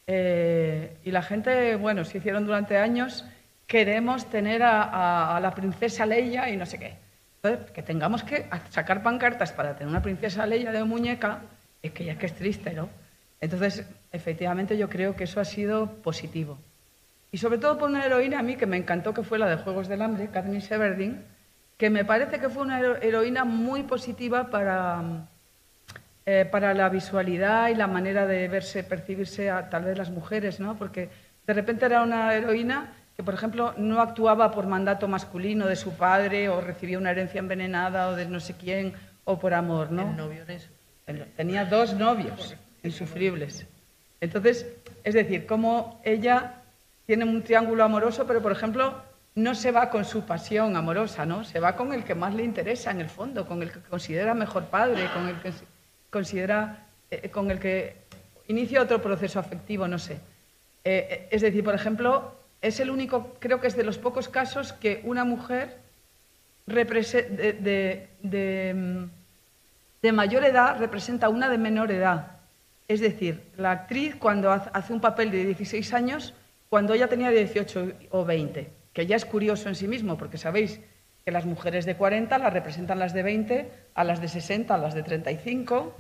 Eh, 0.06 0.98
y 1.04 1.12
la 1.12 1.24
gente, 1.24 1.76
bueno, 1.76 2.06
se 2.06 2.20
hicieron 2.20 2.46
durante 2.46 2.78
años, 2.78 3.26
queremos 3.68 4.30
tener 4.30 4.62
a 4.64 5.40
la 5.42 5.54
princesa 5.56 6.06
Leia 6.06 6.50
y 6.50 6.58
no 6.58 6.66
sé 6.68 6.80
qué. 6.80 7.09
Que 7.42 7.82
tengamos 7.84 8.24
que 8.24 8.50
sacar 8.70 9.02
pancartas 9.02 9.54
para 9.54 9.74
tener 9.76 9.88
una 9.90 10.02
princesa 10.02 10.46
Leia 10.46 10.72
de 10.74 10.84
muñeca, 10.84 11.40
es 11.82 11.92
que 11.94 12.04
ya 12.04 12.18
que 12.18 12.26
es 12.26 12.36
triste, 12.36 12.74
¿no? 12.74 12.90
Entonces, 13.40 13.86
efectivamente, 14.12 14.78
yo 14.78 14.90
creo 14.90 15.16
que 15.16 15.24
eso 15.24 15.40
ha 15.40 15.46
sido 15.46 15.88
positivo. 16.02 16.58
Y 17.32 17.38
sobre 17.38 17.58
todo 17.60 17.78
por 17.78 17.90
una 17.90 18.06
heroína 18.06 18.40
a 18.40 18.44
mí 18.44 18.58
que 18.58 18.66
me 18.66 18.76
encantó, 18.76 19.14
que 19.14 19.24
fue 19.24 19.40
la 19.40 19.48
de 19.48 19.56
Juegos 19.56 19.88
del 19.88 20.02
Hambre, 20.02 20.28
Katniss 20.28 20.70
Everdeen, 20.72 21.24
que 21.78 21.90
me 21.90 22.04
parece 22.04 22.40
que 22.40 22.50
fue 22.50 22.64
una 22.64 22.80
hero- 22.82 23.02
heroína 23.02 23.46
muy 23.46 23.84
positiva 23.84 24.50
para, 24.50 25.02
eh, 26.26 26.46
para 26.52 26.74
la 26.74 26.90
visualidad 26.90 27.70
y 27.70 27.76
la 27.76 27.88
manera 27.88 28.26
de 28.26 28.50
verse, 28.50 28.84
percibirse 28.84 29.50
a 29.50 29.70
tal 29.70 29.86
vez 29.86 29.98
las 29.98 30.10
mujeres, 30.10 30.60
¿no? 30.60 30.76
Porque 30.76 31.10
de 31.48 31.54
repente 31.54 31.86
era 31.86 32.02
una 32.04 32.34
heroína 32.34 32.92
que, 33.20 33.24
por 33.24 33.34
ejemplo, 33.34 33.74
no 33.76 34.00
actuaba 34.00 34.50
por 34.50 34.66
mandato 34.66 35.10
masculino 35.10 35.68
de 35.68 35.76
su 35.76 35.92
padre 35.98 36.48
o 36.48 36.62
recibía 36.62 36.98
una 36.98 37.12
herencia 37.12 37.40
envenenada 37.40 38.08
o 38.08 38.16
de 38.16 38.26
no 38.26 38.40
sé 38.40 38.56
quién 38.56 38.94
o 39.26 39.38
por 39.38 39.54
amor, 39.54 39.92
¿no? 39.92 40.04
El 40.04 40.16
novio 40.16 40.46
Tenía 41.36 41.66
dos 41.66 41.96
novios 41.96 42.56
insufribles. 42.82 43.68
Entonces, 44.22 44.68
es 45.04 45.16
decir, 45.16 45.46
como 45.46 46.00
ella 46.06 46.62
tiene 47.08 47.26
un 47.26 47.42
triángulo 47.44 47.84
amoroso, 47.84 48.26
pero 48.26 48.42
por 48.42 48.54
ejemplo, 48.54 48.94
no 49.36 49.54
se 49.54 49.74
va 49.74 49.90
con 49.90 50.06
su 50.06 50.26
pasión 50.26 50.78
amorosa, 50.78 51.26
¿no? 51.26 51.44
Se 51.44 51.60
va 51.60 51.76
con 51.76 51.92
el 51.92 52.06
que 52.06 52.16
más 52.16 52.34
le 52.34 52.46
interesa 52.46 52.92
en 52.92 53.02
el 53.02 53.10
fondo, 53.10 53.46
con 53.46 53.62
el 53.62 53.70
que 53.70 53.82
considera 53.82 54.34
mejor 54.34 54.68
padre, 54.68 55.10
con 55.14 55.28
el 55.28 55.42
que 55.42 55.52
considera, 56.10 56.86
eh, 57.12 57.30
con 57.30 57.52
el 57.52 57.60
que 57.60 57.98
inicia 58.48 58.82
otro 58.82 59.02
proceso 59.02 59.42
afectivo, 59.42 59.90
no 59.90 60.00
sé. 60.00 60.22
Eh, 60.86 61.28
es 61.30 61.42
decir, 61.42 61.66
por 61.66 61.76
ejemplo, 61.76 62.39
es 62.62 62.80
el 62.80 62.90
único, 62.90 63.36
creo 63.40 63.62
que 63.62 63.68
es 63.68 63.76
de 63.76 63.84
los 63.84 63.98
pocos 63.98 64.30
casos 64.30 64.74
que 64.74 65.02
una 65.04 65.24
mujer 65.24 65.78
de, 66.66 66.86
de, 67.60 68.10
de, 68.22 68.74
mm, 68.74 69.10
de 70.02 70.12
mayor 70.12 70.44
edad 70.44 70.78
representa 70.78 71.30
una 71.30 71.50
de 71.50 71.58
menor 71.58 71.92
edad. 71.92 72.40
Es 72.88 73.00
decir, 73.00 73.44
la 73.58 73.72
actriz 73.72 74.16
cuando 74.16 74.52
hace 74.52 74.94
un 74.94 75.00
papel 75.00 75.32
de 75.32 75.46
16 75.46 75.94
años, 75.94 76.34
cuando 76.70 76.94
ella 76.94 77.08
tenía 77.08 77.30
18 77.30 77.94
o 78.12 78.26
20, 78.26 78.70
que 78.94 79.06
ya 79.06 79.16
es 79.16 79.26
curioso 79.26 79.70
en 79.70 79.76
sí 79.76 79.88
mismo, 79.88 80.18
porque 80.18 80.38
sabéis 80.38 80.80
que 81.24 81.32
las 81.32 81.46
mujeres 81.46 81.86
de 81.86 81.96
40 81.96 82.38
las 82.38 82.54
representan 82.54 83.00
las 83.00 83.14
de 83.14 83.24
20, 83.24 83.72
a 83.94 84.04
las 84.04 84.22
de 84.22 84.28
60 84.28 84.74
a 84.74 84.78
las 84.78 84.94
de 84.94 85.04
35, 85.04 85.96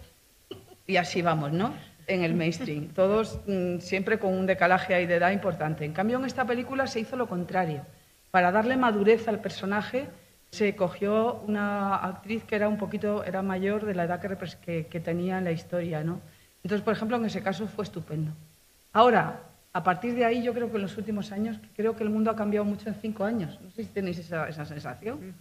y 0.87 0.97
así 0.97 1.21
vamos, 1.21 1.51
¿no? 1.51 1.73
En 2.09 2.23
el 2.23 2.33
mainstream, 2.33 2.87
todos 2.87 3.39
mm, 3.45 3.77
siempre 3.77 4.17
con 4.17 4.33
un 4.33 4.47
decalaje 4.47 4.95
ahí 4.95 5.05
de 5.05 5.17
edad 5.17 5.31
importante. 5.31 5.85
En 5.85 5.93
cambio, 5.93 6.17
en 6.17 6.25
esta 6.25 6.43
película 6.43 6.87
se 6.87 6.99
hizo 6.99 7.15
lo 7.15 7.27
contrario. 7.27 7.85
Para 8.31 8.51
darle 8.51 8.77
madurez 8.77 9.27
al 9.27 9.41
personaje, 9.41 10.07
se 10.49 10.75
cogió 10.75 11.35
una 11.47 11.97
actriz 11.97 12.43
que 12.45 12.55
era 12.55 12.67
un 12.67 12.77
poquito 12.77 13.23
era 13.23 13.43
mayor 13.43 13.85
de 13.85 13.93
la 13.93 14.05
edad 14.05 14.19
que, 14.19 14.87
que, 14.87 14.99
tenía 14.99 15.37
en 15.37 15.43
la 15.43 15.51
historia, 15.51 16.03
¿no? 16.03 16.19
Entonces, 16.63 16.83
por 16.83 16.93
ejemplo, 16.93 17.17
en 17.17 17.25
ese 17.25 17.43
caso 17.43 17.67
fue 17.67 17.83
estupendo. 17.83 18.31
Ahora, 18.91 19.43
a 19.71 19.83
partir 19.83 20.15
de 20.15 20.25
ahí, 20.25 20.41
yo 20.41 20.51
creo 20.53 20.71
que 20.71 20.77
en 20.77 20.81
los 20.81 20.97
últimos 20.97 21.31
años, 21.31 21.59
creo 21.75 21.95
que 21.95 22.03
el 22.03 22.09
mundo 22.09 22.31
ha 22.31 22.35
cambiado 22.35 22.65
mucho 22.65 22.89
en 22.89 22.95
cinco 22.95 23.23
años. 23.23 23.59
No 23.61 23.69
sé 23.69 23.83
si 23.83 23.89
tenéis 23.89 24.17
esa, 24.17 24.49
esa 24.49 24.65
sensación, 24.65 25.35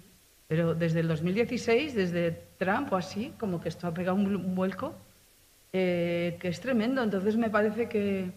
pero 0.47 0.75
desde 0.75 1.01
el 1.01 1.09
2016, 1.09 1.95
desde 1.95 2.33
Trump 2.59 2.93
o 2.93 2.97
así, 2.97 3.33
como 3.39 3.61
que 3.61 3.69
esto 3.69 3.87
ha 3.87 3.95
pegado 3.95 4.17
un, 4.17 4.55
vuelco 4.55 4.95
eh, 5.73 6.37
que 6.41 6.49
es 6.49 6.61
tremendo. 6.61 7.03
Entonces, 7.03 7.37
me 7.37 7.51
parece 7.51 7.89
que 7.89 8.31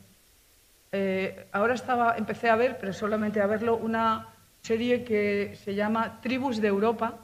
eh, 0.91 1.45
ahora 1.51 1.73
estaba, 1.73 2.17
empecé 2.17 2.49
a 2.49 2.55
ver, 2.55 2.77
pero 2.79 2.91
solamente 2.93 3.39
a 3.41 3.47
verlo, 3.47 3.77
una 3.77 4.27
serie 4.61 5.03
que 5.03 5.57
se 5.63 5.73
llama 5.73 6.19
Tribus 6.21 6.61
de 6.61 6.67
Europa, 6.67 7.17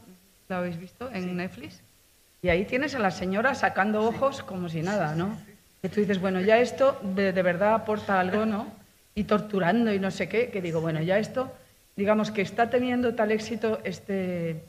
¿la 0.47 0.59
habéis 0.59 0.79
visto? 0.79 1.09
En 1.11 1.35
Netflix. 1.35 1.81
Y 2.41 2.49
ahí 2.49 2.65
tienes 2.65 2.95
a 2.95 2.99
la 2.99 3.11
señora 3.11 3.55
sacando 3.55 4.03
ojos 4.03 4.43
como 4.43 4.69
si 4.69 4.81
nada, 4.81 5.15
¿no? 5.15 5.37
Que 5.81 5.89
tú 5.89 5.99
dices, 5.99 6.21
bueno, 6.21 6.39
ya 6.41 6.59
esto 6.59 6.99
de, 7.03 7.31
verdad 7.31 7.73
aporta 7.73 8.19
algo, 8.19 8.45
¿no? 8.45 8.67
Y 9.15 9.25
torturando 9.25 9.93
y 9.93 9.99
no 9.99 10.11
sé 10.11 10.29
qué, 10.29 10.49
que 10.49 10.61
digo, 10.61 10.79
bueno, 10.79 11.01
ya 11.01 11.19
esto, 11.19 11.51
digamos 11.95 12.31
que 12.31 12.41
está 12.41 12.69
teniendo 12.69 13.15
tal 13.15 13.31
éxito 13.31 13.79
este, 13.83 14.63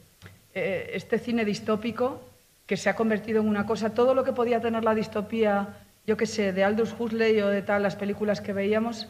eh, 0.55 0.90
este 0.94 1.19
cine 1.19 1.44
distópico 1.44 2.27
que 2.69 2.77
se 2.77 2.90
ha 2.90 2.95
convertido 2.95 3.40
en 3.40 3.49
una 3.49 3.65
cosa, 3.65 3.95
todo 3.95 4.15
lo 4.15 4.23
que 4.24 4.35
podía 4.35 4.61
tener 4.61 4.85
la 4.85 4.95
distopía, 4.95 5.78
yo 6.07 6.19
qué 6.19 6.27
sé, 6.27 6.53
de 6.53 6.62
Aldous 6.62 6.95
Huxley 6.97 7.40
o 7.40 7.49
de 7.49 7.62
tal, 7.62 7.82
las 7.82 7.97
películas 7.97 8.43
que 8.43 8.53
veíamos 8.53 9.09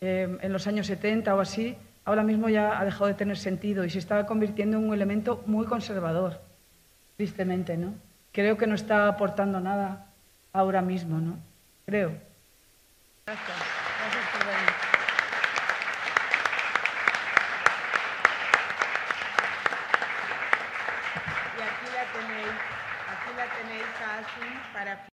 eh, 0.00 0.36
en 0.42 0.52
los 0.52 0.66
años 0.66 0.88
70 0.88 1.32
o 1.32 1.40
así, 1.40 1.76
ahora 2.04 2.24
mismo 2.24 2.48
ya 2.48 2.80
ha 2.80 2.84
dejado 2.84 3.06
de 3.06 3.14
tener 3.14 3.38
sentido 3.38 3.84
y 3.84 3.90
se 3.90 4.00
está 4.00 4.26
convirtiendo 4.26 4.76
en 4.76 4.88
un 4.88 4.92
elemento 4.92 5.44
muy 5.46 5.66
conservador, 5.66 6.40
tristemente, 7.16 7.76
¿no? 7.76 7.94
Creo 8.32 8.58
que 8.58 8.66
no 8.66 8.74
está 8.74 9.06
aportando 9.06 9.60
nada 9.60 10.06
ahora 10.52 10.82
mismo, 10.82 11.20
¿no? 11.20 11.38
Creo. 11.86 12.12
Gracias. 13.24 13.75